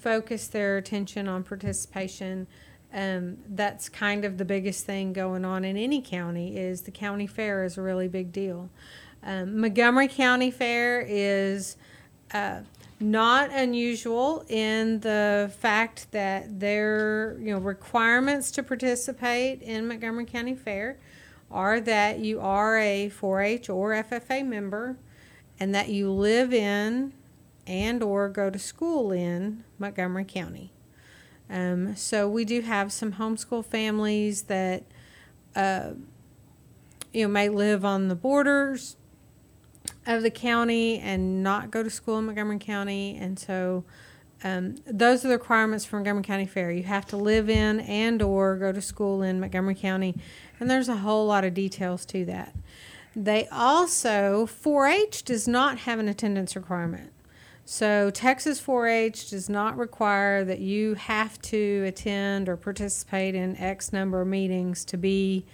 focus 0.00 0.48
their 0.48 0.78
attention 0.78 1.28
on 1.28 1.42
participation. 1.44 2.46
Um, 2.94 3.38
that's 3.48 3.88
kind 3.88 4.24
of 4.24 4.38
the 4.38 4.44
biggest 4.44 4.86
thing 4.86 5.12
going 5.12 5.44
on 5.44 5.64
in 5.64 5.76
any 5.76 6.00
county 6.00 6.56
is 6.56 6.82
the 6.82 6.90
county 6.90 7.26
fair 7.26 7.64
is 7.64 7.78
a 7.78 7.82
really 7.82 8.08
big 8.08 8.32
deal. 8.32 8.70
Um, 9.22 9.60
Montgomery 9.60 10.08
County 10.08 10.50
Fair 10.50 11.00
is 11.00 11.76
uh, 12.32 12.60
not 13.00 13.50
unusual 13.50 14.44
in 14.48 15.00
the 15.00 15.52
fact 15.58 16.10
that 16.12 16.60
their 16.60 17.36
you 17.40 17.52
know 17.52 17.58
requirements 17.58 18.50
to 18.52 18.62
participate 18.62 19.60
in 19.60 19.88
Montgomery 19.88 20.24
County 20.24 20.54
Fair 20.54 20.98
are 21.50 21.80
that 21.80 22.20
you 22.20 22.40
are 22.40 22.78
a 22.78 23.10
4-H 23.10 23.68
or 23.68 23.90
FFA 23.90 24.46
member 24.46 24.96
and 25.60 25.74
that 25.74 25.88
you 25.88 26.10
live 26.10 26.52
in 26.52 27.12
and 27.66 28.02
or 28.02 28.28
go 28.28 28.50
to 28.50 28.58
school 28.58 29.12
in 29.12 29.64
Montgomery 29.78 30.24
County. 30.24 30.72
Um, 31.50 31.94
so 31.96 32.28
we 32.28 32.44
do 32.44 32.62
have 32.62 32.92
some 32.92 33.14
homeschool 33.14 33.64
families 33.64 34.44
that 34.44 34.84
uh, 35.54 35.90
you 37.12 37.26
know 37.26 37.28
may 37.28 37.48
live 37.48 37.84
on 37.84 38.08
the 38.08 38.14
borders 38.14 38.96
of 40.06 40.22
the 40.22 40.30
county 40.30 40.98
and 40.98 41.42
not 41.42 41.70
go 41.70 41.82
to 41.82 41.90
school 41.90 42.18
in 42.18 42.26
Montgomery 42.26 42.58
County, 42.58 43.16
and 43.20 43.38
so 43.38 43.84
um, 44.44 44.76
those 44.86 45.24
are 45.24 45.28
the 45.28 45.34
requirements 45.34 45.84
for 45.84 45.96
Montgomery 45.96 46.24
County 46.24 46.46
Fair. 46.46 46.72
You 46.72 46.82
have 46.82 47.06
to 47.06 47.16
live 47.16 47.48
in 47.48 47.80
and 47.80 48.20
or 48.20 48.56
go 48.56 48.72
to 48.72 48.80
school 48.80 49.22
in 49.22 49.38
Montgomery 49.40 49.74
County, 49.74 50.16
and 50.58 50.70
there's 50.70 50.88
a 50.88 50.96
whole 50.96 51.26
lot 51.26 51.44
of 51.44 51.54
details 51.54 52.04
to 52.06 52.24
that. 52.24 52.54
They 53.14 53.46
also 53.48 54.46
4-H 54.46 55.24
does 55.24 55.46
not 55.46 55.78
have 55.78 55.98
an 55.98 56.08
attendance 56.08 56.56
requirement. 56.56 57.12
So 57.64 58.10
Texas 58.10 58.60
4-H 58.60 59.30
does 59.30 59.48
not 59.48 59.76
require 59.76 60.44
that 60.44 60.58
you 60.58 60.94
have 60.94 61.40
to 61.42 61.84
attend 61.86 62.48
or 62.48 62.56
participate 62.56 63.34
in 63.34 63.56
X 63.56 63.92
number 63.92 64.20
of 64.20 64.28
meetings 64.28 64.84
to 64.86 64.96
be 64.96 65.44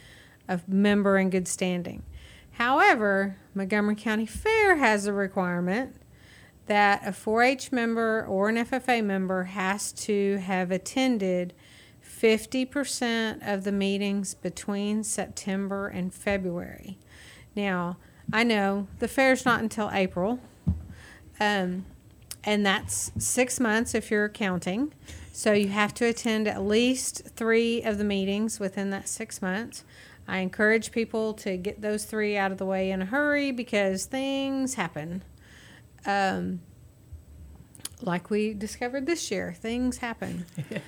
a 0.48 0.60
member 0.66 1.18
in 1.18 1.30
good 1.30 1.46
standing. 1.46 2.02
However, 2.58 3.36
Montgomery 3.54 3.94
County 3.94 4.26
Fair 4.26 4.78
has 4.78 5.06
a 5.06 5.12
requirement 5.12 5.94
that 6.66 7.06
a 7.06 7.12
4-H 7.12 7.70
member 7.70 8.26
or 8.26 8.48
an 8.48 8.56
FFA 8.56 9.02
member 9.02 9.44
has 9.44 9.92
to 9.92 10.38
have 10.38 10.72
attended 10.72 11.54
50% 12.04 13.48
of 13.48 13.62
the 13.62 13.70
meetings 13.70 14.34
between 14.34 15.04
September 15.04 15.86
and 15.86 16.12
February. 16.12 16.98
Now, 17.54 17.96
I 18.32 18.42
know 18.42 18.88
the 18.98 19.06
fair's 19.06 19.44
not 19.44 19.60
until 19.60 19.88
April, 19.92 20.40
um, 21.38 21.86
and 22.42 22.66
that's 22.66 23.12
six 23.18 23.60
months 23.60 23.94
if 23.94 24.10
you're 24.10 24.28
counting. 24.28 24.92
So 25.32 25.52
you 25.52 25.68
have 25.68 25.94
to 25.94 26.06
attend 26.06 26.48
at 26.48 26.60
least 26.60 27.22
three 27.36 27.82
of 27.82 27.98
the 27.98 28.04
meetings 28.04 28.58
within 28.58 28.90
that 28.90 29.08
six 29.08 29.40
months. 29.40 29.84
I 30.28 30.38
encourage 30.38 30.92
people 30.92 31.32
to 31.34 31.56
get 31.56 31.80
those 31.80 32.04
three 32.04 32.36
out 32.36 32.52
of 32.52 32.58
the 32.58 32.66
way 32.66 32.90
in 32.90 33.00
a 33.00 33.06
hurry 33.06 33.50
because 33.50 34.04
things 34.04 34.74
happen. 34.74 35.22
Um, 36.04 36.60
like 38.02 38.28
we 38.28 38.52
discovered 38.52 39.06
this 39.06 39.30
year, 39.30 39.54
things 39.58 39.98
happen. 39.98 40.44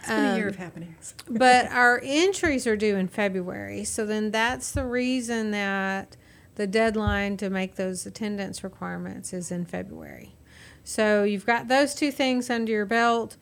It's 0.00 0.08
been 0.08 0.24
a 0.24 0.36
year 0.36 0.48
of 0.48 0.56
happenings. 0.56 1.14
but 1.28 1.70
our 1.70 2.00
entries 2.02 2.66
are 2.66 2.74
due 2.74 2.96
in 2.96 3.06
February. 3.06 3.84
So 3.84 4.04
then 4.04 4.30
that's 4.30 4.72
the 4.72 4.84
reason 4.84 5.50
that 5.52 6.16
the 6.56 6.66
deadline 6.66 7.36
to 7.36 7.50
make 7.50 7.76
those 7.76 8.06
attendance 8.06 8.64
requirements 8.64 9.32
is 9.32 9.52
in 9.52 9.66
February. 9.66 10.34
So 10.82 11.22
you've 11.22 11.46
got 11.46 11.68
those 11.68 11.94
two 11.94 12.10
things 12.10 12.50
under 12.50 12.72
your 12.72 12.86
belt. 12.86 13.36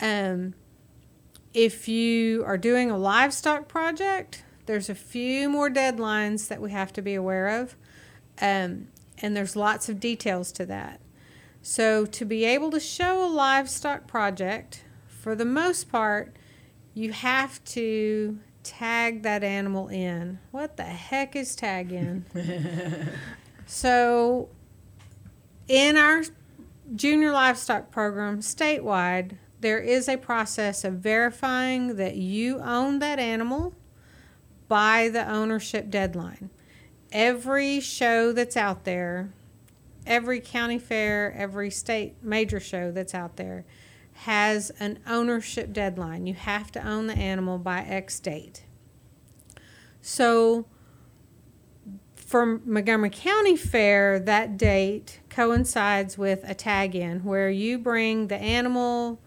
Um, 0.00 0.54
if 1.54 1.88
you 1.88 2.42
are 2.44 2.58
doing 2.58 2.90
a 2.90 2.98
livestock 2.98 3.68
project, 3.68 4.42
there's 4.68 4.90
a 4.90 4.94
few 4.94 5.48
more 5.48 5.70
deadlines 5.70 6.48
that 6.48 6.60
we 6.60 6.70
have 6.70 6.92
to 6.92 7.00
be 7.00 7.14
aware 7.14 7.48
of. 7.48 7.74
Um, 8.40 8.88
and 9.20 9.34
there's 9.34 9.56
lots 9.56 9.88
of 9.88 9.98
details 9.98 10.52
to 10.52 10.66
that. 10.66 11.00
So, 11.62 12.04
to 12.06 12.24
be 12.24 12.44
able 12.44 12.70
to 12.70 12.78
show 12.78 13.24
a 13.24 13.26
livestock 13.26 14.06
project, 14.06 14.84
for 15.08 15.34
the 15.34 15.46
most 15.46 15.90
part, 15.90 16.36
you 16.94 17.12
have 17.12 17.64
to 17.64 18.38
tag 18.62 19.22
that 19.22 19.42
animal 19.42 19.88
in. 19.88 20.38
What 20.50 20.76
the 20.76 20.84
heck 20.84 21.34
is 21.34 21.56
tag 21.56 21.90
in? 21.90 22.26
so, 23.66 24.50
in 25.66 25.96
our 25.96 26.22
junior 26.94 27.32
livestock 27.32 27.90
program 27.90 28.40
statewide, 28.40 29.38
there 29.60 29.80
is 29.80 30.08
a 30.08 30.18
process 30.18 30.84
of 30.84 30.94
verifying 30.94 31.96
that 31.96 32.16
you 32.16 32.60
own 32.60 32.98
that 32.98 33.18
animal 33.18 33.74
by 34.68 35.08
the 35.08 35.28
ownership 35.28 35.90
deadline. 35.90 36.50
Every 37.10 37.80
show 37.80 38.32
that's 38.32 38.56
out 38.56 38.84
there, 38.84 39.32
every 40.06 40.40
county 40.40 40.78
fair, 40.78 41.32
every 41.36 41.70
state 41.70 42.16
major 42.22 42.60
show 42.60 42.92
that's 42.92 43.14
out 43.14 43.36
there 43.36 43.64
has 44.12 44.70
an 44.80 44.98
ownership 45.06 45.72
deadline. 45.72 46.26
You 46.26 46.34
have 46.34 46.72
to 46.72 46.86
own 46.86 47.06
the 47.06 47.14
animal 47.14 47.56
by 47.58 47.82
X 47.82 48.18
date. 48.18 48.64
So, 50.00 50.66
for 52.16 52.60
Montgomery 52.64 53.10
County 53.10 53.56
Fair, 53.56 54.18
that 54.18 54.58
date 54.58 55.20
coincides 55.30 56.18
with 56.18 56.40
a 56.44 56.54
tag 56.54 56.94
in 56.94 57.20
where 57.20 57.48
you 57.48 57.78
bring 57.78 58.26
the 58.26 58.36
animal, 58.36 59.20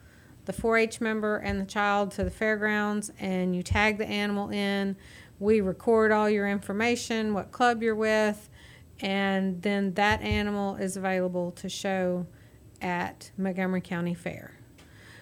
the 0.46 0.54
4-H 0.54 1.00
member, 1.00 1.38
and 1.38 1.60
the 1.60 1.66
child 1.66 2.12
to 2.12 2.24
the 2.24 2.30
fairgrounds 2.30 3.12
and 3.20 3.56
you 3.56 3.64
tag 3.64 3.98
the 3.98 4.06
animal 4.06 4.50
in. 4.50 4.98
We 5.42 5.60
record 5.60 6.12
all 6.12 6.30
your 6.30 6.48
information, 6.48 7.34
what 7.34 7.52
club 7.52 7.82
you're 7.82 7.96
with, 7.96 8.48
and 9.00 9.60
then 9.64 9.96
that 9.96 10.22
animal 10.22 10.76
is 10.76 10.96
available 10.96 11.50
to 11.54 11.68
show 11.68 12.28
at 12.80 13.32
Montgomery 13.40 13.82
County 13.82 14.14
Fair. 14.14 14.60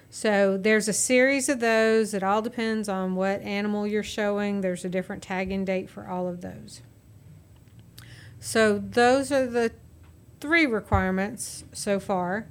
So 0.10 0.58
there's 0.58 0.90
a 0.90 0.94
series 0.94 1.48
of 1.48 1.62
those. 1.62 2.14
It 2.14 2.22
all 2.22 2.42
depends 2.42 2.90
on 2.90 3.16
what 3.16 3.42
animal 3.44 3.88
you're 3.88 4.04
showing. 4.04 4.60
There's 4.60 4.84
a 4.84 4.90
different 4.90 5.24
tagging 5.24 5.64
date 5.64 5.90
for 5.90 6.06
all 6.06 6.28
of 6.28 6.42
those. 6.42 6.82
So 8.42 8.78
those 8.78 9.32
are 9.32 9.48
the 9.48 9.72
three 10.42 10.66
requirements 10.66 11.64
so 11.72 11.98
far. 11.98 12.50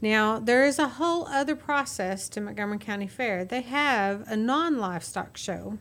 Now, 0.00 0.40
there 0.40 0.64
is 0.64 0.80
a 0.80 0.88
whole 0.88 1.28
other 1.28 1.54
process 1.54 2.28
to 2.30 2.40
Montgomery 2.40 2.78
County 2.78 3.06
Fair. 3.06 3.44
They 3.44 3.60
have 3.60 4.24
a 4.26 4.36
non 4.36 4.78
livestock 4.78 5.36
show. 5.36 5.78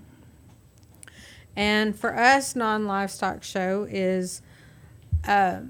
And 1.56 1.97
for 1.97 2.18
us, 2.18 2.56
non 2.56 2.86
livestock 2.86 3.43
show 3.43 3.88
is 3.89 4.41
uh, 5.28 5.62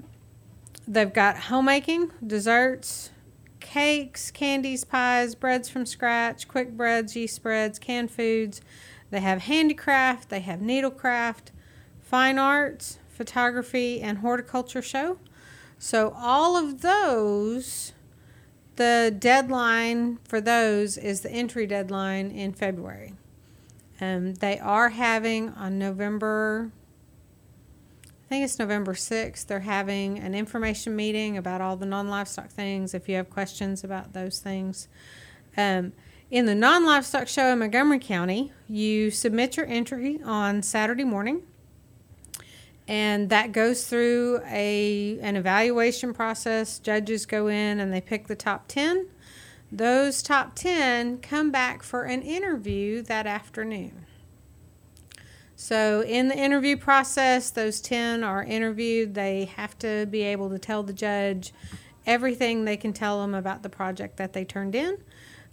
they've 0.88 1.12
got 1.12 1.36
homemaking, 1.36 2.10
desserts, 2.26 3.10
cakes, 3.60 4.30
candies, 4.30 4.84
pies, 4.84 5.34
breads 5.34 5.68
from 5.68 5.86
scratch, 5.86 6.48
quick 6.48 6.76
breads, 6.76 7.16
yeast 7.16 7.42
breads, 7.42 7.78
canned 7.78 8.10
foods. 8.10 8.60
They 9.10 9.20
have 9.20 9.42
handicraft, 9.42 10.28
they 10.30 10.40
have 10.40 10.60
needlecraft, 10.60 11.50
fine 12.00 12.38
arts, 12.38 12.98
photography, 13.08 14.00
and 14.00 14.18
horticulture 14.18 14.82
show. 14.82 15.18
So, 15.78 16.14
all 16.16 16.56
of 16.56 16.80
those, 16.80 17.92
the 18.76 19.14
deadline 19.16 20.18
for 20.24 20.40
those 20.40 20.96
is 20.96 21.20
the 21.20 21.30
entry 21.30 21.66
deadline 21.66 22.30
in 22.30 22.52
February. 22.52 23.14
Um, 24.00 24.34
they 24.34 24.58
are 24.58 24.90
having 24.90 25.50
on 25.50 25.78
November, 25.78 26.72
I 28.04 28.28
think 28.28 28.44
it's 28.44 28.58
November 28.58 28.94
6th, 28.94 29.46
they're 29.46 29.60
having 29.60 30.18
an 30.18 30.34
information 30.34 30.96
meeting 30.96 31.36
about 31.36 31.60
all 31.60 31.76
the 31.76 31.86
non 31.86 32.08
livestock 32.08 32.50
things 32.50 32.94
if 32.94 33.08
you 33.08 33.16
have 33.16 33.30
questions 33.30 33.84
about 33.84 34.12
those 34.12 34.40
things. 34.40 34.88
Um, 35.56 35.92
in 36.30 36.46
the 36.46 36.54
non 36.54 36.84
livestock 36.84 37.28
show 37.28 37.46
in 37.52 37.60
Montgomery 37.60 38.00
County, 38.00 38.52
you 38.68 39.10
submit 39.10 39.56
your 39.56 39.66
entry 39.66 40.20
on 40.24 40.62
Saturday 40.62 41.04
morning 41.04 41.42
and 42.86 43.30
that 43.30 43.52
goes 43.52 43.86
through 43.86 44.40
a 44.46 45.18
an 45.20 45.36
evaluation 45.36 46.12
process 46.12 46.78
judges 46.78 47.24
go 47.26 47.46
in 47.46 47.80
and 47.80 47.92
they 47.92 48.00
pick 48.00 48.26
the 48.26 48.36
top 48.36 48.64
10 48.68 49.06
those 49.76 50.22
top 50.22 50.54
10 50.54 51.18
come 51.18 51.50
back 51.50 51.82
for 51.82 52.04
an 52.04 52.22
interview 52.22 53.02
that 53.02 53.26
afternoon. 53.26 54.06
So 55.56 56.02
in 56.02 56.28
the 56.28 56.36
interview 56.36 56.76
process 56.76 57.50
those 57.50 57.80
10 57.80 58.22
are 58.22 58.44
interviewed. 58.44 59.14
They 59.14 59.46
have 59.56 59.78
to 59.80 60.06
be 60.06 60.22
able 60.22 60.50
to 60.50 60.58
tell 60.58 60.82
the 60.82 60.92
judge 60.92 61.52
everything 62.06 62.64
they 62.64 62.76
can 62.76 62.92
tell 62.92 63.20
them 63.20 63.34
about 63.34 63.62
the 63.62 63.68
project 63.68 64.16
that 64.18 64.32
they 64.32 64.44
turned 64.44 64.74
in. 64.74 64.98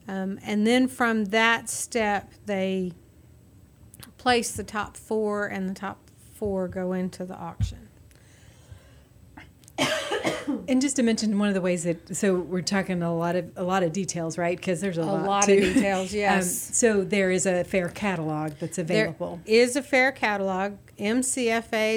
Um, 0.07 0.39
and 0.43 0.67
then 0.67 0.88
from 0.88 1.26
that 1.26 1.69
step 1.69 2.32
they 2.45 2.93
place 4.17 4.51
the 4.51 4.63
top 4.63 4.97
four 4.97 5.47
and 5.47 5.69
the 5.69 5.74
top 5.74 6.09
four 6.36 6.67
go 6.67 6.93
into 6.93 7.26
the 7.26 7.36
auction. 7.36 7.88
And 10.67 10.81
just 10.81 10.95
to 10.97 11.03
mention 11.03 11.37
one 11.39 11.47
of 11.47 11.53
the 11.53 11.61
ways 11.61 11.83
that 11.83 12.15
so 12.15 12.35
we're 12.35 12.61
talking 12.61 13.01
a 13.03 13.15
lot 13.15 13.35
of 13.35 13.51
a 13.55 13.63
lot 13.63 13.83
of 13.83 13.91
details, 13.93 14.37
right? 14.37 14.57
Because 14.57 14.81
there's 14.81 14.97
a, 14.97 15.01
A 15.01 15.03
lot, 15.03 15.25
lot 15.25 15.49
of 15.49 15.59
details, 15.59 16.11
Um, 16.13 16.17
yes. 16.19 16.75
so 16.77 17.03
there 17.03 17.31
is 17.31 17.45
a 17.45 17.63
fair 17.63 17.89
catalog 17.89 18.53
that's 18.59 18.77
available. 18.77 19.39
There 19.45 19.55
is 19.61 19.75
a 19.75 19.81
fair 19.83 20.11
catalog, 20.11 20.73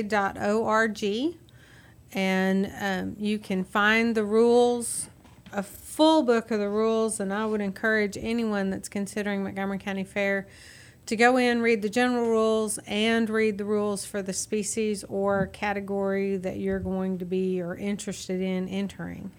mcfa.org, 0.05 1.35
and 2.13 2.73
um, 2.81 3.17
you 3.19 3.39
can 3.39 3.65
find 3.65 4.15
the 4.15 4.25
rules, 4.25 5.09
a 5.53 5.63
full 5.63 6.23
book 6.23 6.51
of 6.51 6.59
the 6.61 6.69
rules, 6.69 7.21
and 7.21 7.33
I 7.33 7.47
would 7.47 7.61
encourage 7.61 8.17
anyone 8.21 8.71
that's 8.71 8.89
considering 8.89 9.43
Montgomery 9.45 9.79
County 9.79 10.05
Fair 10.05 10.47
to 11.07 11.17
go 11.17 11.37
in, 11.37 11.61
read 11.61 11.83
the 11.83 11.89
general 11.89 12.27
rules, 12.29 12.79
and 12.87 13.29
read 13.29 13.59
the 13.59 13.65
rules 13.65 14.05
for 14.05 14.23
the 14.23 14.33
species 14.33 15.05
or 15.05 15.49
category 15.49 16.37
that 16.37 16.59
you're 16.59 16.81
going 16.81 17.19
to 17.19 17.25
be 17.25 17.61
or 17.61 17.77
interested 17.77 18.41
in 18.41 18.69
entering. 18.69 19.31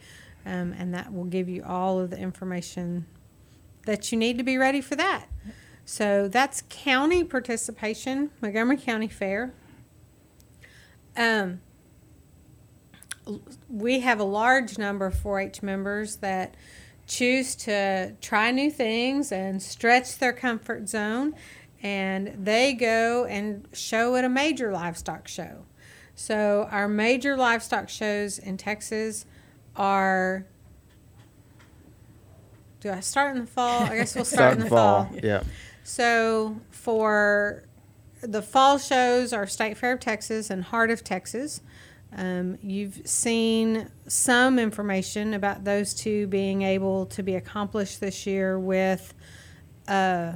Um, 0.45 0.73
and 0.77 0.93
that 0.93 1.11
will 1.11 1.25
give 1.25 1.49
you 1.49 1.63
all 1.63 1.99
of 1.99 2.11
the 2.11 2.19
information 2.19 3.07
that 3.85 4.11
you 4.11 4.17
need 4.17 4.37
to 4.37 4.43
be 4.43 4.57
ready 4.57 4.81
for 4.81 4.95
that. 4.95 5.27
So 5.85 6.27
that's 6.27 6.63
county 6.69 7.23
participation, 7.23 8.31
Montgomery 8.41 8.77
County 8.77 9.07
Fair. 9.07 9.53
Um, 11.17 11.61
we 13.69 14.01
have 14.01 14.19
a 14.19 14.23
large 14.23 14.77
number 14.77 15.05
of 15.05 15.15
4-H 15.15 15.63
members 15.63 16.17
that 16.17 16.55
choose 17.07 17.55
to 17.55 18.13
try 18.21 18.51
new 18.51 18.71
things 18.71 19.31
and 19.31 19.61
stretch 19.61 20.17
their 20.17 20.33
comfort 20.33 20.89
zone, 20.89 21.35
and 21.81 22.33
they 22.37 22.73
go 22.73 23.25
and 23.25 23.67
show 23.73 24.15
at 24.15 24.23
a 24.23 24.29
major 24.29 24.71
livestock 24.71 25.27
show. 25.27 25.65
So, 26.15 26.67
our 26.71 26.87
major 26.87 27.35
livestock 27.35 27.89
shows 27.89 28.39
in 28.39 28.57
Texas 28.57 29.25
are. 29.75 30.45
Do 32.79 32.91
I 32.91 32.99
start 32.99 33.35
in 33.35 33.41
the 33.45 33.47
fall? 33.47 33.83
I 33.83 33.97
guess 33.97 34.15
we'll 34.15 34.25
start, 34.25 34.53
in 34.53 34.59
the 34.59 34.69
fall. 34.69 35.09
Yeah. 35.23 35.43
So 35.85 36.61
for 36.71 37.63
the 38.21 38.41
fall 38.41 38.79
shows 38.79 39.31
are 39.31 39.45
State 39.45 39.77
Fair 39.77 39.93
of 39.93 39.99
Texas 39.99 40.49
and 40.49 40.63
Heart 40.63 40.89
of 40.89 41.03
Texas. 41.03 41.61
Um, 42.17 42.57
you've 42.61 43.01
seen 43.05 43.89
some 44.07 44.57
information 44.57 45.33
about 45.33 45.65
those 45.65 45.93
two 45.93 46.27
being 46.27 46.61
able 46.61 47.05
to 47.07 47.21
be 47.21 47.35
accomplished 47.35 47.99
this 47.99 48.25
year 48.25 48.57
with 48.57 49.13
uh, 49.87 50.33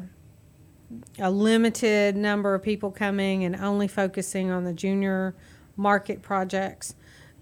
a 1.18 1.32
limited 1.32 2.18
number 2.18 2.54
of 2.54 2.64
people 2.64 2.92
coming 2.92 3.46
and 3.46 3.56
only 3.56 3.88
focusing 3.88 4.52
on 4.52 4.66
the 4.66 4.74
junior 4.74 5.36
market 5.78 6.22
projects. 6.22 6.96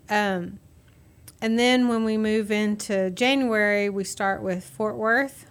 Um, 0.07 0.59
and 1.41 1.57
then 1.57 1.87
when 1.87 2.03
we 2.03 2.17
move 2.17 2.51
into 2.51 3.09
January, 3.09 3.89
we 3.89 4.03
start 4.03 4.43
with 4.43 4.63
Fort 4.63 4.97
Worth, 4.97 5.45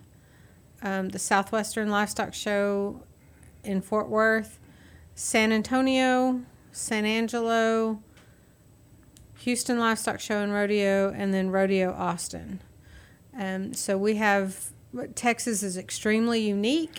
um, 0.83 1.09
the 1.09 1.19
Southwestern 1.19 1.91
Livestock 1.91 2.35
Show 2.35 3.03
in 3.65 3.81
Fort 3.81 4.09
Worth, 4.09 4.61
San 5.17 5.51
Antonio, 5.51 6.43
San 6.71 7.05
Angelo, 7.05 8.01
Houston 9.47 9.79
Livestock 9.79 10.19
Show 10.19 10.43
and 10.43 10.53
Rodeo, 10.53 11.13
and 11.17 11.33
then 11.33 11.51
Rodeo 11.51 11.93
Austin. 11.93 12.59
Um, 13.39 13.75
so 13.75 13.97
we 13.97 14.17
have 14.17 14.73
Texas 15.15 15.63
is 15.63 15.77
extremely 15.77 16.41
unique 16.41 16.99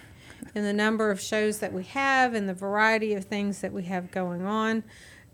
in 0.55 0.63
the 0.63 0.71
number 0.71 1.11
of 1.11 1.19
shows 1.19 1.59
that 1.59 1.73
we 1.73 1.83
have 1.83 2.33
and 2.33 2.47
the 2.47 2.53
variety 2.53 3.13
of 3.13 3.25
things 3.25 3.59
that 3.59 3.73
we 3.73 3.83
have 3.83 4.11
going 4.11 4.45
on. 4.45 4.85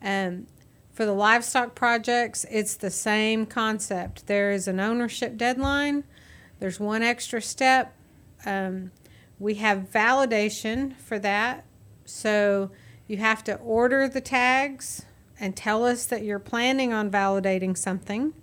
Um, 0.01 0.47
for 0.91 1.05
the 1.05 1.13
livestock 1.13 1.75
projects, 1.75 2.47
it's 2.49 2.75
the 2.77 2.89
same 2.89 3.45
concept. 3.45 4.25
There 4.25 4.51
is 4.51 4.67
an 4.67 4.79
ownership 4.79 5.37
deadline. 5.37 6.05
There's 6.57 6.79
one 6.79 7.03
extra 7.03 7.43
step. 7.43 7.95
Um, 8.43 8.89
we 9.37 9.53
have 9.55 9.91
validation 9.93 10.97
for 10.97 11.19
that. 11.19 11.65
So 12.05 12.71
you 13.05 13.17
have 13.17 13.43
to 13.43 13.53
order 13.57 14.09
the 14.09 14.21
tags 14.21 15.05
and 15.43 15.57
tell 15.57 15.83
us 15.83 16.05
that 16.05 16.23
you're 16.23 16.39
planning 16.39 16.93
on 16.93 17.11
validating 17.11 17.77
something. 17.77 18.33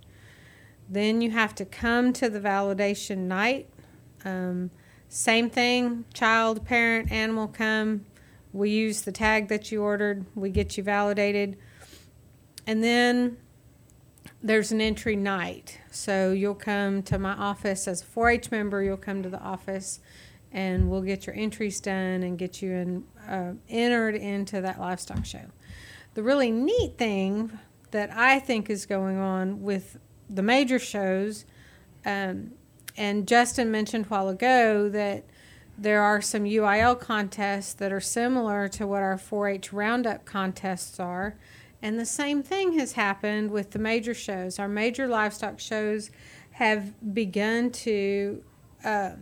Then 0.86 1.22
you 1.22 1.30
have 1.30 1.54
to 1.54 1.64
come 1.64 2.12
to 2.12 2.28
the 2.28 2.40
validation 2.40 3.20
night. 3.20 3.70
Um, 4.22 4.70
same 5.08 5.48
thing, 5.48 6.04
child, 6.12 6.66
parent, 6.66 7.10
animal 7.10 7.48
come. 7.48 8.04
We 8.52 8.68
use 8.68 9.00
the 9.00 9.12
tag 9.12 9.48
that 9.48 9.72
you 9.72 9.82
ordered, 9.82 10.26
we 10.34 10.50
get 10.50 10.76
you 10.76 10.82
validated. 10.82 11.56
And 12.66 12.84
then 12.84 13.38
there's 14.42 14.70
an 14.70 14.82
entry 14.82 15.16
night. 15.16 15.80
So 15.90 16.32
you'll 16.32 16.54
come 16.54 17.02
to 17.04 17.18
my 17.18 17.32
office 17.32 17.88
as 17.88 18.02
a 18.02 18.04
4-H 18.04 18.50
member, 18.50 18.82
you'll 18.82 18.98
come 18.98 19.22
to 19.22 19.30
the 19.30 19.40
office 19.40 20.00
and 20.52 20.90
we'll 20.90 21.00
get 21.00 21.26
your 21.26 21.34
entries 21.34 21.80
done 21.80 22.24
and 22.24 22.36
get 22.36 22.60
you 22.60 22.72
in, 22.72 23.04
uh, 23.26 23.52
entered 23.70 24.16
into 24.16 24.60
that 24.60 24.78
livestock 24.78 25.24
show. 25.24 25.46
The 26.14 26.22
really 26.22 26.50
neat 26.50 26.98
thing 26.98 27.58
that 27.90 28.10
I 28.12 28.38
think 28.38 28.68
is 28.68 28.86
going 28.86 29.18
on 29.18 29.62
with 29.62 29.98
the 30.28 30.42
major 30.42 30.78
shows, 30.78 31.44
um, 32.04 32.52
and 32.96 33.26
Justin 33.26 33.70
mentioned 33.70 34.06
a 34.06 34.08
while 34.08 34.28
ago 34.28 34.88
that 34.88 35.24
there 35.78 36.02
are 36.02 36.20
some 36.20 36.44
UIL 36.44 36.98
contests 36.98 37.72
that 37.74 37.92
are 37.92 38.00
similar 38.00 38.68
to 38.68 38.86
what 38.86 39.02
our 39.02 39.16
4-H 39.16 39.72
Roundup 39.72 40.24
contests 40.24 41.00
are. 41.00 41.36
And 41.80 41.98
the 41.98 42.04
same 42.04 42.42
thing 42.42 42.78
has 42.78 42.92
happened 42.92 43.50
with 43.50 43.70
the 43.70 43.78
major 43.78 44.12
shows. 44.12 44.58
Our 44.58 44.68
major 44.68 45.08
livestock 45.08 45.58
shows 45.58 46.10
have 46.52 47.14
begun 47.14 47.70
to 47.70 48.44
uh, 48.84 49.12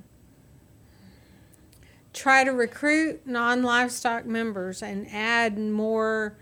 try 2.12 2.42
to 2.42 2.50
recruit 2.50 3.24
non 3.24 3.62
livestock 3.62 4.26
members 4.26 4.82
and 4.82 5.06
add 5.12 5.56
more 5.56 6.36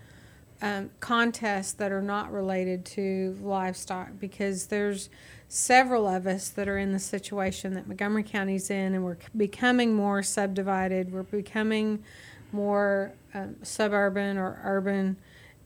um, 0.61 0.89
contests 0.99 1.73
that 1.73 1.91
are 1.91 2.01
not 2.01 2.31
related 2.31 2.85
to 2.85 3.37
livestock 3.41 4.09
because 4.19 4.67
there's 4.67 5.09
several 5.47 6.07
of 6.07 6.27
us 6.27 6.49
that 6.49 6.67
are 6.67 6.77
in 6.77 6.91
the 6.91 6.99
situation 6.99 7.73
that 7.75 7.87
Montgomery 7.87 8.23
County's 8.23 8.69
in, 8.69 8.93
and 8.93 9.03
we're 9.03 9.17
becoming 9.35 9.93
more 9.93 10.23
subdivided. 10.23 11.11
We're 11.11 11.23
becoming 11.23 12.03
more 12.51 13.13
um, 13.33 13.55
suburban 13.63 14.37
or 14.37 14.59
urban, 14.63 15.17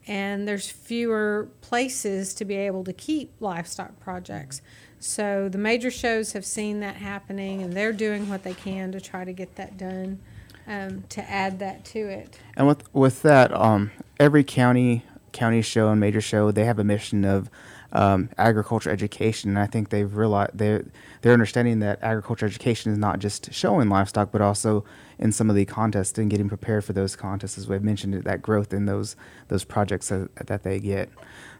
and 0.06 0.46
there's 0.46 0.68
fewer 0.70 1.48
places 1.60 2.34
to 2.34 2.44
be 2.44 2.56
able 2.56 2.84
to 2.84 2.92
keep 2.92 3.32
livestock 3.40 3.98
projects. 3.98 4.60
So 4.98 5.48
the 5.48 5.58
major 5.58 5.90
shows 5.90 6.32
have 6.32 6.44
seen 6.44 6.80
that 6.80 6.96
happening, 6.96 7.62
and 7.62 7.72
they're 7.72 7.92
doing 7.92 8.28
what 8.28 8.44
they 8.44 8.54
can 8.54 8.92
to 8.92 9.00
try 9.00 9.24
to 9.24 9.32
get 9.32 9.56
that 9.56 9.76
done. 9.76 10.20
Um, 10.66 11.04
to 11.08 11.28
add 11.28 11.58
that 11.58 11.84
to 11.86 11.98
it. 11.98 12.38
And 12.56 12.66
with 12.66 12.92
with 12.94 13.22
that, 13.22 13.52
um, 13.52 13.90
every 14.20 14.44
county 14.44 15.04
county 15.32 15.62
show 15.62 15.88
and 15.88 16.00
major 16.00 16.20
show, 16.20 16.50
they 16.50 16.64
have 16.64 16.78
a 16.78 16.84
mission 16.84 17.24
of 17.24 17.50
um, 17.92 18.30
agriculture 18.38 18.90
education. 18.90 19.50
And 19.50 19.58
I 19.58 19.66
think 19.66 19.90
they've 19.90 20.14
realized 20.14 20.52
they're 20.54 20.84
they're 21.20 21.32
understanding 21.32 21.80
that 21.80 21.98
agriculture 22.02 22.46
education 22.46 22.92
is 22.92 22.98
not 22.98 23.18
just 23.18 23.52
showing 23.52 23.88
livestock, 23.88 24.32
but 24.32 24.40
also 24.40 24.84
in 25.18 25.32
some 25.32 25.50
of 25.50 25.56
the 25.56 25.64
contests 25.64 26.18
and 26.18 26.30
getting 26.30 26.48
prepared 26.48 26.84
for 26.84 26.92
those 26.92 27.16
contests, 27.16 27.58
as 27.58 27.68
we've 27.68 27.82
mentioned, 27.82 28.14
that 28.14 28.42
growth 28.42 28.72
in 28.72 28.86
those 28.86 29.16
those 29.48 29.64
projects 29.64 30.08
that, 30.08 30.34
that 30.46 30.62
they 30.62 30.80
get. 30.80 31.10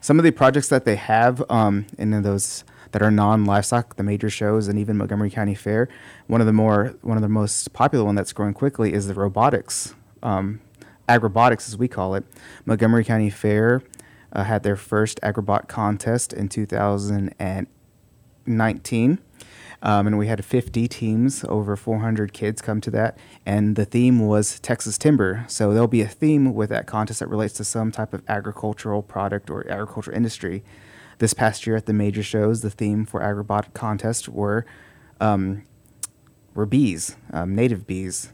Some 0.01 0.19
of 0.19 0.25
the 0.25 0.33
projects 0.33 0.69
that 0.69 0.85
they 0.85 0.97
have 0.97 1.43
um, 1.51 1.87
in 1.99 2.11
those 2.23 2.65
that 2.93 3.03
are 3.03 3.11
non-livestock, 3.11 3.97
the 3.97 4.03
major 4.03 4.31
shows, 4.31 4.69
and 4.69 4.79
even 4.79 4.97
Montgomery 4.97 5.29
County 5.31 5.55
Fair. 5.55 5.89
One 6.27 6.41
of 6.41 6.47
the 6.47 6.53
more 6.53 6.95
one 7.03 7.19
of 7.19 7.23
the 7.23 7.29
most 7.29 7.73
popular 7.73 8.05
one 8.05 8.15
that's 8.15 8.33
growing 8.33 8.55
quickly 8.55 8.93
is 8.93 9.09
the 9.09 9.15
robotics, 9.15 9.97
um, 10.23 10.61
agrobotics 11.09 11.67
as 11.69 11.77
we 11.77 11.89
call 11.89 12.15
it. 12.15 12.25
Montgomery 12.65 13.03
County 13.05 13.31
Fair 13.31 13.83
uh, 14.33 14.45
had 14.45 14.63
their 14.63 14.77
first 14.77 15.21
agrobot 15.23 15.67
contest 15.69 16.33
in 16.33 16.49
2019. 16.49 19.19
Um, 19.85 20.07
and 20.07 20.17
we 20.17 20.29
had 20.29 20.45
50 20.45 20.87
teams, 20.87 21.45
over 21.49 21.75
400 21.75 22.33
kids 22.33 22.63
come 22.63 22.81
to 22.83 22.91
that. 22.93 23.19
And 23.45 23.75
the 23.75 23.85
theme 23.85 24.21
was 24.21 24.61
Texas 24.61 24.97
timber. 24.97 25.45
So 25.49 25.73
there'll 25.73 25.89
be 25.89 26.03
a 26.03 26.09
theme 26.09 26.55
with 26.55 26.71
that 26.71 26.87
contest 26.87 27.19
that 27.19 27.27
relates 27.27 27.55
to 27.55 27.65
some 27.65 27.91
type 27.91 28.15
of 28.15 28.23
agricultural 28.29 29.03
product 29.03 29.51
or 29.51 29.69
agricultural 29.69 30.17
industry. 30.17 30.63
This 31.23 31.35
past 31.35 31.69
year 31.69 31.77
at 31.77 31.87
the 31.87 31.93
major 31.93 32.25
shows, 32.25 32.63
the 32.63 32.71
theme 32.71 33.07
for 33.07 33.21
Agrobot 33.21 33.75
contest 33.75 34.29
were 34.29 34.67
um, 35.21 35.63
were 36.53 36.67
bees, 36.67 37.15
um, 37.33 37.55
native 37.55 37.87
bees. 37.87 38.33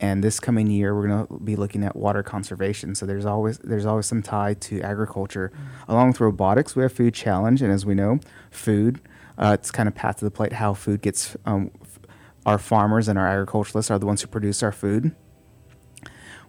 And 0.00 0.22
this 0.22 0.38
coming 0.38 0.66
year, 0.66 0.94
we're 0.94 1.08
going 1.08 1.26
to 1.26 1.38
be 1.38 1.56
looking 1.56 1.82
at 1.82 1.96
water 1.96 2.22
conservation. 2.22 2.94
So 2.94 3.06
there's 3.06 3.24
always 3.24 3.56
there's 3.60 3.86
always 3.86 4.04
some 4.04 4.20
tie 4.20 4.52
to 4.52 4.82
agriculture, 4.82 5.50
mm-hmm. 5.54 5.90
along 5.90 6.08
with 6.08 6.20
robotics. 6.20 6.76
We 6.76 6.82
have 6.82 6.92
food 6.92 7.14
challenge, 7.14 7.62
and 7.62 7.72
as 7.72 7.86
we 7.86 7.94
know, 7.94 8.20
food 8.50 9.00
uh, 9.38 9.56
it's 9.58 9.70
kind 9.70 9.88
of 9.88 9.94
path 9.94 10.18
to 10.18 10.26
the 10.26 10.30
plate 10.30 10.52
how 10.52 10.74
food 10.74 11.00
gets. 11.00 11.38
Um, 11.46 11.70
f- 11.80 12.00
our 12.44 12.58
farmers 12.58 13.08
and 13.08 13.18
our 13.18 13.26
agriculturalists 13.26 13.90
are 13.90 13.98
the 13.98 14.04
ones 14.04 14.20
who 14.20 14.28
produce 14.28 14.62
our 14.62 14.72
food. 14.72 15.16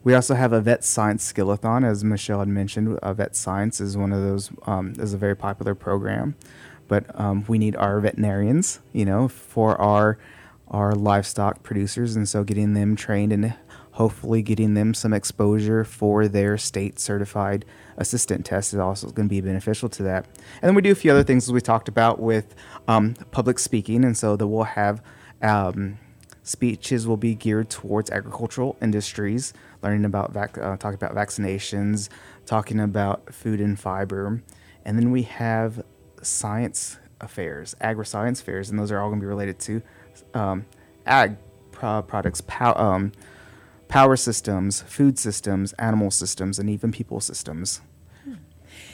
We 0.08 0.14
also 0.14 0.36
have 0.36 0.54
a 0.54 0.62
vet 0.62 0.86
science 0.86 1.34
skillathon, 1.34 1.86
as 1.86 2.02
Michelle 2.02 2.40
had 2.40 2.48
mentioned. 2.48 2.98
Uh, 3.00 3.14
vet 3.14 3.36
science 3.36 3.82
is 3.82 3.98
one 3.98 4.14
of 4.14 4.22
those 4.22 4.50
um, 4.66 4.94
is 4.98 5.14
a 5.14 5.18
very 5.18 5.36
popular 5.36 5.76
program, 5.76 6.38
but 6.88 7.04
um, 7.20 7.44
we 7.50 7.58
need 7.58 7.76
our 7.76 8.00
veterinarians, 8.00 8.80
you 8.94 9.04
know, 9.04 9.28
for 9.28 9.76
our 9.82 10.18
our 10.70 10.96
livestock 10.96 11.62
producers, 11.62 12.16
and 12.16 12.30
so 12.30 12.46
getting 12.46 12.74
them 12.74 12.96
trained 12.96 13.34
and 13.34 13.54
hopefully 13.92 14.42
getting 14.42 14.76
them 14.76 14.94
some 14.94 15.12
exposure 15.12 15.84
for 15.84 16.30
their 16.30 16.58
state 16.58 17.02
certified 17.02 17.66
assistant 17.98 18.46
test 18.46 18.74
is 18.74 18.80
also 18.80 19.10
going 19.10 19.28
to 19.28 19.30
be 19.30 19.42
beneficial 19.42 19.90
to 19.90 20.04
that. 20.04 20.26
And 20.62 20.70
then 20.70 20.76
we 20.76 20.82
do 20.84 20.94
a 20.94 20.96
few 20.96 21.12
other 21.12 21.24
things 21.26 21.50
as 21.50 21.52
we 21.52 21.60
talked 21.60 21.90
about 21.90 22.18
with 22.18 22.56
um, 22.88 23.16
public 23.32 23.60
speaking, 23.60 24.06
and 24.06 24.16
so 24.16 24.38
that 24.38 24.48
we'll 24.48 24.64
have. 24.64 25.04
Um, 25.42 26.00
speeches 26.44 27.06
will 27.06 27.18
be 27.18 27.36
geared 27.36 27.70
towards 27.70 28.10
agricultural 28.10 28.78
industries 28.82 29.52
learning 29.88 30.06
about 30.06 30.34
vac- 30.34 30.58
uh, 30.58 30.76
talking 30.78 30.96
about 31.02 31.16
vaccinations, 31.16 32.10
talking 32.46 32.80
about 32.80 33.34
food 33.34 33.62
and 33.62 33.80
fiber, 33.80 34.44
and 34.84 35.00
then 35.00 35.12
we 35.12 35.24
have 35.24 35.82
science 36.22 36.98
affairs, 37.22 37.74
agri-science 37.80 38.42
fairs, 38.42 38.70
and 38.70 38.78
those 38.78 38.92
are 38.92 39.00
all 39.00 39.08
going 39.08 39.20
to 39.20 39.24
be 39.24 39.28
related 39.28 39.58
to 39.60 39.82
um, 40.34 40.66
ag 41.06 41.38
pro- 41.72 42.02
products, 42.02 42.42
pow- 42.42 42.76
um, 42.76 43.14
power 43.88 44.18
systems, 44.18 44.82
food 44.82 45.18
systems, 45.18 45.72
animal 45.74 46.12
systems, 46.12 46.60
and 46.60 46.70
even 46.70 46.92
people 46.92 47.22
systems. 47.22 47.80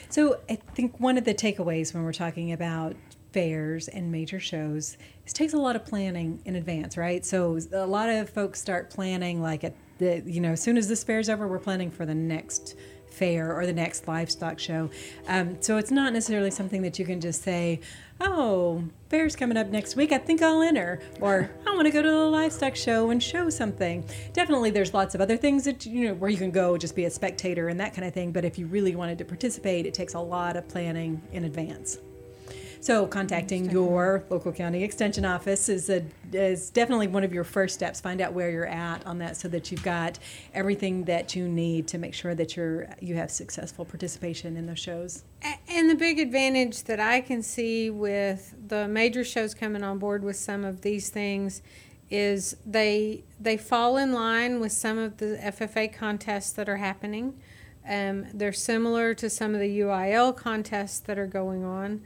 So 0.09 0.39
I 0.47 0.57
think 0.75 0.99
one 0.99 1.17
of 1.17 1.23
the 1.25 1.33
takeaways 1.33 1.91
when 1.91 2.03
we're 2.03 2.13
talking 2.13 2.51
about 2.51 2.95
fairs 3.33 3.87
and 3.87 4.11
major 4.11 4.39
shows 4.39 4.95
it 5.25 5.33
takes 5.33 5.53
a 5.53 5.57
lot 5.57 5.75
of 5.75 5.83
planning 5.83 6.39
in 6.45 6.55
advance 6.55 6.95
right 6.95 7.25
so 7.25 7.57
a 7.71 7.87
lot 7.87 8.07
of 8.07 8.29
folks 8.29 8.61
start 8.61 8.91
planning 8.91 9.41
like 9.41 9.63
at 9.63 9.73
you 9.99 10.41
know 10.41 10.51
as 10.51 10.61
soon 10.61 10.77
as 10.77 10.87
this 10.87 11.03
fair's 11.03 11.29
over 11.29 11.47
we're 11.47 11.59
planning 11.59 11.91
for 11.91 12.05
the 12.05 12.15
next 12.15 12.75
fair 13.13 13.55
or 13.55 13.65
the 13.65 13.73
next 13.73 14.07
livestock 14.07 14.59
show. 14.59 14.89
Um, 15.27 15.61
so 15.61 15.77
it's 15.77 15.91
not 15.91 16.13
necessarily 16.13 16.51
something 16.51 16.81
that 16.81 16.97
you 16.97 17.05
can 17.05 17.21
just 17.21 17.43
say 17.43 17.79
oh 18.21 18.83
fair's 19.09 19.35
coming 19.35 19.57
up 19.57 19.67
next 19.67 19.95
week 19.95 20.11
i 20.11 20.17
think 20.17 20.41
i'll 20.41 20.61
enter 20.61 21.01
or 21.19 21.51
i 21.67 21.75
want 21.75 21.85
to 21.85 21.91
go 21.91 22.01
to 22.01 22.09
the 22.09 22.15
livestock 22.15 22.75
show 22.75 23.09
and 23.09 23.21
show 23.21 23.49
something. 23.49 24.05
Definitely 24.33 24.69
there's 24.69 24.93
lots 24.93 25.15
of 25.15 25.21
other 25.21 25.35
things 25.35 25.63
that 25.65 25.85
you 25.85 26.07
know 26.07 26.13
where 26.13 26.29
you 26.29 26.37
can 26.37 26.51
go 26.51 26.77
just 26.77 26.95
be 26.95 27.05
a 27.05 27.09
spectator 27.09 27.69
and 27.69 27.79
that 27.79 27.93
kind 27.93 28.07
of 28.07 28.13
thing 28.13 28.31
but 28.31 28.45
if 28.45 28.57
you 28.57 28.67
really 28.67 28.95
wanted 28.95 29.17
to 29.17 29.25
participate 29.25 29.85
it 29.85 29.93
takes 29.93 30.13
a 30.13 30.19
lot 30.19 30.55
of 30.55 30.67
planning 30.67 31.21
in 31.31 31.45
advance 31.45 31.99
so 32.83 33.07
contacting 33.07 33.71
your 33.71 34.25
local 34.29 34.51
county 34.51 34.83
extension 34.83 35.23
office 35.23 35.69
is 35.69 35.89
a 35.89 36.03
is 36.33 36.69
definitely 36.69 37.07
one 37.07 37.23
of 37.23 37.33
your 37.33 37.45
first 37.45 37.75
steps. 37.75 38.01
Find 38.01 38.19
out 38.19 38.33
where 38.33 38.51
you're 38.51 38.65
at 38.65 39.05
on 39.05 39.19
that 39.19 39.37
so 39.37 39.47
that 39.47 39.71
you've 39.71 39.83
got 39.83 40.19
everything 40.53 41.05
that 41.05 41.33
you 41.33 41.47
need 41.47 41.87
to 41.87 41.97
make 41.97 42.13
sure 42.13 42.35
that 42.35 42.57
you're 42.57 42.89
you 42.99 43.15
have 43.15 43.31
successful 43.31 43.85
participation 43.85 44.57
in 44.57 44.65
those 44.65 44.79
shows. 44.79 45.23
And 45.69 45.89
the 45.89 45.95
big 45.95 46.19
advantage 46.19 46.83
that 46.83 46.99
I 46.99 47.21
can 47.21 47.41
see 47.41 47.89
with 47.89 48.53
the 48.67 48.85
major 48.89 49.23
shows 49.23 49.53
coming 49.53 49.81
on 49.81 49.97
board 49.97 50.21
with 50.21 50.35
some 50.35 50.65
of 50.65 50.81
these 50.81 51.09
things 51.09 51.61
is 52.09 52.57
they 52.65 53.23
they 53.39 53.55
fall 53.55 53.95
in 53.95 54.11
line 54.11 54.59
with 54.59 54.73
some 54.73 54.97
of 54.97 55.17
the 55.17 55.39
FFA 55.41 55.93
contests 55.93 56.51
that 56.51 56.67
are 56.67 56.77
happening. 56.77 57.39
Um, 57.87 58.27
they're 58.33 58.51
similar 58.51 59.13
to 59.13 59.29
some 59.29 59.53
of 59.53 59.61
the 59.61 59.79
UIL 59.79 60.35
contests 60.35 60.99
that 60.99 61.17
are 61.17 61.27
going 61.27 61.63
on. 61.63 62.01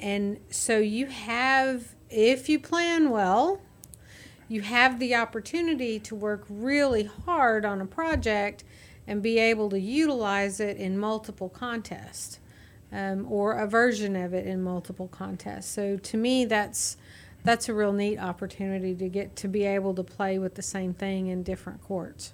And 0.00 0.38
so 0.50 0.78
you 0.78 1.06
have, 1.06 1.94
if 2.10 2.48
you 2.48 2.58
plan 2.58 3.10
well, 3.10 3.60
you 4.48 4.60
have 4.60 4.98
the 4.98 5.14
opportunity 5.14 5.98
to 6.00 6.14
work 6.14 6.44
really 6.48 7.04
hard 7.04 7.64
on 7.64 7.80
a 7.80 7.86
project 7.86 8.64
and 9.06 9.22
be 9.22 9.38
able 9.38 9.70
to 9.70 9.80
utilize 9.80 10.60
it 10.60 10.76
in 10.76 10.98
multiple 10.98 11.48
contests 11.48 12.38
um, 12.92 13.26
or 13.30 13.54
a 13.54 13.66
version 13.66 14.16
of 14.16 14.34
it 14.34 14.46
in 14.46 14.62
multiple 14.62 15.08
contests. 15.08 15.70
So 15.70 15.96
to 15.96 16.16
me, 16.16 16.44
that's 16.44 16.96
that's 17.44 17.68
a 17.68 17.74
real 17.74 17.92
neat 17.92 18.18
opportunity 18.18 18.92
to 18.96 19.08
get 19.08 19.36
to 19.36 19.48
be 19.48 19.64
able 19.64 19.94
to 19.94 20.02
play 20.02 20.36
with 20.38 20.56
the 20.56 20.62
same 20.62 20.92
thing 20.92 21.28
in 21.28 21.44
different 21.44 21.80
courts. 21.82 22.32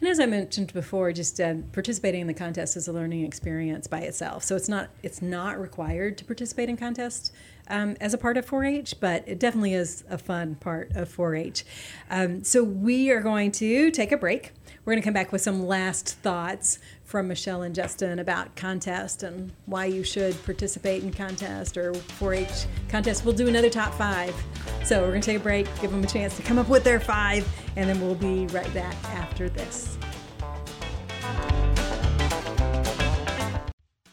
And 0.00 0.08
as 0.08 0.20
I 0.20 0.26
mentioned 0.26 0.72
before, 0.72 1.12
just 1.12 1.40
uh, 1.40 1.54
participating 1.72 2.20
in 2.20 2.26
the 2.28 2.34
contest 2.34 2.76
is 2.76 2.86
a 2.86 2.92
learning 2.92 3.24
experience 3.24 3.88
by 3.88 4.00
itself. 4.00 4.44
So 4.44 4.54
it's 4.54 4.68
not 4.68 4.90
it's 5.02 5.20
not 5.20 5.60
required 5.60 6.16
to 6.18 6.24
participate 6.24 6.68
in 6.68 6.76
contests 6.76 7.32
um, 7.68 7.96
as 8.00 8.14
a 8.14 8.18
part 8.18 8.36
of 8.36 8.46
4-H, 8.46 8.96
but 9.00 9.24
it 9.26 9.38
definitely 9.38 9.74
is 9.74 10.04
a 10.08 10.18
fun 10.18 10.56
part 10.56 10.90
of 10.94 11.14
4-H. 11.14 11.64
Um, 12.10 12.42
so 12.44 12.62
we 12.62 13.10
are 13.10 13.20
going 13.20 13.52
to 13.52 13.90
take 13.90 14.12
a 14.12 14.16
break. 14.16 14.52
We're 14.84 14.92
going 14.92 15.02
to 15.02 15.06
come 15.06 15.14
back 15.14 15.32
with 15.32 15.42
some 15.42 15.66
last 15.66 16.16
thoughts 16.18 16.78
from 17.04 17.28
Michelle 17.28 17.62
and 17.62 17.74
Justin 17.74 18.18
about 18.18 18.54
contest 18.56 19.22
and 19.22 19.52
why 19.66 19.86
you 19.86 20.02
should 20.02 20.42
participate 20.44 21.02
in 21.02 21.12
contest 21.12 21.76
or 21.76 21.92
4-H 21.92 22.66
contest. 22.88 23.24
We'll 23.24 23.34
do 23.34 23.48
another 23.48 23.70
top 23.70 23.94
five. 23.94 24.34
So 24.84 25.02
we're 25.02 25.08
going 25.08 25.20
to 25.20 25.26
take 25.26 25.40
a 25.40 25.42
break, 25.42 25.66
give 25.80 25.90
them 25.90 26.04
a 26.04 26.06
chance 26.06 26.36
to 26.36 26.42
come 26.42 26.58
up 26.58 26.68
with 26.68 26.84
their 26.84 27.00
five, 27.00 27.46
and 27.76 27.88
then 27.88 28.00
we'll 28.00 28.14
be 28.14 28.46
right 28.48 28.72
back 28.72 28.96
after 29.06 29.48
this. 29.48 29.97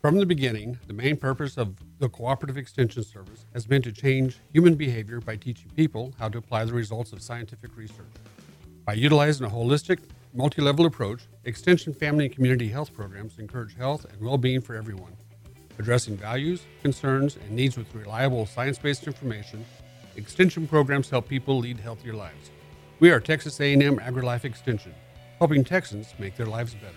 From 0.00 0.16
the 0.16 0.24
beginning, 0.24 0.78
the 0.86 0.94
main 0.94 1.18
purpose 1.18 1.58
of 1.58 1.74
the 1.98 2.08
Cooperative 2.08 2.56
Extension 2.56 3.04
Service 3.04 3.44
has 3.52 3.66
been 3.66 3.82
to 3.82 3.92
change 3.92 4.38
human 4.50 4.74
behavior 4.74 5.20
by 5.20 5.36
teaching 5.36 5.70
people 5.76 6.14
how 6.18 6.30
to 6.30 6.38
apply 6.38 6.64
the 6.64 6.72
results 6.72 7.12
of 7.12 7.20
scientific 7.20 7.76
research. 7.76 8.06
By 8.86 8.94
utilizing 8.94 9.44
a 9.44 9.50
holistic, 9.50 9.98
multi 10.32 10.62
level 10.62 10.86
approach, 10.86 11.24
Extension 11.44 11.92
family 11.92 12.24
and 12.24 12.34
community 12.34 12.66
health 12.66 12.94
programs 12.94 13.38
encourage 13.38 13.76
health 13.76 14.06
and 14.10 14.22
well 14.22 14.38
being 14.38 14.62
for 14.62 14.74
everyone. 14.74 15.14
Addressing 15.78 16.16
values, 16.16 16.62
concerns, 16.80 17.36
and 17.36 17.50
needs 17.50 17.76
with 17.76 17.94
reliable 17.94 18.46
science 18.46 18.78
based 18.78 19.06
information, 19.06 19.66
Extension 20.16 20.66
programs 20.66 21.10
help 21.10 21.28
people 21.28 21.58
lead 21.58 21.78
healthier 21.78 22.14
lives. 22.14 22.50
We 23.00 23.10
are 23.10 23.20
Texas 23.20 23.60
A&M 23.60 23.98
AgriLife 23.98 24.46
Extension, 24.46 24.94
helping 25.36 25.62
Texans 25.62 26.14
make 26.18 26.36
their 26.36 26.46
lives 26.46 26.72
better. 26.72 26.96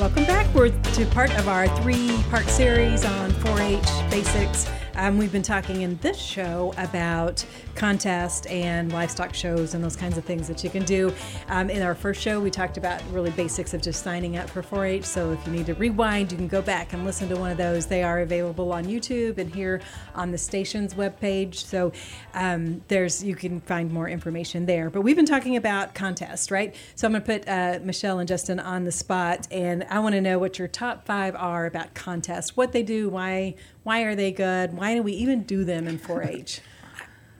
Welcome 0.00 0.24
back. 0.24 0.54
We're 0.54 0.70
to 0.70 1.06
part 1.08 1.30
of 1.38 1.46
our 1.46 1.68
three 1.82 2.22
part 2.30 2.48
series 2.48 3.04
on 3.04 3.30
4-H 3.32 4.10
basics. 4.10 4.66
Um, 4.96 5.18
we've 5.18 5.32
been 5.32 5.42
talking 5.42 5.82
in 5.82 5.96
this 5.98 6.18
show 6.18 6.74
about 6.76 7.44
contest 7.74 8.46
and 8.48 8.92
livestock 8.92 9.34
shows 9.34 9.74
and 9.74 9.82
those 9.82 9.96
kinds 9.96 10.18
of 10.18 10.24
things 10.24 10.48
that 10.48 10.64
you 10.64 10.70
can 10.70 10.84
do. 10.84 11.12
Um, 11.48 11.70
in 11.70 11.82
our 11.82 11.94
first 11.94 12.20
show, 12.20 12.40
we 12.40 12.50
talked 12.50 12.76
about 12.76 13.02
really 13.10 13.30
basics 13.30 13.72
of 13.72 13.82
just 13.82 14.02
signing 14.02 14.36
up 14.36 14.50
for 14.50 14.62
4-H. 14.62 15.04
So 15.04 15.32
if 15.32 15.46
you 15.46 15.52
need 15.52 15.66
to 15.66 15.74
rewind, 15.74 16.32
you 16.32 16.38
can 16.38 16.48
go 16.48 16.60
back 16.60 16.92
and 16.92 17.04
listen 17.04 17.28
to 17.28 17.36
one 17.36 17.50
of 17.50 17.56
those. 17.56 17.86
They 17.86 18.02
are 18.02 18.20
available 18.20 18.72
on 18.72 18.84
YouTube 18.84 19.38
and 19.38 19.54
here 19.54 19.80
on 20.14 20.30
the 20.30 20.38
station's 20.38 20.94
webpage. 20.94 21.56
So 21.56 21.92
um, 22.34 22.82
there's 22.88 23.22
you 23.22 23.36
can 23.36 23.60
find 23.60 23.92
more 23.92 24.08
information 24.08 24.66
there. 24.66 24.90
But 24.90 25.02
we've 25.02 25.16
been 25.16 25.26
talking 25.26 25.56
about 25.56 25.94
contest, 25.94 26.50
right? 26.50 26.74
So 26.96 27.06
I'm 27.06 27.12
going 27.12 27.22
to 27.22 27.38
put 27.38 27.48
uh, 27.48 27.78
Michelle 27.84 28.18
and 28.18 28.28
Justin 28.28 28.58
on 28.60 28.84
the 28.84 28.92
spot, 28.92 29.46
and 29.50 29.84
I 29.84 30.00
want 30.00 30.14
to 30.14 30.20
know 30.20 30.38
what 30.38 30.58
your 30.58 30.68
top 30.68 31.06
five 31.06 31.34
are 31.36 31.66
about 31.66 31.94
contests, 31.94 32.56
what 32.56 32.72
they 32.72 32.82
do, 32.82 33.08
why 33.08 33.54
why 33.82 34.02
are 34.02 34.14
they 34.14 34.32
good? 34.32 34.74
Why 34.74 34.94
do 34.94 35.02
we 35.02 35.12
even 35.12 35.42
do 35.42 35.64
them 35.64 35.88
in 35.88 35.98
4-H? 35.98 36.60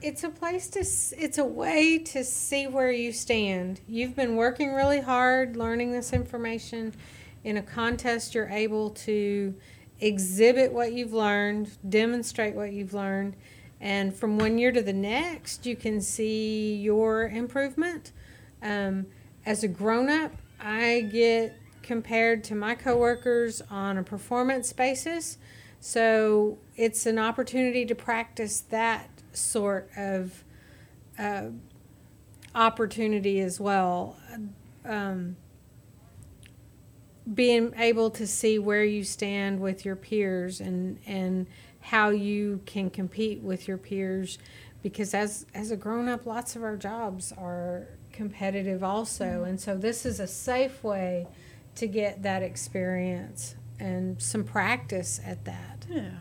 it's 0.01 0.23
a 0.23 0.29
place 0.29 0.67
to 0.67 0.79
it's 1.23 1.37
a 1.37 1.45
way 1.45 1.99
to 1.99 2.23
see 2.23 2.65
where 2.65 2.91
you 2.91 3.11
stand 3.11 3.79
you've 3.87 4.15
been 4.15 4.35
working 4.35 4.73
really 4.73 4.99
hard 4.99 5.55
learning 5.55 5.91
this 5.91 6.11
information 6.11 6.91
in 7.43 7.57
a 7.57 7.61
contest 7.61 8.33
you're 8.33 8.49
able 8.49 8.89
to 8.89 9.53
exhibit 9.99 10.73
what 10.73 10.91
you've 10.91 11.13
learned 11.13 11.69
demonstrate 11.87 12.55
what 12.55 12.71
you've 12.71 12.93
learned 12.93 13.35
and 13.79 14.15
from 14.15 14.39
one 14.39 14.57
year 14.57 14.71
to 14.71 14.81
the 14.81 14.93
next 14.93 15.65
you 15.67 15.75
can 15.75 16.01
see 16.01 16.75
your 16.75 17.27
improvement 17.27 18.11
um, 18.63 19.05
as 19.45 19.63
a 19.63 19.67
grown-up 19.67 20.31
i 20.59 21.01
get 21.11 21.55
compared 21.83 22.43
to 22.43 22.55
my 22.55 22.73
coworkers 22.73 23.61
on 23.69 23.99
a 23.99 24.03
performance 24.03 24.73
basis 24.73 25.37
so 25.81 26.59
it's 26.77 27.07
an 27.07 27.17
opportunity 27.17 27.85
to 27.87 27.95
practice 27.95 28.61
that 28.69 29.09
sort 29.33 29.89
of 29.97 30.43
uh, 31.17 31.47
opportunity 32.53 33.39
as 33.39 33.59
well. 33.59 34.15
Um, 34.85 35.35
being 37.33 37.73
able 37.77 38.11
to 38.11 38.27
see 38.27 38.59
where 38.59 38.83
you 38.83 39.03
stand 39.03 39.59
with 39.59 39.83
your 39.83 39.95
peers 39.95 40.59
and 40.59 40.99
and 41.05 41.47
how 41.79 42.09
you 42.09 42.61
can 42.65 42.89
compete 42.89 43.41
with 43.41 43.67
your 43.67 43.77
peers 43.77 44.37
because 44.81 45.13
as 45.13 45.45
as 45.53 45.71
a 45.71 45.77
grown 45.77 46.07
up 46.07 46.25
lots 46.25 46.55
of 46.55 46.63
our 46.63 46.75
jobs 46.75 47.31
are 47.37 47.87
competitive 48.11 48.83
also 48.83 49.25
mm-hmm. 49.25 49.43
and 49.45 49.61
so 49.61 49.77
this 49.77 50.05
is 50.05 50.19
a 50.19 50.27
safe 50.27 50.83
way 50.83 51.27
to 51.75 51.87
get 51.87 52.23
that 52.23 52.41
experience 52.41 53.55
and 53.81 54.21
some 54.21 54.43
practice 54.43 55.19
at 55.25 55.43
that. 55.45 55.85
Yeah. 55.89 56.11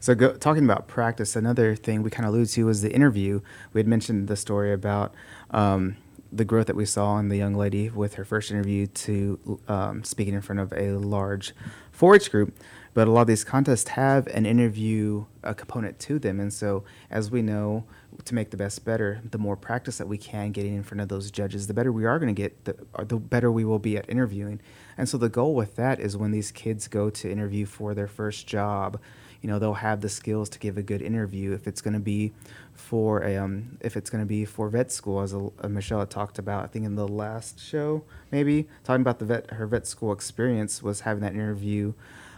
So, 0.00 0.14
go, 0.14 0.32
talking 0.32 0.64
about 0.64 0.88
practice, 0.88 1.36
another 1.36 1.76
thing 1.76 2.02
we 2.02 2.10
kind 2.10 2.26
of 2.26 2.34
alluded 2.34 2.52
to 2.54 2.66
was 2.66 2.82
the 2.82 2.92
interview. 2.92 3.40
We 3.72 3.78
had 3.80 3.86
mentioned 3.86 4.28
the 4.28 4.36
story 4.36 4.72
about 4.72 5.14
um, 5.50 5.96
the 6.32 6.44
growth 6.44 6.66
that 6.66 6.76
we 6.76 6.86
saw 6.86 7.18
in 7.18 7.28
the 7.28 7.36
young 7.36 7.54
lady 7.54 7.90
with 7.90 8.14
her 8.14 8.24
first 8.24 8.50
interview 8.50 8.86
to 8.86 9.60
um, 9.68 10.02
speaking 10.02 10.34
in 10.34 10.40
front 10.40 10.60
of 10.60 10.72
a 10.72 10.92
large 10.92 11.54
4-H 11.96 12.30
group. 12.30 12.54
but 12.94 13.08
a 13.08 13.10
lot 13.10 13.22
of 13.22 13.26
these 13.26 13.44
contests 13.44 13.90
have 13.90 14.26
an 14.28 14.46
interview 14.46 15.26
a 15.42 15.54
component 15.54 15.98
to 16.00 16.18
them. 16.18 16.40
And 16.40 16.52
so, 16.52 16.84
as 17.10 17.30
we 17.30 17.42
know, 17.42 17.84
to 18.24 18.34
make 18.34 18.50
the 18.50 18.56
best 18.56 18.84
better, 18.84 19.20
the 19.30 19.38
more 19.38 19.56
practice 19.56 19.98
that 19.98 20.08
we 20.08 20.18
can 20.18 20.52
getting 20.52 20.74
in 20.74 20.82
front 20.82 21.00
of 21.00 21.08
those 21.08 21.30
judges, 21.30 21.66
the 21.66 21.74
better 21.74 21.92
we 21.92 22.04
are 22.04 22.18
going 22.18 22.34
to 22.34 22.42
get, 22.42 22.64
the, 22.64 22.76
the 23.04 23.16
better 23.16 23.50
we 23.50 23.64
will 23.64 23.78
be 23.78 23.96
at 23.96 24.08
interviewing. 24.08 24.60
And 25.00 25.08
so, 25.08 25.16
the 25.16 25.30
goal 25.30 25.54
with 25.54 25.76
that 25.76 25.98
is 25.98 26.14
when 26.14 26.30
these 26.30 26.52
kids 26.52 26.86
go 26.86 27.08
to 27.08 27.30
interview 27.30 27.64
for 27.64 27.94
their 27.94 28.06
first 28.06 28.46
job, 28.46 29.00
you 29.40 29.48
know, 29.48 29.58
they'll 29.58 29.72
have 29.72 30.02
the 30.02 30.10
skills 30.10 30.50
to 30.50 30.58
give 30.58 30.76
a 30.76 30.82
good 30.82 31.00
interview. 31.00 31.54
If 31.54 31.66
it's 31.66 31.80
going 31.80 31.94
to 31.94 32.00
be 32.00 32.32
for 32.74 33.22
a, 33.22 33.38
um, 33.38 33.78
if 33.80 33.96
it's 33.96 34.10
going 34.10 34.22
to 34.22 34.28
be 34.28 34.44
for 34.44 34.68
vet 34.68 34.92
school, 34.92 35.22
as 35.22 35.32
a, 35.32 35.48
a 35.60 35.70
Michelle 35.70 36.00
had 36.00 36.10
talked 36.10 36.38
about, 36.38 36.64
I 36.64 36.66
think 36.66 36.84
in 36.84 36.96
the 36.96 37.08
last 37.08 37.58
show, 37.58 38.04
maybe 38.30 38.68
talking 38.84 39.00
about 39.00 39.20
the 39.20 39.24
vet, 39.24 39.52
her 39.52 39.66
vet 39.66 39.86
school 39.86 40.12
experience 40.12 40.82
was 40.82 41.00
having 41.00 41.22
that 41.22 41.32
interview 41.32 41.94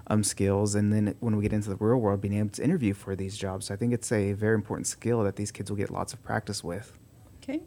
um, 0.06 0.22
skills, 0.22 0.76
and 0.76 0.92
then 0.92 1.16
when 1.18 1.34
we 1.34 1.42
get 1.42 1.52
into 1.52 1.68
the 1.68 1.74
real 1.74 1.96
world, 1.96 2.20
being 2.20 2.34
able 2.34 2.50
to 2.50 2.62
interview 2.62 2.94
for 2.94 3.16
these 3.16 3.36
jobs. 3.36 3.66
So 3.66 3.74
I 3.74 3.76
think 3.76 3.92
it's 3.92 4.12
a 4.12 4.34
very 4.34 4.54
important 4.54 4.86
skill 4.86 5.24
that 5.24 5.34
these 5.34 5.50
kids 5.50 5.68
will 5.68 5.78
get 5.78 5.90
lots 5.90 6.12
of 6.12 6.22
practice 6.22 6.62
with. 6.62 6.96
Okay. 7.42 7.60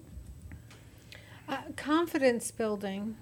Uh, 1.50 1.64
confidence 1.76 2.50
building, 2.50 3.18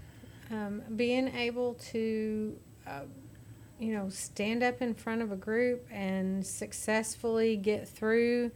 um, 0.53 0.81
being 0.95 1.27
able 1.35 1.73
to, 1.91 2.57
uh, 2.87 3.01
you 3.79 3.93
know, 3.93 4.09
stand 4.09 4.63
up 4.63 4.81
in 4.81 4.93
front 4.93 5.21
of 5.21 5.31
a 5.31 5.35
group 5.35 5.87
and 5.91 6.45
successfully 6.45 7.57
get 7.57 7.87
through 7.87 8.51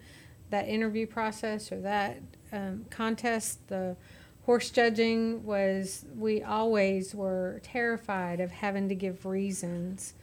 that 0.50 0.68
interview 0.68 1.08
process 1.08 1.72
or 1.72 1.82
that 1.82 2.22
um, 2.54 2.86
contest. 2.90 3.68
The 3.68 3.98
horse 4.46 4.70
judging 4.70 5.44
was, 5.44 6.06
we 6.16 6.44
always 6.44 7.14
were 7.14 7.60
terrified 7.64 8.40
of 8.40 8.52
having 8.52 8.88
to 8.90 8.96
give 8.96 9.26
reasons 9.26 10.14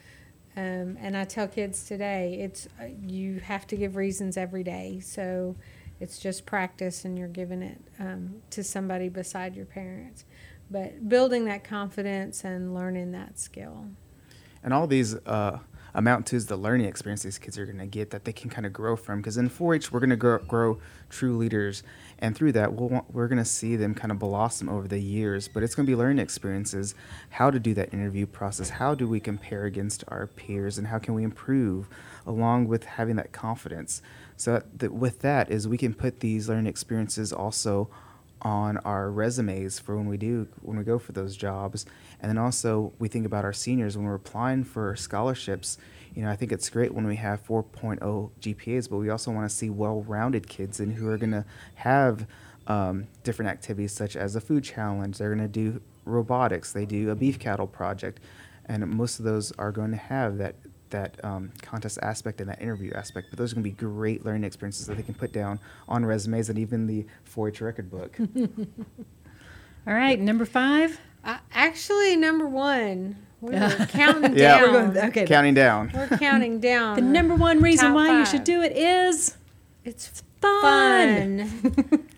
um, 0.56 0.96
and 1.00 1.16
I 1.16 1.24
tell 1.24 1.48
kids 1.48 1.84
today, 1.84 2.38
it's 2.40 2.68
uh, 2.80 2.86
you 3.02 3.40
have 3.40 3.66
to 3.68 3.76
give 3.76 3.96
reasons 3.96 4.36
every 4.36 4.62
day. 4.62 5.00
So 5.00 5.56
it's 6.00 6.18
just 6.18 6.46
practice, 6.46 7.04
and 7.04 7.18
you're 7.18 7.28
giving 7.28 7.62
it 7.62 7.80
um, 7.98 8.36
to 8.50 8.62
somebody 8.62 9.08
beside 9.08 9.56
your 9.56 9.66
parents. 9.66 10.24
But 10.70 11.08
building 11.08 11.44
that 11.46 11.64
confidence 11.64 12.44
and 12.44 12.74
learning 12.74 13.12
that 13.12 13.38
skill. 13.38 13.86
And 14.62 14.72
all 14.72 14.86
these 14.86 15.14
uh, 15.14 15.58
amount 15.94 16.26
to 16.26 16.36
is 16.36 16.46
the 16.46 16.56
learning 16.56 16.86
experience 16.86 17.22
these 17.22 17.38
kids 17.38 17.58
are 17.58 17.66
going 17.66 17.78
to 17.78 17.86
get 17.86 18.10
that 18.10 18.24
they 18.24 18.32
can 18.32 18.50
kind 18.50 18.66
of 18.66 18.72
grow 18.72 18.96
from. 18.96 19.20
Because 19.20 19.36
in 19.36 19.48
4-H, 19.48 19.92
we're 19.92 20.00
going 20.00 20.10
to 20.10 20.16
grow, 20.16 20.38
grow 20.38 20.78
true 21.08 21.36
leaders, 21.36 21.82
and 22.18 22.34
through 22.34 22.52
that, 22.52 22.72
we'll 22.72 22.88
want, 22.88 23.12
we're 23.12 23.28
going 23.28 23.38
to 23.38 23.44
see 23.44 23.76
them 23.76 23.94
kind 23.94 24.10
of 24.10 24.18
blossom 24.18 24.68
over 24.68 24.88
the 24.88 24.98
years. 24.98 25.48
But 25.48 25.62
it's 25.62 25.74
going 25.74 25.86
to 25.86 25.90
be 25.90 25.96
learning 25.96 26.18
experiences, 26.18 26.94
how 27.30 27.50
to 27.50 27.60
do 27.60 27.74
that 27.74 27.92
interview 27.94 28.26
process, 28.26 28.70
how 28.70 28.94
do 28.94 29.06
we 29.06 29.20
compare 29.20 29.64
against 29.64 30.02
our 30.08 30.26
peers, 30.26 30.78
and 30.78 30.88
how 30.88 30.98
can 30.98 31.14
we 31.14 31.22
improve, 31.22 31.88
along 32.26 32.66
with 32.66 32.84
having 32.84 33.16
that 33.16 33.32
confidence. 33.32 34.02
So 34.36 34.62
that 34.76 34.92
with 34.92 35.20
that 35.20 35.50
is 35.50 35.68
we 35.68 35.78
can 35.78 35.94
put 35.94 36.20
these 36.20 36.48
learning 36.48 36.66
experiences 36.66 37.32
also 37.32 37.88
on 38.44 38.76
our 38.78 39.10
resumes 39.10 39.78
for 39.78 39.96
when 39.96 40.06
we 40.06 40.16
do 40.16 40.46
when 40.60 40.76
we 40.76 40.84
go 40.84 40.98
for 40.98 41.12
those 41.12 41.36
jobs. 41.36 41.86
And 42.20 42.28
then 42.28 42.38
also 42.38 42.92
we 42.98 43.08
think 43.08 43.26
about 43.26 43.44
our 43.44 43.52
seniors 43.52 43.96
when 43.96 44.06
we're 44.06 44.14
applying 44.14 44.64
for 44.64 44.94
scholarships. 44.96 45.78
You 46.14 46.22
know 46.22 46.30
i 46.30 46.36
think 46.36 46.52
it's 46.52 46.70
great 46.70 46.94
when 46.94 47.08
we 47.08 47.16
have 47.16 47.44
4.0 47.44 47.98
gpas 48.40 48.88
but 48.88 48.98
we 48.98 49.10
also 49.10 49.32
want 49.32 49.50
to 49.50 49.54
see 49.54 49.68
well-rounded 49.68 50.46
kids 50.46 50.78
and 50.78 50.92
who 50.92 51.08
are 51.08 51.18
going 51.18 51.32
to 51.32 51.44
have 51.74 52.28
um, 52.66 53.06
different 53.22 53.50
activities 53.50 53.92
such 53.92 54.16
as 54.16 54.36
a 54.36 54.40
food 54.40 54.64
challenge. 54.64 55.18
They're 55.18 55.34
going 55.34 55.46
to 55.46 55.48
do 55.48 55.80
robotics. 56.04 56.72
They 56.72 56.86
do 56.86 57.10
a 57.10 57.14
beef 57.14 57.38
cattle 57.38 57.66
project. 57.66 58.20
And 58.66 58.86
most 58.88 59.18
of 59.18 59.24
those 59.24 59.52
are 59.52 59.72
going 59.72 59.90
to 59.90 59.96
have 59.96 60.38
that 60.38 60.54
that 60.94 61.22
um, 61.24 61.50
contest 61.60 61.98
aspect 62.02 62.40
and 62.40 62.48
that 62.48 62.62
interview 62.62 62.92
aspect. 62.94 63.26
But 63.30 63.38
those 63.38 63.52
are 63.52 63.56
going 63.56 63.64
to 63.64 63.70
be 63.70 63.76
great 63.76 64.24
learning 64.24 64.44
experiences 64.44 64.86
that 64.86 64.96
they 64.96 65.02
can 65.02 65.14
put 65.14 65.32
down 65.32 65.58
on 65.88 66.06
resumes 66.06 66.48
and 66.48 66.58
even 66.58 66.86
the 66.86 67.04
4-H 67.34 67.60
record 67.60 67.90
book. 67.90 68.16
All 69.86 69.92
right, 69.94 70.18
number 70.18 70.44
five. 70.44 70.98
Uh, 71.24 71.38
actually, 71.52 72.16
number 72.16 72.46
one. 72.46 73.16
We're 73.40 73.86
counting 73.90 74.36
yeah, 74.36 74.60
down. 74.60 74.72
we're 74.72 74.86
going, 74.94 75.08
okay. 75.10 75.26
counting 75.26 75.54
down. 75.54 75.90
We're 75.94 76.16
counting 76.18 76.60
down. 76.60 76.96
The 76.96 77.02
number 77.02 77.34
one 77.34 77.60
reason 77.60 77.88
Top 77.88 77.96
why 77.96 78.18
you 78.18 78.24
should 78.24 78.44
do 78.44 78.62
it 78.62 78.76
is 78.76 79.36
It's 79.84 80.22
fun. 80.40 81.48
fun. 81.48 82.08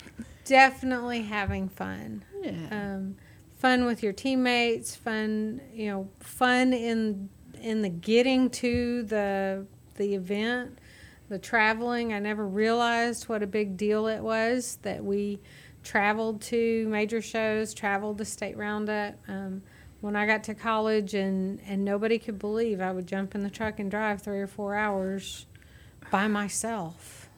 Definitely 0.45 1.22
having 1.22 1.68
fun. 1.68 2.24
Um, 2.70 3.16
fun 3.59 3.87
with 3.87 4.03
your 4.03 4.12
teammates. 4.12 4.95
Fun, 4.95 5.61
you 5.72 5.89
know, 5.91 6.09
fun 6.20 6.72
in 6.72 7.29
in 7.67 7.83
the 7.83 7.89
getting 7.89 8.49
to 8.49 9.03
the 9.03 9.67
the 9.97 10.14
event, 10.14 10.79
the 11.29 11.39
traveling. 11.39 12.12
I 12.12 12.21
never 12.21 12.47
realized 12.47 13.29
what 13.29 13.43
a 13.43 13.47
big 13.47 13.77
deal 13.77 14.07
it 14.07 14.23
was 14.23 14.79
that 14.83 15.05
we 15.05 15.41
traveled 15.83 16.43
to 16.43 16.87
major 16.89 17.21
shows, 17.21 17.75
traveled 17.75 18.19
to 18.19 18.25
state 18.25 18.57
roundup. 18.57 19.14
Um, 19.27 19.62
when 20.01 20.14
I 20.14 20.27
got 20.27 20.45
to 20.45 20.55
college 20.55 21.14
and, 21.14 21.61
and 21.67 21.85
nobody 21.85 22.19
could 22.19 22.39
believe 22.39 22.81
I 22.81 22.93
would 22.93 23.09
jump 23.09 23.35
in 23.35 23.43
the 23.43 23.51
truck 23.51 23.81
and 23.81 23.91
drive 23.91 24.23
three 24.23 24.41
or 24.41 24.47
four 24.47 24.77
hours 24.77 25.47
by 26.11 26.29
myself 26.29 27.29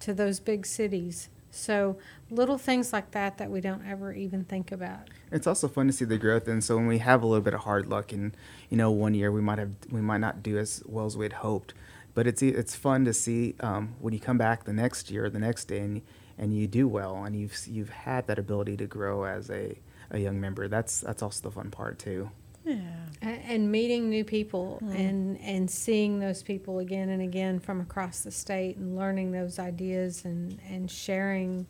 to 0.00 0.12
those 0.12 0.40
big 0.40 0.66
cities. 0.66 1.28
So 1.54 1.98
little 2.30 2.58
things 2.58 2.92
like 2.92 3.12
that 3.12 3.38
that 3.38 3.50
we 3.50 3.60
don't 3.60 3.86
ever 3.86 4.12
even 4.12 4.44
think 4.44 4.72
about. 4.72 5.08
It's 5.30 5.46
also 5.46 5.68
fun 5.68 5.86
to 5.86 5.92
see 5.92 6.04
the 6.04 6.18
growth, 6.18 6.48
and 6.48 6.62
so 6.62 6.76
when 6.76 6.86
we 6.86 6.98
have 6.98 7.22
a 7.22 7.26
little 7.26 7.42
bit 7.42 7.54
of 7.54 7.60
hard 7.60 7.86
luck, 7.86 8.12
and 8.12 8.36
you 8.68 8.76
know, 8.76 8.90
one 8.90 9.14
year 9.14 9.30
we 9.30 9.40
might 9.40 9.58
have 9.58 9.72
we 9.90 10.00
might 10.00 10.20
not 10.20 10.42
do 10.42 10.58
as 10.58 10.82
well 10.86 11.06
as 11.06 11.16
we 11.16 11.24
had 11.24 11.34
hoped, 11.34 11.74
but 12.14 12.26
it's 12.26 12.42
it's 12.42 12.74
fun 12.74 13.04
to 13.04 13.12
see 13.12 13.54
um, 13.60 13.94
when 14.00 14.12
you 14.12 14.20
come 14.20 14.38
back 14.38 14.64
the 14.64 14.72
next 14.72 15.10
year, 15.10 15.30
the 15.30 15.38
next 15.38 15.66
day, 15.66 15.80
and 15.80 16.02
and 16.38 16.56
you 16.56 16.66
do 16.66 16.88
well, 16.88 17.24
and 17.24 17.36
you've 17.36 17.56
you've 17.66 17.90
had 17.90 18.26
that 18.26 18.38
ability 18.38 18.76
to 18.76 18.86
grow 18.86 19.24
as 19.24 19.50
a, 19.50 19.78
a 20.10 20.18
young 20.18 20.40
member. 20.40 20.68
That's 20.68 21.00
that's 21.00 21.22
also 21.22 21.48
the 21.48 21.54
fun 21.54 21.70
part 21.70 21.98
too. 21.98 22.30
Yeah. 22.64 22.78
And 23.22 23.70
meeting 23.70 24.10
new 24.10 24.24
people 24.24 24.78
and, 24.82 25.38
and 25.40 25.70
seeing 25.70 26.18
those 26.18 26.42
people 26.42 26.78
again 26.78 27.08
and 27.08 27.22
again 27.22 27.58
from 27.58 27.80
across 27.80 28.20
the 28.20 28.30
state 28.30 28.76
and 28.76 28.96
learning 28.96 29.32
those 29.32 29.58
ideas 29.58 30.24
and, 30.24 30.58
and 30.68 30.90
sharing 30.90 31.66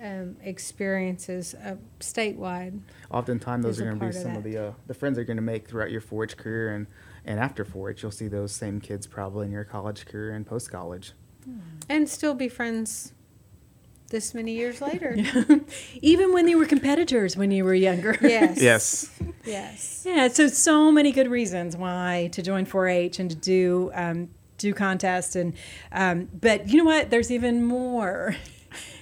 um, 0.00 0.36
experiences 0.42 1.54
uh, 1.54 1.76
statewide. 2.00 2.80
Oftentimes, 3.10 3.64
those 3.64 3.80
are 3.80 3.84
going 3.84 3.94
to 3.94 4.06
be 4.06 4.12
part 4.12 4.16
of 4.16 4.22
some 4.22 4.36
of 4.36 4.42
the 4.42 4.58
uh, 4.58 4.72
the 4.86 4.94
friends 4.94 5.16
you're 5.16 5.24
going 5.24 5.36
to 5.36 5.42
make 5.42 5.68
throughout 5.68 5.90
your 5.90 6.00
4-H 6.00 6.36
career, 6.36 6.74
and 6.74 6.86
and 7.24 7.38
after 7.40 7.64
4-H, 7.64 8.02
you'll 8.02 8.12
see 8.12 8.28
those 8.28 8.52
same 8.52 8.80
kids 8.80 9.06
probably 9.06 9.46
in 9.46 9.52
your 9.52 9.64
college 9.64 10.04
career 10.06 10.32
and 10.32 10.46
post 10.46 10.70
college. 10.70 11.12
And 11.88 12.08
still 12.08 12.34
be 12.34 12.48
friends 12.48 13.12
this 14.14 14.32
many 14.32 14.52
years 14.52 14.80
later. 14.80 15.16
Even 16.00 16.32
when 16.32 16.46
they 16.46 16.54
were 16.54 16.66
competitors 16.66 17.36
when 17.36 17.50
you 17.50 17.64
were 17.64 17.74
younger. 17.74 18.16
Yes. 18.22 18.62
Yes. 18.62 19.10
Yes. 19.44 20.02
Yeah, 20.06 20.28
so 20.28 20.46
so 20.48 20.90
many 20.90 21.12
good 21.12 21.28
reasons 21.28 21.76
why 21.76 22.30
to 22.32 22.42
join 22.42 22.64
4-H 22.64 23.18
and 23.18 23.28
to 23.30 23.36
do 23.36 23.90
um, 23.94 24.30
do 24.56 24.72
contests 24.72 25.36
and 25.36 25.52
um, 25.92 26.28
but 26.40 26.68
you 26.68 26.78
know 26.78 26.84
what? 26.84 27.10
There's 27.10 27.30
even 27.30 27.64
more. 27.64 28.36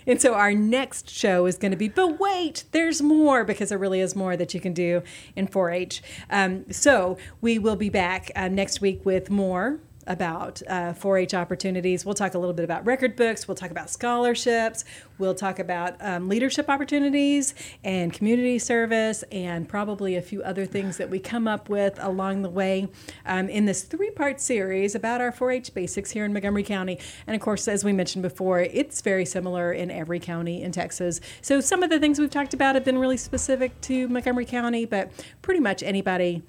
And 0.04 0.20
so 0.20 0.34
our 0.34 0.52
next 0.52 1.08
show 1.08 1.46
is 1.46 1.56
going 1.56 1.70
to 1.70 1.76
be, 1.76 1.86
but 1.88 2.18
wait, 2.18 2.64
there's 2.72 3.00
more 3.00 3.44
because 3.44 3.68
there 3.68 3.78
really 3.78 4.00
is 4.00 4.16
more 4.16 4.36
that 4.36 4.52
you 4.52 4.60
can 4.60 4.72
do 4.72 5.02
in 5.36 5.46
4-H. 5.46 6.02
Um, 6.28 6.68
so 6.72 7.16
we 7.40 7.56
will 7.56 7.76
be 7.76 7.88
back 7.88 8.32
uh, 8.34 8.48
next 8.48 8.80
week 8.80 9.06
with 9.06 9.30
more 9.30 9.78
about 10.06 10.62
uh, 10.68 10.92
4-H 10.92 11.34
opportunities. 11.34 12.04
We'll 12.04 12.14
talk 12.14 12.34
a 12.34 12.38
little 12.38 12.54
bit 12.54 12.64
about 12.64 12.84
record 12.86 13.16
books. 13.16 13.46
We'll 13.46 13.54
talk 13.54 13.70
about 13.70 13.90
scholarships. 13.90 14.84
We'll 15.18 15.34
talk 15.34 15.58
about 15.58 15.96
um, 16.00 16.28
leadership 16.28 16.68
opportunities 16.68 17.54
and 17.84 18.12
community 18.12 18.58
service, 18.58 19.22
and 19.30 19.68
probably 19.68 20.16
a 20.16 20.22
few 20.22 20.42
other 20.42 20.66
things 20.66 20.96
that 20.96 21.10
we 21.10 21.18
come 21.18 21.46
up 21.46 21.68
with 21.68 21.98
along 22.02 22.42
the 22.42 22.50
way 22.50 22.88
um, 23.26 23.48
in 23.48 23.66
this 23.66 23.82
three-part 23.82 24.40
series 24.40 24.94
about 24.94 25.20
our 25.20 25.32
4-H 25.32 25.74
basics 25.74 26.10
here 26.10 26.24
in 26.24 26.32
Montgomery 26.32 26.62
County. 26.62 26.98
And 27.26 27.34
of 27.34 27.40
course, 27.40 27.68
as 27.68 27.84
we 27.84 27.92
mentioned 27.92 28.22
before, 28.22 28.60
it's 28.60 29.00
very 29.00 29.24
similar 29.24 29.72
in 29.72 29.90
every 29.90 30.18
county 30.18 30.62
in 30.62 30.72
Texas. 30.72 31.20
So 31.40 31.60
some 31.60 31.82
of 31.82 31.90
the 31.90 32.00
things 32.00 32.18
we've 32.18 32.30
talked 32.30 32.54
about 32.54 32.74
have 32.74 32.84
been 32.84 32.98
really 32.98 33.16
specific 33.16 33.80
to 33.82 34.08
Montgomery 34.08 34.46
County, 34.46 34.84
but 34.84 35.10
pretty 35.42 35.60
much 35.60 35.82
anybody 35.82 36.42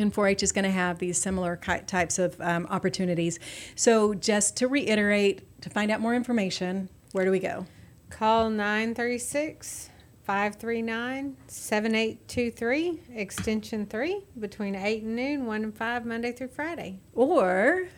and 0.00 0.12
4-H 0.12 0.42
is 0.42 0.52
going 0.52 0.64
to 0.64 0.70
have 0.70 0.98
these 0.98 1.18
similar 1.18 1.56
types 1.56 2.18
of 2.18 2.40
um, 2.40 2.66
opportunities. 2.70 3.38
So 3.74 4.14
just 4.14 4.56
to 4.58 4.68
reiterate, 4.68 5.42
to 5.62 5.70
find 5.70 5.90
out 5.90 6.00
more 6.00 6.14
information, 6.14 6.88
where 7.12 7.24
do 7.24 7.30
we 7.30 7.38
go? 7.38 7.66
Call 8.10 8.50
936 8.50 9.90
539 10.28 11.36
7823, 11.46 13.00
extension 13.14 13.86
3, 13.86 14.24
between 14.38 14.74
8 14.74 15.02
and 15.02 15.16
noon, 15.16 15.46
1 15.46 15.64
and 15.64 15.74
5, 15.74 16.04
Monday 16.04 16.32
through 16.32 16.48
Friday. 16.48 17.00
Or 17.14 17.88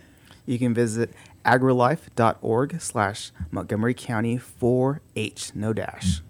You 0.47 0.59
can 0.59 0.73
visit 0.73 1.11
agrilife.org 1.45 2.81
slash 2.81 3.33
Montgomery 3.51 3.95
County 3.95 4.39
4H, 4.39 5.57
no 5.57 5.73
dash. 5.73 6.23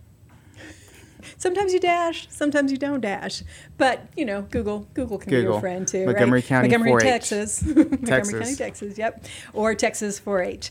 Sometimes 1.39 1.73
you 1.73 1.81
dash, 1.81 2.27
sometimes 2.31 2.71
you 2.73 2.79
don't 2.79 3.01
dash. 3.01 3.43
But 3.79 4.07
you 4.16 4.25
know, 4.25 4.43
Google 4.43 4.87
Google 4.95 5.18
can 5.18 5.31
be 5.31 5.37
Google. 5.37 5.53
your 5.53 5.61
friend 5.61 5.87
too. 5.87 6.07
Montgomery 6.07 6.41
right? 6.41 6.45
County 6.47 6.68
Montgomery, 6.68 6.93
4-H. 6.93 7.03
Texas, 7.03 7.62
Montgomery 7.66 8.41
County, 8.41 8.57
Texas. 8.57 8.99
Yep, 8.99 9.25
or 9.53 9.75
Texas 9.75 10.21
4-H. 10.21 10.71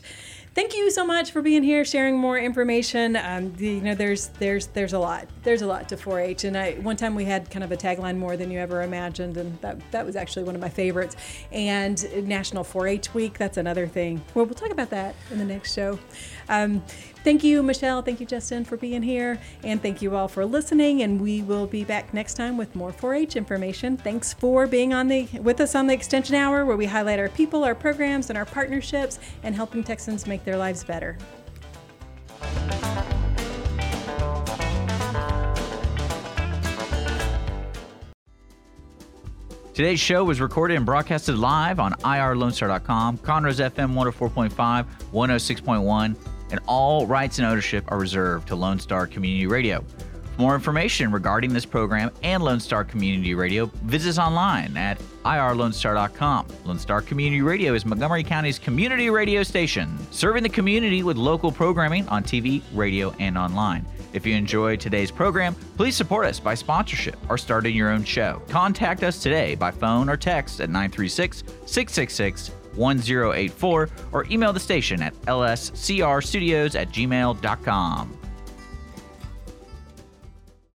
Thank 0.52 0.76
you 0.76 0.90
so 0.90 1.06
much 1.06 1.30
for 1.30 1.42
being 1.42 1.62
here, 1.62 1.84
sharing 1.84 2.18
more 2.18 2.36
information. 2.36 3.14
Um, 3.14 3.54
the, 3.54 3.68
you 3.68 3.80
know, 3.80 3.94
there's 3.94 4.28
there's 4.40 4.66
there's 4.68 4.92
a 4.92 4.98
lot. 4.98 5.28
There's 5.44 5.62
a 5.62 5.66
lot 5.66 5.88
to 5.90 5.96
4-H, 5.96 6.42
and 6.42 6.58
I 6.58 6.72
one 6.74 6.96
time 6.96 7.14
we 7.14 7.24
had 7.24 7.48
kind 7.50 7.62
of 7.62 7.70
a 7.70 7.76
tagline 7.76 8.16
more 8.16 8.36
than 8.36 8.50
you 8.50 8.58
ever 8.58 8.82
imagined, 8.82 9.36
and 9.36 9.60
that 9.60 9.78
that 9.92 10.04
was 10.04 10.16
actually 10.16 10.42
one 10.42 10.56
of 10.56 10.60
my 10.60 10.68
favorites. 10.68 11.14
And 11.52 12.26
National 12.26 12.64
4-H 12.64 13.14
Week, 13.14 13.38
that's 13.38 13.58
another 13.58 13.86
thing. 13.86 14.22
Well, 14.34 14.44
we'll 14.44 14.54
talk 14.54 14.70
about 14.70 14.90
that 14.90 15.14
in 15.30 15.38
the 15.38 15.44
next 15.44 15.72
show. 15.72 16.00
Um, 16.50 16.82
thank 17.22 17.42
you, 17.42 17.62
Michelle. 17.62 18.02
Thank 18.02 18.20
you, 18.20 18.26
Justin, 18.26 18.64
for 18.64 18.76
being 18.76 19.02
here, 19.02 19.38
and 19.62 19.80
thank 19.80 20.02
you 20.02 20.16
all 20.16 20.28
for 20.28 20.44
listening. 20.44 21.02
And 21.02 21.20
we 21.20 21.42
will 21.42 21.66
be 21.66 21.84
back 21.84 22.12
next 22.12 22.34
time 22.34 22.56
with 22.58 22.74
more 22.74 22.92
4-H 22.92 23.36
information. 23.36 23.96
Thanks 23.96 24.34
for 24.34 24.66
being 24.66 24.92
on 24.92 25.08
the 25.08 25.28
with 25.40 25.60
us 25.60 25.74
on 25.74 25.86
the 25.86 25.94
Extension 25.94 26.34
Hour, 26.34 26.66
where 26.66 26.76
we 26.76 26.86
highlight 26.86 27.20
our 27.20 27.28
people, 27.28 27.64
our 27.64 27.74
programs, 27.74 28.28
and 28.28 28.36
our 28.36 28.44
partnerships, 28.44 29.20
and 29.44 29.54
helping 29.54 29.84
Texans 29.84 30.26
make 30.26 30.44
their 30.44 30.56
lives 30.56 30.84
better. 30.84 31.16
Today's 39.72 40.00
show 40.00 40.24
was 40.24 40.42
recorded 40.42 40.76
and 40.76 40.84
broadcasted 40.84 41.38
live 41.38 41.80
on 41.80 41.92
irlonestar.com, 41.92 43.16
Conroe's 43.18 43.60
FM 43.60 43.94
104.5, 43.94 44.50
106.1, 45.12 46.16
and 46.50 46.60
all 46.66 47.06
rights 47.06 47.38
and 47.38 47.46
ownership 47.46 47.84
are 47.88 47.98
reserved 47.98 48.48
to 48.48 48.56
Lone 48.56 48.78
Star 48.78 49.06
Community 49.06 49.46
Radio. 49.46 49.84
For 50.36 50.42
more 50.42 50.54
information 50.54 51.12
regarding 51.12 51.52
this 51.52 51.66
program 51.66 52.10
and 52.22 52.42
Lone 52.42 52.60
Star 52.60 52.84
Community 52.84 53.34
Radio, 53.34 53.66
visit 53.84 54.10
us 54.10 54.18
online 54.18 54.76
at 54.76 54.98
irlonestar.com. 55.24 56.46
Lone 56.64 56.78
Star 56.78 57.02
Community 57.02 57.42
Radio 57.42 57.74
is 57.74 57.84
Montgomery 57.84 58.24
County's 58.24 58.58
community 58.58 59.10
radio 59.10 59.42
station, 59.42 59.98
serving 60.10 60.42
the 60.42 60.48
community 60.48 61.02
with 61.02 61.16
local 61.16 61.52
programming 61.52 62.08
on 62.08 62.22
TV, 62.22 62.62
radio, 62.72 63.14
and 63.18 63.36
online. 63.36 63.86
If 64.12 64.26
you 64.26 64.34
enjoyed 64.34 64.80
today's 64.80 65.10
program, 65.10 65.54
please 65.76 65.94
support 65.94 66.26
us 66.26 66.40
by 66.40 66.54
sponsorship 66.54 67.16
or 67.28 67.38
starting 67.38 67.76
your 67.76 67.90
own 67.90 68.02
show. 68.02 68.42
Contact 68.48 69.02
us 69.04 69.22
today 69.22 69.54
by 69.54 69.70
phone 69.70 70.08
or 70.08 70.16
text 70.16 70.60
at 70.60 70.68
936 70.68 71.44
666 71.66 72.50
1084 72.76 73.88
or 74.12 74.26
email 74.30 74.52
the 74.52 74.60
station 74.60 75.02
at 75.02 75.14
lscrstudios 75.22 76.78
at 76.78 76.90
gmail.com. 76.90 78.19